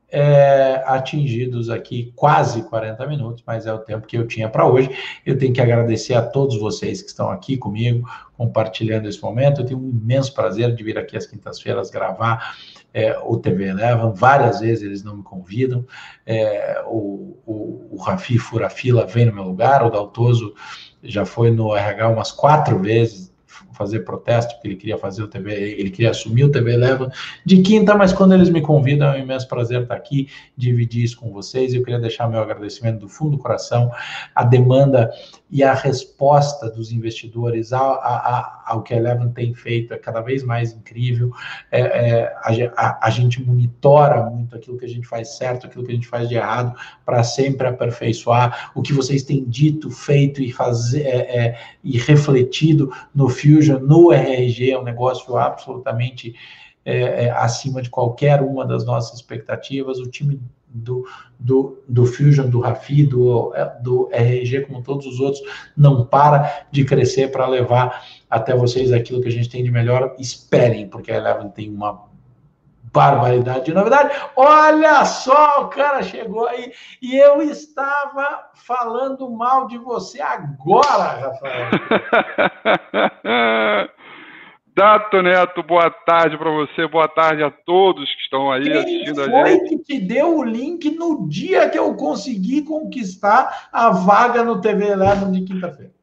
é, 0.08 0.82
atingidos 0.86 1.70
aqui 1.70 2.12
quase 2.14 2.62
40 2.62 3.06
minutos, 3.06 3.42
mas 3.46 3.66
é 3.66 3.72
o 3.72 3.78
tempo 3.78 4.06
que 4.06 4.16
eu 4.16 4.26
tinha 4.26 4.48
para 4.48 4.66
hoje. 4.66 4.90
Eu 5.24 5.36
tenho 5.36 5.52
que 5.52 5.60
agradecer 5.60 6.14
a 6.14 6.22
todos 6.22 6.58
vocês 6.60 7.02
que 7.02 7.08
estão 7.08 7.30
aqui 7.30 7.56
comigo, 7.56 8.08
compartilhando 8.36 9.08
esse 9.08 9.20
momento. 9.20 9.62
Eu 9.62 9.66
tenho 9.66 9.80
um 9.80 9.90
imenso 9.90 10.32
prazer 10.32 10.74
de 10.74 10.84
vir 10.84 10.96
aqui 10.98 11.16
às 11.16 11.26
quintas-feiras 11.26 11.90
gravar 11.90 12.54
é, 12.96 13.14
o 13.22 13.36
TV 13.36 13.68
Eleven, 13.68 14.14
várias 14.14 14.60
vezes 14.60 14.82
eles 14.82 15.04
não 15.04 15.18
me 15.18 15.22
convidam, 15.22 15.86
é, 16.24 16.82
o, 16.86 17.36
o, 17.44 17.88
o 17.90 18.02
Rafi 18.02 18.38
Furafila 18.38 19.04
vem 19.06 19.26
no 19.26 19.34
meu 19.34 19.44
lugar, 19.44 19.84
o 19.84 19.90
Daltoso 19.90 20.54
já 21.02 21.26
foi 21.26 21.50
no 21.50 21.76
RH 21.76 22.08
umas 22.08 22.32
quatro 22.32 22.78
vezes, 22.78 23.25
fazer 23.76 24.00
protesto, 24.00 24.54
porque 24.54 24.68
ele 24.68 24.76
queria 24.76 24.98
fazer 24.98 25.22
o 25.22 25.28
TV, 25.28 25.52
ele 25.78 25.90
queria 25.90 26.10
assumir 26.10 26.44
o 26.44 26.50
TV 26.50 26.72
Eleven 26.72 27.08
de 27.44 27.62
quinta, 27.62 27.94
mas 27.94 28.12
quando 28.12 28.34
eles 28.34 28.48
me 28.48 28.60
convidam, 28.60 29.12
é 29.12 29.18
um 29.18 29.22
imenso 29.22 29.46
prazer 29.46 29.82
estar 29.82 29.94
aqui, 29.94 30.28
dividir 30.56 31.04
isso 31.04 31.18
com 31.18 31.30
vocês. 31.30 31.74
Eu 31.74 31.82
queria 31.82 32.00
deixar 32.00 32.28
meu 32.28 32.40
agradecimento 32.40 33.00
do 33.00 33.08
fundo 33.08 33.32
do 33.32 33.38
coração, 33.38 33.90
a 34.34 34.44
demanda 34.44 35.10
e 35.50 35.62
a 35.62 35.74
resposta 35.74 36.68
dos 36.68 36.90
investidores 36.90 37.72
ao, 37.72 38.00
ao, 38.02 38.62
ao 38.66 38.82
que 38.82 38.92
a 38.92 38.96
Eleven 38.96 39.28
tem 39.28 39.54
feito 39.54 39.94
é 39.94 39.96
cada 39.96 40.20
vez 40.20 40.42
mais 40.42 40.72
incrível. 40.72 41.30
É, 41.70 41.80
é, 41.80 42.34
a, 42.76 43.06
a, 43.06 43.10
gente 43.10 43.40
monitora 43.42 44.28
muito 44.28 44.56
aquilo 44.56 44.76
que 44.76 44.84
a 44.84 44.88
gente 44.88 45.06
faz 45.06 45.36
certo, 45.36 45.66
aquilo 45.66 45.84
que 45.84 45.92
a 45.92 45.94
gente 45.94 46.08
faz 46.08 46.28
de 46.28 46.34
errado, 46.34 46.74
para 47.04 47.22
sempre 47.22 47.66
aperfeiçoar 47.66 48.72
o 48.74 48.82
que 48.82 48.92
vocês 48.92 49.22
têm 49.22 49.44
dito, 49.44 49.90
feito 49.90 50.42
e 50.42 50.50
fazer 50.50 51.02
é, 51.02 51.46
é 51.46 51.58
e 51.82 51.96
refletido 51.98 52.92
no 53.14 53.28
Fusion, 53.28 53.65
no 53.74 54.12
RRG, 54.12 54.70
é 54.70 54.78
um 54.78 54.84
negócio 54.84 55.36
absolutamente 55.36 56.34
é, 56.84 57.24
é, 57.24 57.30
acima 57.30 57.82
de 57.82 57.90
qualquer 57.90 58.42
uma 58.42 58.64
das 58.64 58.84
nossas 58.84 59.16
expectativas. 59.16 59.98
O 59.98 60.08
time 60.08 60.40
do, 60.68 61.06
do, 61.38 61.82
do 61.88 62.06
Fusion, 62.06 62.48
do 62.48 62.60
Rafi, 62.60 63.04
do, 63.04 63.52
do 63.82 64.08
RG, 64.12 64.62
como 64.62 64.82
todos 64.82 65.06
os 65.06 65.20
outros, 65.20 65.42
não 65.76 66.04
para 66.04 66.66
de 66.70 66.84
crescer 66.84 67.30
para 67.30 67.46
levar 67.46 68.04
até 68.30 68.54
vocês 68.54 68.92
aquilo 68.92 69.20
que 69.20 69.28
a 69.28 69.32
gente 69.32 69.48
tem 69.48 69.64
de 69.64 69.70
melhor. 69.70 70.14
Esperem, 70.18 70.88
porque 70.88 71.10
a 71.10 71.16
Eleven 71.16 71.48
tem 71.48 71.70
uma 71.70 72.06
barbaridade 72.96 73.66
de 73.66 73.74
novidade. 73.74 74.16
Olha 74.34 75.04
só, 75.04 75.64
o 75.64 75.68
cara 75.68 76.02
chegou 76.02 76.48
aí 76.48 76.72
e 77.02 77.14
eu 77.14 77.42
estava 77.42 78.48
falando 78.54 79.30
mal 79.30 79.66
de 79.66 79.76
você 79.76 80.22
agora, 80.22 81.28
Rafael. 81.28 81.70
Dato 84.74 85.22
Neto, 85.22 85.62
boa 85.62 85.90
tarde 85.90 86.36
para 86.36 86.50
você, 86.50 86.86
boa 86.86 87.08
tarde 87.08 87.42
a 87.42 87.50
todos 87.50 88.14
que 88.14 88.22
estão 88.22 88.50
aí 88.52 88.64
Quem 88.64 88.72
assistindo 88.72 89.22
a 89.22 89.24
gente. 89.24 89.40
Foi 89.40 89.60
que 89.60 89.78
te 89.78 89.98
deu 89.98 90.36
o 90.36 90.44
link 90.44 90.90
no 90.90 91.26
dia 91.28 91.68
que 91.70 91.78
eu 91.78 91.94
consegui 91.94 92.62
conquistar 92.62 93.68
a 93.72 93.88
vaga 93.90 94.42
no 94.42 94.60
TV 94.60 94.88
Eleven 94.88 95.32
de 95.32 95.44
quinta-feira? 95.44 95.95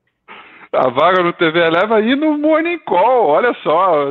A 0.73 0.89
vaga 0.89 1.21
no 1.21 1.31
TV 1.33 1.59
Eleva 1.59 2.01
e 2.01 2.15
no 2.15 2.35
Morning 2.35 2.79
Call, 2.79 3.27
olha 3.27 3.53
só. 3.61 4.09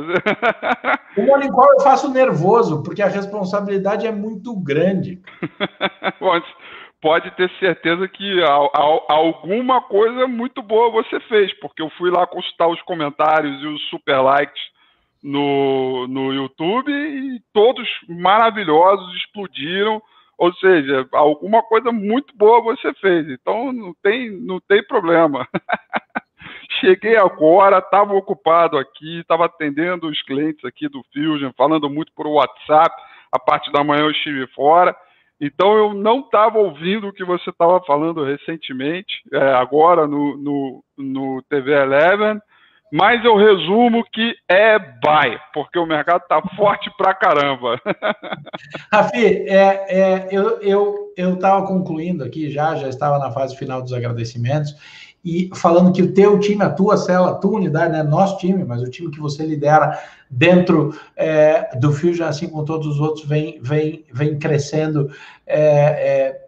O 1.17 1.23
Morning 1.23 1.51
Call 1.51 1.73
eu 1.73 1.81
faço 1.81 2.13
nervoso, 2.13 2.85
porque 2.85 3.03
a 3.03 3.09
responsabilidade 3.09 4.07
é 4.07 4.13
muito 4.13 4.55
grande. 4.55 5.21
Pode 7.03 7.33
ter 7.33 7.51
certeza 7.59 8.07
que 8.07 8.41
alguma 9.09 9.81
coisa 9.83 10.29
muito 10.29 10.63
boa 10.63 10.89
você 10.93 11.19
fez, 11.23 11.53
porque 11.59 11.83
eu 11.83 11.91
fui 11.99 12.13
lá 12.13 12.29
consultar 12.29 12.69
os 12.69 12.81
comentários 12.83 13.61
e 13.61 13.67
os 13.67 13.83
super 13.89 14.21
likes 14.21 14.63
no, 15.21 16.07
no 16.07 16.33
YouTube 16.33 16.93
e 16.93 17.41
todos 17.53 17.89
maravilhosos, 18.09 19.17
explodiram. 19.17 20.01
Ou 20.39 20.53
seja, 20.55 21.09
alguma 21.13 21.61
coisa 21.65 21.91
muito 21.91 22.37
boa 22.37 22.63
você 22.63 22.95
fez. 22.95 23.29
Então 23.31 23.73
não 23.73 23.93
tem, 24.01 24.31
não 24.31 24.61
tem 24.61 24.87
problema. 24.87 25.49
Cheguei 26.81 27.17
agora, 27.17 27.79
estava 27.79 28.15
ocupado 28.15 28.79
aqui, 28.79 29.21
estava 29.21 29.47
atendendo 29.47 30.09
os 30.09 30.23
clientes 30.23 30.65
aqui 30.65 30.89
do 30.89 31.03
Fusion, 31.13 31.51
falando 31.57 31.89
muito 31.89 32.13
por 32.15 32.27
WhatsApp. 32.27 32.95
A 33.31 33.39
parte 33.39 33.73
da 33.73 33.83
manhã 33.83 34.03
eu 34.03 34.11
estive 34.11 34.47
fora. 34.49 34.95
Então 35.41 35.77
eu 35.77 35.93
não 35.93 36.21
estava 36.21 36.59
ouvindo 36.59 37.09
o 37.09 37.13
que 37.13 37.25
você 37.25 37.51
estava 37.51 37.81
falando 37.85 38.23
recentemente, 38.23 39.23
é, 39.33 39.55
agora 39.55 40.07
no, 40.07 40.37
no, 40.37 40.85
no 40.97 41.43
TV 41.49 41.73
Eleven, 41.73 42.41
mas 42.93 43.25
eu 43.25 43.35
resumo 43.37 44.05
que 44.13 44.37
é 44.49 44.79
buy, 44.79 45.41
porque 45.53 45.79
o 45.79 45.87
mercado 45.87 46.23
está 46.23 46.41
forte 46.55 46.89
pra 46.97 47.13
caramba. 47.13 47.81
Rafi, 48.93 49.49
é, 49.49 49.87
é, 49.89 50.29
eu 50.31 50.61
estava 50.61 50.67
eu, 50.67 51.13
eu 51.17 51.67
concluindo 51.67 52.23
aqui 52.23 52.49
já, 52.49 52.77
já 52.77 52.89
estava 52.89 53.19
na 53.19 53.33
fase 53.33 53.57
final 53.57 53.83
dos 53.83 53.93
agradecimentos, 53.93 54.77
e 55.25 55.49
falando 55.55 55.93
que 55.93 56.03
o 56.03 56.13
teu 56.13 56.41
time, 56.41 56.63
a 56.63 56.71
tua 56.71 56.97
célula, 56.97 57.31
a 57.31 57.35
tua 57.35 57.59
unidade, 57.59 57.93
né, 57.93 58.03
nosso 58.03 58.39
time, 58.39 58.65
mas 58.65 58.83
o 58.83 58.91
time 58.91 59.11
que 59.11 59.21
você 59.21 59.47
lidera 59.47 59.97
dentro 60.29 60.99
é, 61.17 61.77
do 61.77 61.93
Fusion, 61.93 62.27
assim 62.27 62.49
como 62.49 62.65
todos 62.65 62.87
os 62.89 63.01
outros, 63.01 63.25
vem, 63.25 63.61
vem, 63.63 64.05
vem 64.13 64.37
crescendo 64.37 65.11
é, 65.47 65.61
é, 65.61 66.45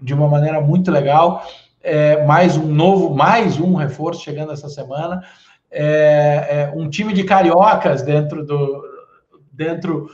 de 0.00 0.14
uma 0.14 0.28
maneira 0.28 0.60
muito 0.60 0.90
legal. 0.90 1.46
É, 1.82 2.24
mais 2.24 2.56
um 2.56 2.66
novo, 2.66 3.14
mais 3.14 3.60
um 3.60 3.74
reforço 3.74 4.22
chegando 4.22 4.52
essa 4.52 4.70
semana. 4.70 5.22
É, 5.70 6.46
é, 6.48 6.72
um 6.74 6.88
time 6.88 7.12
de 7.12 7.24
cariocas 7.24 8.00
dentro 8.02 8.44
do 8.44 8.94
dentro 9.52 10.10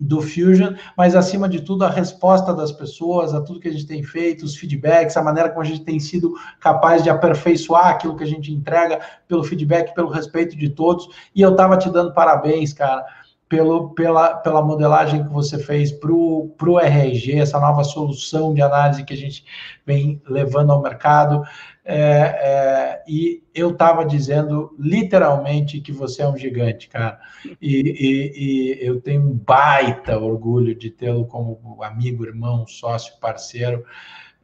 do 0.00 0.20
Fusion, 0.22 0.74
mas 0.96 1.16
acima 1.16 1.48
de 1.48 1.60
tudo 1.60 1.84
a 1.84 1.90
resposta 1.90 2.54
das 2.54 2.70
pessoas, 2.70 3.34
a 3.34 3.40
tudo 3.40 3.58
que 3.58 3.68
a 3.68 3.72
gente 3.72 3.86
tem 3.86 4.02
feito, 4.02 4.44
os 4.44 4.56
feedbacks, 4.56 5.16
a 5.16 5.22
maneira 5.22 5.48
como 5.48 5.62
a 5.62 5.64
gente 5.64 5.80
tem 5.80 5.98
sido 5.98 6.34
capaz 6.60 7.02
de 7.02 7.10
aperfeiçoar 7.10 7.88
aquilo 7.88 8.16
que 8.16 8.22
a 8.22 8.26
gente 8.26 8.52
entrega 8.52 9.00
pelo 9.26 9.42
feedback, 9.42 9.94
pelo 9.94 10.08
respeito 10.08 10.56
de 10.56 10.68
todos. 10.68 11.08
E 11.34 11.42
eu 11.42 11.50
estava 11.50 11.76
te 11.76 11.90
dando 11.90 12.14
parabéns, 12.14 12.72
cara, 12.72 13.04
pelo, 13.48 13.90
pela, 13.90 14.36
pela 14.36 14.62
modelagem 14.62 15.24
que 15.24 15.32
você 15.32 15.58
fez 15.58 15.90
para 15.90 16.12
o 16.12 16.78
RRG, 16.80 17.40
essa 17.40 17.58
nova 17.58 17.82
solução 17.82 18.52
de 18.52 18.60
análise 18.60 19.04
que 19.04 19.14
a 19.14 19.16
gente 19.16 19.44
vem 19.86 20.20
levando 20.28 20.70
ao 20.70 20.82
mercado. 20.82 21.42
É, 21.90 21.94
é, 21.96 23.04
e 23.08 23.42
eu 23.54 23.70
estava 23.70 24.04
dizendo 24.04 24.76
literalmente 24.78 25.80
que 25.80 25.90
você 25.90 26.20
é 26.20 26.28
um 26.28 26.36
gigante, 26.36 26.86
cara. 26.86 27.18
E, 27.62 27.80
e, 27.80 28.32
e 28.36 28.86
eu 28.86 29.00
tenho 29.00 29.22
um 29.22 29.32
baita 29.32 30.18
orgulho 30.18 30.74
de 30.74 30.90
tê-lo 30.90 31.24
como 31.24 31.82
amigo, 31.82 32.26
irmão, 32.26 32.66
sócio, 32.66 33.18
parceiro. 33.18 33.86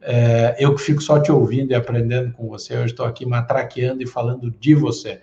É, 0.01 0.55
eu 0.57 0.73
que 0.73 0.81
fico 0.81 1.01
só 1.01 1.21
te 1.21 1.31
ouvindo 1.31 1.69
e 1.69 1.75
aprendendo 1.75 2.33
com 2.33 2.47
você, 2.47 2.75
hoje 2.77 2.93
estou 2.93 3.05
aqui 3.05 3.27
matraqueando 3.27 4.01
e 4.01 4.07
falando 4.07 4.49
de 4.49 4.73
você. 4.73 5.21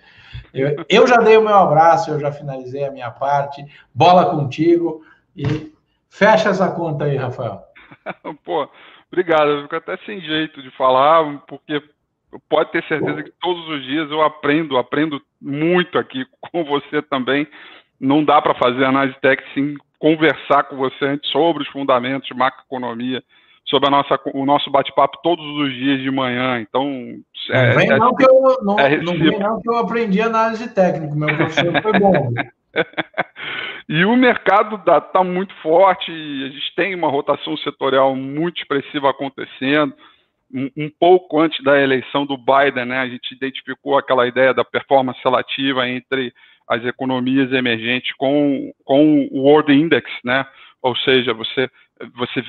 Eu, 0.53 0.85
eu 0.87 1.05
já 1.05 1.17
dei 1.17 1.35
o 1.35 1.43
meu 1.43 1.55
abraço, 1.55 2.09
eu 2.09 2.21
já 2.21 2.31
finalizei 2.31 2.85
a 2.85 2.91
minha 2.91 3.11
parte. 3.11 3.65
Bola 3.93 4.29
contigo 4.29 5.05
e 5.35 5.73
fecha 6.09 6.47
essa 6.47 6.71
conta 6.71 7.03
aí, 7.03 7.17
Rafael. 7.17 7.61
Pô, 8.45 8.69
obrigado. 9.11 9.49
Eu 9.49 9.63
fico 9.63 9.75
até 9.75 9.97
sem 10.05 10.21
jeito 10.21 10.61
de 10.61 10.71
falar, 10.71 11.43
porque 11.47 11.83
pode 12.49 12.71
ter 12.71 12.83
certeza 12.85 13.23
que 13.23 13.31
todos 13.41 13.67
os 13.67 13.83
dias 13.83 14.09
eu 14.09 14.21
aprendo, 14.21 14.77
aprendo 14.77 15.21
muito 15.41 15.97
aqui 15.97 16.25
com 16.51 16.63
você 16.63 17.01
também. 17.01 17.47
Não 17.99 18.23
dá 18.23 18.41
para 18.41 18.55
fazer 18.55 18.83
análise 18.83 19.17
técnica 19.21 19.53
sem 19.53 19.75
conversar 19.99 20.63
com 20.63 20.75
você 20.75 21.05
antes 21.05 21.29
sobre 21.31 21.63
os 21.63 21.69
fundamentos 21.69 22.27
de 22.27 22.33
macroeconomia, 22.33 23.23
sobre 23.65 23.87
a 23.87 23.91
nossa, 23.91 24.19
o 24.33 24.45
nosso 24.45 24.69
bate-papo 24.69 25.19
todos 25.23 25.45
os 25.45 25.73
dias 25.73 26.01
de 26.01 26.11
manhã. 26.11 26.59
Então, 26.59 27.15
é, 27.49 27.69
não 27.69 27.75
vem 27.77 27.91
é, 27.91 27.97
não 27.97 28.15
que 28.15 28.29
eu 28.29 28.57
não, 28.63 28.79
é 28.79 28.97
não 28.97 29.13
vem 29.13 29.39
não 29.39 29.61
que 29.61 29.69
eu 29.69 29.77
aprendi 29.77 30.21
análise 30.21 30.73
técnica, 30.73 31.15
meu 31.15 31.33
professor 31.35 31.81
foi 31.81 31.99
bom. 31.99 32.29
e 33.87 34.03
o 34.03 34.15
mercado 34.17 34.81
está 34.85 35.23
muito 35.23 35.53
forte, 35.61 36.11
a 36.11 36.49
gente 36.49 36.75
tem 36.75 36.93
uma 36.93 37.09
rotação 37.09 37.55
setorial 37.57 38.13
muito 38.15 38.57
expressiva 38.57 39.09
acontecendo 39.09 39.95
um, 40.53 40.89
pouco 40.99 41.39
antes 41.39 41.63
da 41.63 41.79
eleição 41.79 42.25
do 42.25 42.37
Biden, 42.37 42.85
né, 42.85 42.99
a 42.99 43.07
gente 43.07 43.33
identificou 43.33 43.97
aquela 43.97 44.27
ideia 44.27 44.53
da 44.53 44.63
performance 44.63 45.19
relativa 45.23 45.87
entre 45.87 46.33
as 46.67 46.83
economias 46.85 47.51
emergentes 47.51 48.13
com, 48.15 48.71
com 48.85 49.27
o 49.31 49.41
World 49.41 49.73
Index, 49.73 50.09
né, 50.23 50.45
ou 50.81 50.95
seja, 50.97 51.33
você, 51.33 51.69
você 52.15 52.43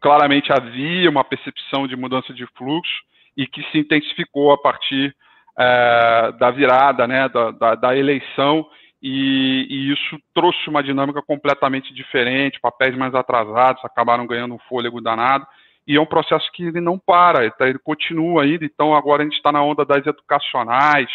claramente 0.00 0.52
havia 0.52 1.10
uma 1.10 1.24
percepção 1.24 1.86
de 1.86 1.96
mudança 1.96 2.32
de 2.32 2.46
fluxo 2.56 3.02
e 3.36 3.46
que 3.46 3.62
se 3.70 3.78
intensificou 3.78 4.52
a 4.52 4.58
partir 4.58 5.14
é, 5.58 6.32
da 6.38 6.50
virada, 6.50 7.06
né, 7.06 7.28
da, 7.28 7.50
da, 7.50 7.74
da 7.74 7.96
eleição 7.96 8.66
e, 9.02 9.66
e, 9.68 9.92
isso 9.92 10.18
trouxe 10.32 10.66
uma 10.66 10.82
dinâmica 10.82 11.20
completamente 11.20 11.92
diferente, 11.92 12.58
papéis 12.58 12.96
mais 12.96 13.14
atrasados 13.14 13.84
acabaram 13.84 14.26
ganhando 14.26 14.54
um 14.54 14.58
fôlego 14.60 14.98
danado, 14.98 15.46
e 15.86 15.96
é 15.96 16.00
um 16.00 16.06
processo 16.06 16.50
que 16.52 16.64
ele 16.64 16.80
não 16.80 16.98
para, 16.98 17.42
ele, 17.42 17.52
tá, 17.52 17.66
continua 17.82 18.42
ainda, 18.42 18.64
então 18.64 18.94
agora 18.94 19.22
a 19.22 19.24
gente 19.24 19.36
está 19.36 19.52
na 19.52 19.62
onda 19.62 19.84
das 19.84 20.06
educacionais, 20.06 21.08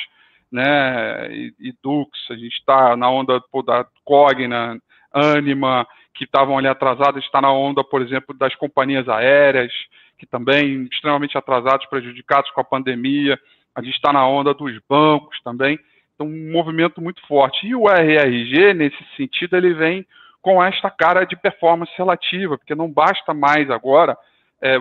né, 0.51 1.31
e, 1.31 1.53
e 1.59 1.73
Dux, 1.83 2.09
a 2.29 2.35
gente 2.35 2.55
está 2.55 2.95
na 2.95 3.09
onda 3.09 3.41
pô, 3.51 3.61
da 3.61 3.85
Cogna, 4.03 4.79
Anima, 5.11 5.87
que 6.13 6.23
estavam 6.23 6.57
ali 6.57 6.67
atrasadas, 6.67 7.23
está 7.23 7.41
na 7.41 7.51
onda, 7.51 7.83
por 7.83 8.01
exemplo, 8.01 8.35
das 8.37 8.53
companhias 8.55 9.07
aéreas, 9.07 9.71
que 10.17 10.25
também 10.25 10.83
extremamente 10.91 11.37
atrasados, 11.37 11.85
prejudicados 11.87 12.51
com 12.51 12.61
a 12.61 12.63
pandemia, 12.63 13.39
a 13.73 13.81
gente 13.81 13.95
está 13.95 14.11
na 14.11 14.27
onda 14.27 14.53
dos 14.53 14.77
bancos 14.87 15.39
também, 15.43 15.79
então 16.13 16.27
um 16.27 16.51
movimento 16.51 17.01
muito 17.01 17.25
forte. 17.25 17.65
E 17.65 17.73
o 17.73 17.89
RRG, 17.89 18.73
nesse 18.73 18.97
sentido, 19.15 19.55
ele 19.55 19.73
vem 19.73 20.05
com 20.41 20.61
esta 20.63 20.89
cara 20.89 21.23
de 21.23 21.35
performance 21.35 21.91
relativa, 21.97 22.57
porque 22.57 22.75
não 22.75 22.91
basta 22.91 23.33
mais 23.33 23.69
agora 23.69 24.17
é, 24.61 24.77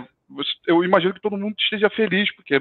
eu 0.66 0.84
imagino 0.84 1.14
que 1.14 1.20
todo 1.20 1.38
mundo 1.38 1.54
esteja 1.58 1.88
feliz, 1.90 2.34
porque 2.34 2.60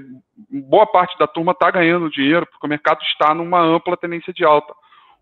boa 0.50 0.86
parte 0.86 1.18
da 1.18 1.28
turma 1.28 1.52
está 1.52 1.70
ganhando 1.70 2.10
dinheiro, 2.10 2.46
porque 2.46 2.66
o 2.66 2.70
mercado 2.70 3.02
está 3.04 3.34
numa 3.34 3.60
ampla 3.60 3.98
tendência 3.98 4.34
de 4.34 4.46
alta. 4.46 4.74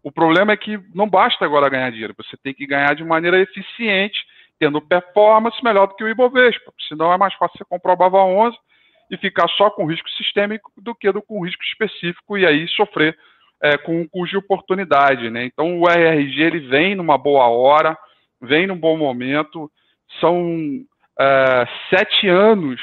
O 0.03 0.11
problema 0.11 0.51
é 0.51 0.57
que 0.57 0.79
não 0.93 1.09
basta 1.09 1.43
agora 1.43 1.69
ganhar 1.69 1.89
dinheiro, 1.89 2.13
você 2.15 2.37
tem 2.37 2.53
que 2.53 2.67
ganhar 2.67 2.93
de 2.93 3.03
maneira 3.03 3.39
eficiente, 3.39 4.19
tendo 4.59 4.81
performance 4.81 5.61
melhor 5.63 5.87
do 5.87 5.95
que 5.95 6.03
o 6.03 6.07
Ibovespa, 6.07 6.71
senão 6.87 7.11
é 7.11 7.17
mais 7.17 7.33
fácil 7.33 7.57
você 7.57 7.65
comprar 7.65 7.93
o 7.93 7.97
Bava 7.97 8.23
11 8.23 8.55
e 9.09 9.17
ficar 9.17 9.47
só 9.49 9.69
com 9.69 9.85
risco 9.85 10.09
sistêmico 10.11 10.71
do 10.77 10.95
que 10.95 11.11
com 11.13 11.43
risco 11.43 11.63
específico 11.63 12.37
e 12.37 12.45
aí 12.45 12.67
sofrer 12.69 13.17
é, 13.61 13.77
com 13.77 14.01
um 14.01 14.07
custo 14.07 14.31
de 14.31 14.37
oportunidade. 14.37 15.29
Né? 15.29 15.45
Então 15.45 15.79
o 15.79 15.89
RRG 15.89 16.41
ele 16.41 16.59
vem 16.59 16.95
numa 16.95 17.17
boa 17.17 17.47
hora, 17.47 17.97
vem 18.41 18.67
num 18.67 18.77
bom 18.77 18.97
momento, 18.97 19.71
são 20.19 20.85
é, 21.19 21.67
sete 21.89 22.27
anos 22.27 22.79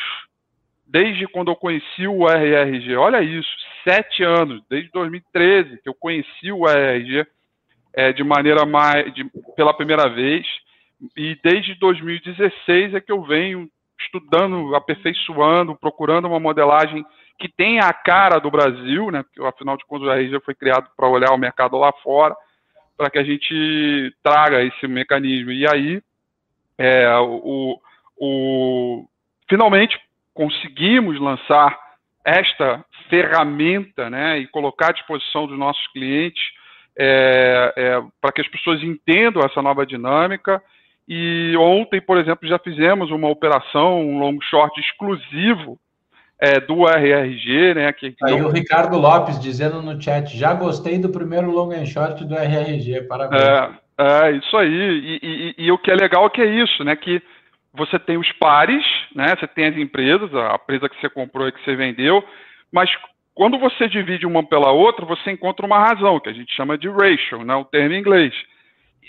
desde 0.86 1.26
quando 1.26 1.50
eu 1.50 1.56
conheci 1.56 2.06
o 2.06 2.28
RRG. 2.28 2.96
Olha 2.96 3.22
isso, 3.22 3.48
sete 3.82 4.22
anos, 4.22 4.62
desde 4.68 4.90
2013 4.90 5.80
que 5.82 5.88
eu 5.88 5.94
conheci 5.94 6.52
o 6.52 6.66
RRG 6.66 7.26
é, 7.94 8.12
de 8.12 8.22
maneira 8.22 8.66
mais, 8.66 9.12
de, 9.14 9.24
pela 9.56 9.74
primeira 9.74 10.08
vez, 10.08 10.46
e 11.16 11.36
desde 11.42 11.74
2016 11.76 12.94
é 12.94 13.00
que 13.00 13.10
eu 13.10 13.22
venho 13.22 13.68
estudando, 13.98 14.74
aperfeiçoando, 14.74 15.74
procurando 15.76 16.26
uma 16.26 16.38
modelagem 16.38 17.04
que 17.38 17.48
tenha 17.48 17.82
a 17.82 17.92
cara 17.92 18.38
do 18.38 18.50
Brasil, 18.50 19.10
né? 19.10 19.22
Porque 19.22 19.42
afinal 19.42 19.76
de 19.76 19.86
contas 19.86 20.08
o 20.08 20.12
RRG 20.12 20.40
foi 20.44 20.54
criado 20.54 20.88
para 20.96 21.08
olhar 21.08 21.32
o 21.32 21.38
mercado 21.38 21.76
lá 21.78 21.92
fora, 22.02 22.36
para 22.96 23.10
que 23.10 23.18
a 23.18 23.24
gente 23.24 24.14
traga 24.22 24.62
esse 24.62 24.86
mecanismo. 24.86 25.50
E 25.50 25.66
aí, 25.66 26.02
é, 26.78 27.16
o, 27.18 27.80
o, 28.24 29.04
finalmente 29.48 29.98
conseguimos 30.32 31.20
lançar 31.20 31.76
esta 32.24 32.84
ferramenta 33.10 34.08
né, 34.08 34.38
e 34.38 34.46
colocar 34.46 34.90
à 34.90 34.92
disposição 34.92 35.44
dos 35.48 35.58
nossos 35.58 35.84
clientes 35.88 36.40
é, 36.96 37.72
é, 37.76 38.02
para 38.20 38.30
que 38.30 38.40
as 38.40 38.46
pessoas 38.46 38.80
entendam 38.80 39.42
essa 39.42 39.60
nova 39.60 39.84
dinâmica. 39.84 40.62
E 41.08 41.52
ontem, 41.58 42.00
por 42.00 42.16
exemplo, 42.16 42.48
já 42.48 42.60
fizemos 42.60 43.10
uma 43.10 43.28
operação, 43.28 44.00
um 44.00 44.20
long 44.20 44.38
short 44.40 44.80
exclusivo 44.80 45.76
é, 46.38 46.60
do 46.60 46.86
RRG, 46.86 47.74
né? 47.74 47.92
Que, 47.92 48.14
Aí 48.22 48.40
o 48.40 48.50
Ricardo 48.50 48.96
Lopes 48.96 49.40
dizendo 49.40 49.82
no 49.82 50.00
chat, 50.00 50.36
já 50.38 50.54
gostei 50.54 50.96
do 50.96 51.08
primeiro 51.08 51.50
long 51.50 51.84
short 51.84 52.24
do 52.24 52.36
RRG, 52.36 53.02
parabéns. 53.08 53.42
É, 53.42 53.70
é 53.98 54.30
isso 54.30 54.56
aí. 54.56 54.68
E, 54.70 55.18
e, 55.22 55.54
e, 55.66 55.72
o 55.72 55.78
que 55.78 55.90
é 55.90 55.94
legal 55.96 56.24
é 56.26 56.30
que 56.30 56.40
é 56.40 56.46
isso, 56.46 56.84
né? 56.84 56.94
Que 56.94 57.20
você 57.74 57.98
tem 57.98 58.18
os 58.18 58.30
pares, 58.32 58.84
né? 59.14 59.34
Você 59.38 59.46
tem 59.46 59.66
as 59.66 59.76
empresas, 59.76 60.34
a 60.34 60.54
empresa 60.54 60.88
que 60.88 61.00
você 61.00 61.08
comprou 61.08 61.48
e 61.48 61.52
que 61.52 61.64
você 61.64 61.74
vendeu, 61.74 62.22
mas 62.70 62.90
quando 63.34 63.58
você 63.58 63.88
divide 63.88 64.26
uma 64.26 64.46
pela 64.46 64.70
outra, 64.70 65.06
você 65.06 65.30
encontra 65.30 65.64
uma 65.64 65.78
razão, 65.78 66.20
que 66.20 66.28
a 66.28 66.34
gente 66.34 66.54
chama 66.54 66.76
de 66.76 66.88
ratio, 66.88 67.44
né? 67.44 67.54
O 67.54 67.64
termo 67.64 67.94
em 67.94 67.98
inglês. 67.98 68.34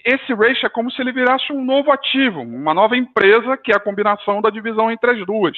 Esse 0.06 0.34
ratio 0.34 0.66
é 0.66 0.70
como 0.70 0.92
se 0.92 1.02
ele 1.02 1.12
virasse 1.12 1.52
um 1.52 1.64
novo 1.64 1.92
ativo, 1.92 2.42
uma 2.42 2.74
nova 2.74 2.96
empresa, 2.96 3.58
que 3.58 3.72
é 3.72 3.76
a 3.76 3.80
combinação 3.80 4.42
da 4.42 4.50
divisão 4.50 4.92
entre 4.92 5.12
as 5.12 5.26
duas. 5.26 5.58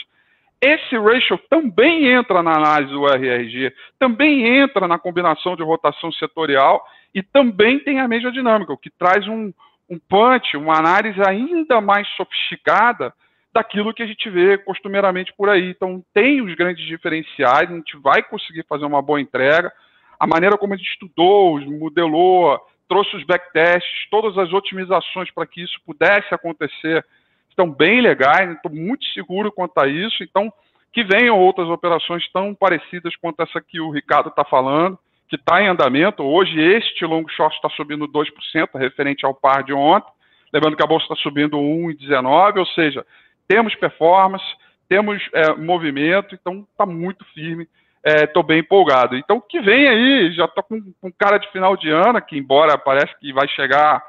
Esse 0.62 0.98
ratio 0.98 1.38
também 1.50 2.08
entra 2.08 2.42
na 2.42 2.54
análise 2.56 2.92
do 2.92 3.06
RRG, 3.08 3.74
também 4.00 4.46
entra 4.58 4.88
na 4.88 4.98
combinação 4.98 5.56
de 5.56 5.64
rotação 5.64 6.12
setorial 6.14 6.84
e 7.14 7.22
também 7.22 7.80
tem 7.80 8.00
a 8.00 8.08
mesma 8.08 8.32
dinâmica, 8.32 8.74
o 8.74 8.78
que 8.78 8.90
traz 8.90 9.28
um, 9.28 9.52
um 9.90 10.00
punch, 10.00 10.58
uma 10.58 10.78
análise 10.78 11.22
ainda 11.22 11.80
mais 11.80 12.08
sofisticada 12.16 13.14
daquilo 13.54 13.94
que 13.94 14.04
a 14.04 14.08
gente 14.08 14.30
vê 14.30 14.58
costumeiramente 14.58 15.34
por 15.38 15.50
aí. 15.50 15.70
Então, 15.70 16.04
tem 16.14 16.42
os 16.42 16.54
grandes 16.56 16.86
diferenciais, 16.86 17.70
a 17.70 17.74
gente 17.74 17.98
vai 17.98 18.22
conseguir 18.22 18.66
fazer 18.68 18.86
uma 18.86 19.02
boa 19.02 19.22
entrega. 19.22 19.72
A 20.20 20.28
maneira 20.28 20.58
como 20.58 20.74
a 20.74 20.78
gente 20.78 20.90
estudou, 20.90 21.60
modelou, 21.62 22.60
trouxe 22.88 23.16
os 23.16 23.24
backtests, 23.24 24.10
todas 24.10 24.38
as 24.38 24.52
otimizações 24.52 25.32
para 25.32 25.48
que 25.48 25.64
isso 25.64 25.80
pudesse 25.86 26.34
acontecer 26.34 27.06
estão 27.50 27.72
bem 27.72 28.02
legais, 28.02 28.52
estou 28.52 28.72
muito 28.72 29.06
seguro 29.14 29.50
quanto 29.52 29.78
a 29.78 29.88
isso. 29.88 30.22
Então, 30.24 30.52
que 30.92 31.04
venham 31.04 31.40
outras 31.40 31.70
operações 31.70 32.30
tão 32.34 32.54
parecidas 32.54 33.16
quanto 33.16 33.42
essa 33.42 33.62
que 33.62 33.80
o 33.80 33.90
Ricardo 33.92 34.28
está 34.30 34.44
falando 34.44 35.00
que 35.28 35.36
está 35.36 35.62
em 35.62 35.68
andamento. 35.68 36.24
Hoje, 36.24 36.60
este 36.60 37.06
long 37.06 37.28
short 37.30 37.56
está 37.56 37.70
subindo 37.70 38.08
2%, 38.08 38.70
referente 38.76 39.26
ao 39.26 39.34
par 39.34 39.64
de 39.64 39.74
ontem. 39.74 40.12
Lembrando 40.54 40.78
que 40.78 40.84
a 40.84 40.88
bolsa 40.88 41.06
está 41.06 41.16
subindo 41.16 41.58
1,19%, 41.58 42.58
ou 42.58 42.66
seja, 42.68 43.06
temos 43.48 43.76
performance, 43.76 44.46
temos 44.88 45.22
é, 45.34 45.54
movimento, 45.56 46.36
então 46.36 46.66
está 46.72 46.86
muito 46.86 47.26
firme. 47.34 47.68
Estou 48.04 48.44
é, 48.44 48.46
bem 48.46 48.60
empolgado. 48.60 49.16
Então, 49.16 49.42
que 49.42 49.60
vem 49.60 49.88
aí, 49.88 50.32
já 50.34 50.46
estou 50.46 50.64
com, 50.64 50.94
com, 51.02 51.12
cara 51.12 51.40
de 51.40 51.52
final 51.52 51.76
de 51.76 51.90
ano, 51.90 52.22
que 52.22 52.38
embora 52.38 52.78
parece 52.78 53.18
que 53.20 53.34
vai 53.34 53.48
chegar. 53.48 54.02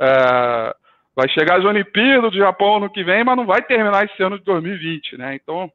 É, 0.00 0.74
vai 1.14 1.28
chegar 1.30 1.58
as 1.58 1.64
Olimpíadas 1.64 2.30
do 2.30 2.38
Japão 2.38 2.78
no 2.78 2.90
que 2.90 3.02
vem, 3.02 3.24
mas 3.24 3.36
não 3.36 3.46
vai 3.46 3.62
terminar 3.62 4.04
esse 4.04 4.22
ano 4.22 4.38
de 4.38 4.44
2020, 4.44 5.16
né? 5.16 5.34
Então, 5.34 5.70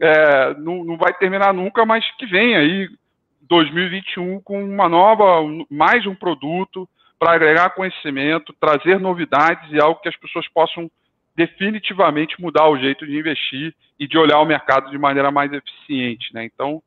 é, 0.00 0.54
não, 0.54 0.84
não 0.84 0.96
vai 0.96 1.12
terminar 1.14 1.52
nunca, 1.52 1.84
mas 1.84 2.04
que 2.16 2.26
vem 2.26 2.54
aí 2.54 2.88
2021 3.48 4.40
com 4.40 4.62
uma 4.62 4.88
nova, 4.88 5.24
mais 5.70 6.06
um 6.06 6.14
produto 6.14 6.88
para 7.18 7.32
agregar 7.32 7.70
conhecimento, 7.70 8.54
trazer 8.60 9.00
novidades 9.00 9.70
e 9.72 9.80
algo 9.80 10.00
que 10.00 10.08
as 10.08 10.16
pessoas 10.16 10.46
possam 10.48 10.90
definitivamente 11.34 12.40
mudar 12.40 12.68
o 12.68 12.78
jeito 12.78 13.06
de 13.06 13.18
investir 13.18 13.74
e 13.98 14.06
de 14.06 14.18
olhar 14.18 14.40
o 14.40 14.46
mercado 14.46 14.90
de 14.90 14.98
maneira 14.98 15.30
mais 15.30 15.52
eficiente, 15.52 16.32
né? 16.34 16.44
Então, 16.44 16.82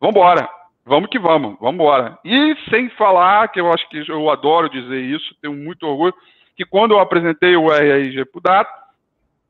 vamos 0.00 0.16
embora, 0.16 0.48
vamos 0.84 1.08
que 1.08 1.18
vamos, 1.18 1.56
vamos 1.58 1.74
embora. 1.74 2.18
E 2.24 2.56
sem 2.70 2.88
falar, 2.90 3.48
que 3.48 3.60
eu 3.60 3.72
acho 3.72 3.88
que 3.88 4.04
eu 4.10 4.30
adoro 4.30 4.68
dizer 4.68 5.00
isso, 5.00 5.34
tenho 5.40 5.54
muito 5.54 5.86
orgulho, 5.86 6.14
que 6.56 6.64
quando 6.64 6.92
eu 6.92 7.00
apresentei 7.00 7.56
o 7.56 7.72
RRG 7.72 8.24
para 8.26 8.38
o 8.38 8.42
Dato, 8.42 8.84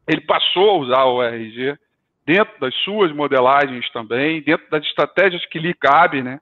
ele 0.09 0.21
passou 0.23 0.71
a 0.71 0.79
usar 0.79 1.05
o 1.05 1.23
RRG 1.23 1.77
dentro 2.27 2.59
das 2.59 2.75
suas 2.77 3.13
modelagens 3.13 3.89
também, 3.91 4.41
dentro 4.41 4.69
das 4.71 4.85
estratégias 4.85 5.45
que 5.47 5.59
lhe 5.59 5.75
cabe, 5.75 6.23
né? 6.23 6.41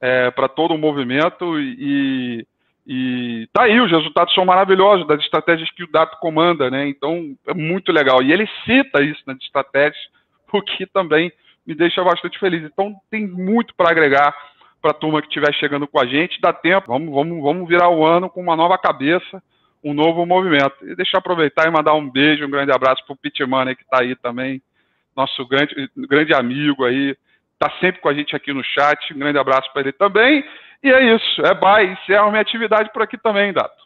É, 0.00 0.30
para 0.30 0.48
todo 0.48 0.74
o 0.74 0.78
movimento 0.78 1.58
e, 1.58 2.46
e 2.90 3.48
tá 3.52 3.64
aí, 3.64 3.78
os 3.78 3.90
resultados 3.90 4.32
são 4.32 4.46
maravilhosos 4.46 5.06
das 5.06 5.20
estratégias 5.20 5.70
que 5.72 5.84
o 5.84 5.92
Dato 5.92 6.18
comanda, 6.20 6.70
né? 6.70 6.88
Então 6.88 7.36
é 7.46 7.52
muito 7.52 7.92
legal. 7.92 8.22
E 8.22 8.32
ele 8.32 8.48
cita 8.64 9.02
isso 9.02 9.22
nas 9.26 9.36
estratégias, 9.42 10.02
o 10.50 10.62
que 10.62 10.86
também 10.86 11.30
me 11.66 11.74
deixa 11.74 12.02
bastante 12.02 12.38
feliz. 12.38 12.64
Então 12.64 12.94
tem 13.10 13.26
muito 13.26 13.74
para 13.74 13.90
agregar 13.90 14.34
para 14.80 14.92
a 14.92 14.94
turma 14.94 15.20
que 15.20 15.28
estiver 15.28 15.52
chegando 15.54 15.86
com 15.86 16.00
a 16.00 16.06
gente. 16.06 16.40
Dá 16.40 16.50
tempo, 16.50 16.86
vamos, 16.86 17.12
vamos, 17.12 17.42
vamos 17.42 17.68
virar 17.68 17.90
o 17.90 18.06
ano 18.06 18.30
com 18.30 18.40
uma 18.40 18.56
nova 18.56 18.78
cabeça, 18.78 19.42
um 19.84 19.92
novo 19.92 20.24
movimento. 20.24 20.76
E 20.82 20.96
deixa 20.96 21.16
eu 21.16 21.18
aproveitar 21.18 21.68
e 21.68 21.70
mandar 21.70 21.92
um 21.92 22.08
beijo, 22.08 22.46
um 22.46 22.50
grande 22.50 22.72
abraço 22.72 23.04
para 23.04 23.12
o 23.12 23.16
Pitman 23.16 23.74
que 23.74 23.82
está 23.82 24.00
aí 24.00 24.16
também, 24.16 24.62
nosso 25.14 25.46
grande, 25.46 25.90
grande 25.94 26.32
amigo 26.32 26.84
aí, 26.84 27.14
está 27.60 27.70
sempre 27.80 28.00
com 28.00 28.08
a 28.08 28.14
gente 28.14 28.34
aqui 28.34 28.52
no 28.52 28.62
chat. 28.62 29.12
Um 29.12 29.18
grande 29.18 29.38
abraço 29.38 29.70
para 29.72 29.82
ele 29.82 29.92
também. 29.92 30.44
E 30.82 30.90
é 30.90 31.14
isso, 31.14 31.42
é 31.44 31.54
bye. 31.54 31.92
Encerro 31.92 32.30
minha 32.30 32.40
atividade 32.40 32.90
por 32.92 33.02
aqui 33.02 33.18
também, 33.18 33.52
Dato. 33.52 33.76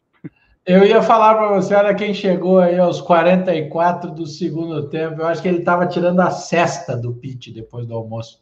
Eu 0.65 0.85
ia 0.85 1.03
falar 1.03 1.35
para 1.35 1.49
você, 1.49 1.75
olha 1.75 1.95
quem 1.95 2.15
chegou 2.15 2.61
aí 2.61 2.79
aos 2.79 3.01
44 3.01 4.13
do 4.13 4.27
segundo 4.27 4.89
tempo. 4.89 5.21
Eu 5.21 5.27
acho 5.27 5.43
que 5.43 5.49
ele 5.49 5.59
estava 5.59 5.89
tirando 5.89 6.21
a 6.21 6.31
cesta 6.31 6.97
do 6.97 7.15
pitch 7.15 7.49
depois 7.49 7.85
do 7.87 7.95
almoço. 7.95 8.41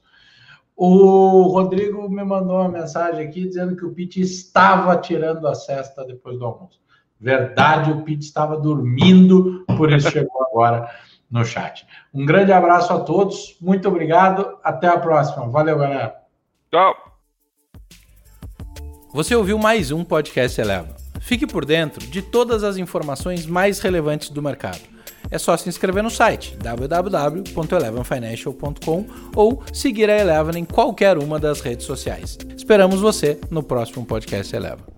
O 0.76 1.44
Rodrigo 1.44 2.08
me 2.10 2.24
mandou 2.24 2.56
uma 2.56 2.68
mensagem 2.68 3.26
aqui 3.26 3.46
dizendo 3.46 3.76
que 3.76 3.84
o 3.84 3.94
pitch 3.94 4.16
estava 4.16 4.96
tirando 4.96 5.46
a 5.46 5.54
cesta 5.54 6.04
depois 6.04 6.38
do 6.38 6.44
almoço. 6.44 6.78
Verdade, 7.18 7.90
o 7.90 8.02
pitch 8.02 8.22
estava 8.22 8.58
dormindo, 8.58 9.64
por 9.76 9.92
isso 9.92 10.10
chegou 10.10 10.42
agora 10.42 10.90
no 11.30 11.44
chat. 11.44 11.86
Um 12.12 12.26
grande 12.26 12.52
abraço 12.52 12.92
a 12.92 12.98
todos, 13.00 13.56
muito 13.60 13.88
obrigado, 13.88 14.58
até 14.64 14.88
a 14.88 14.98
próxima. 14.98 15.48
Valeu, 15.48 15.78
galera. 15.78 16.16
Tchau. 16.70 16.94
Você 19.12 19.34
ouviu 19.34 19.58
mais 19.58 19.90
um 19.90 20.04
podcast 20.04 20.60
Eleva. 20.60 20.94
Fique 21.20 21.46
por 21.46 21.64
dentro 21.64 22.06
de 22.06 22.20
todas 22.22 22.62
as 22.64 22.76
informações 22.76 23.46
mais 23.46 23.80
relevantes 23.80 24.28
do 24.30 24.42
mercado. 24.42 24.80
É 25.30 25.38
só 25.38 25.56
se 25.56 25.68
inscrever 25.68 26.02
no 26.02 26.10
site 26.10 26.56
www.elevenfinancial.com 26.56 29.06
ou 29.36 29.62
seguir 29.72 30.10
a 30.10 30.18
Eleven 30.18 30.62
em 30.62 30.64
qualquer 30.64 31.16
uma 31.18 31.38
das 31.38 31.60
redes 31.60 31.86
sociais. 31.86 32.36
Esperamos 32.56 33.00
você 33.00 33.38
no 33.50 33.62
próximo 33.62 34.04
podcast 34.04 34.56
Eleva. 34.56 34.90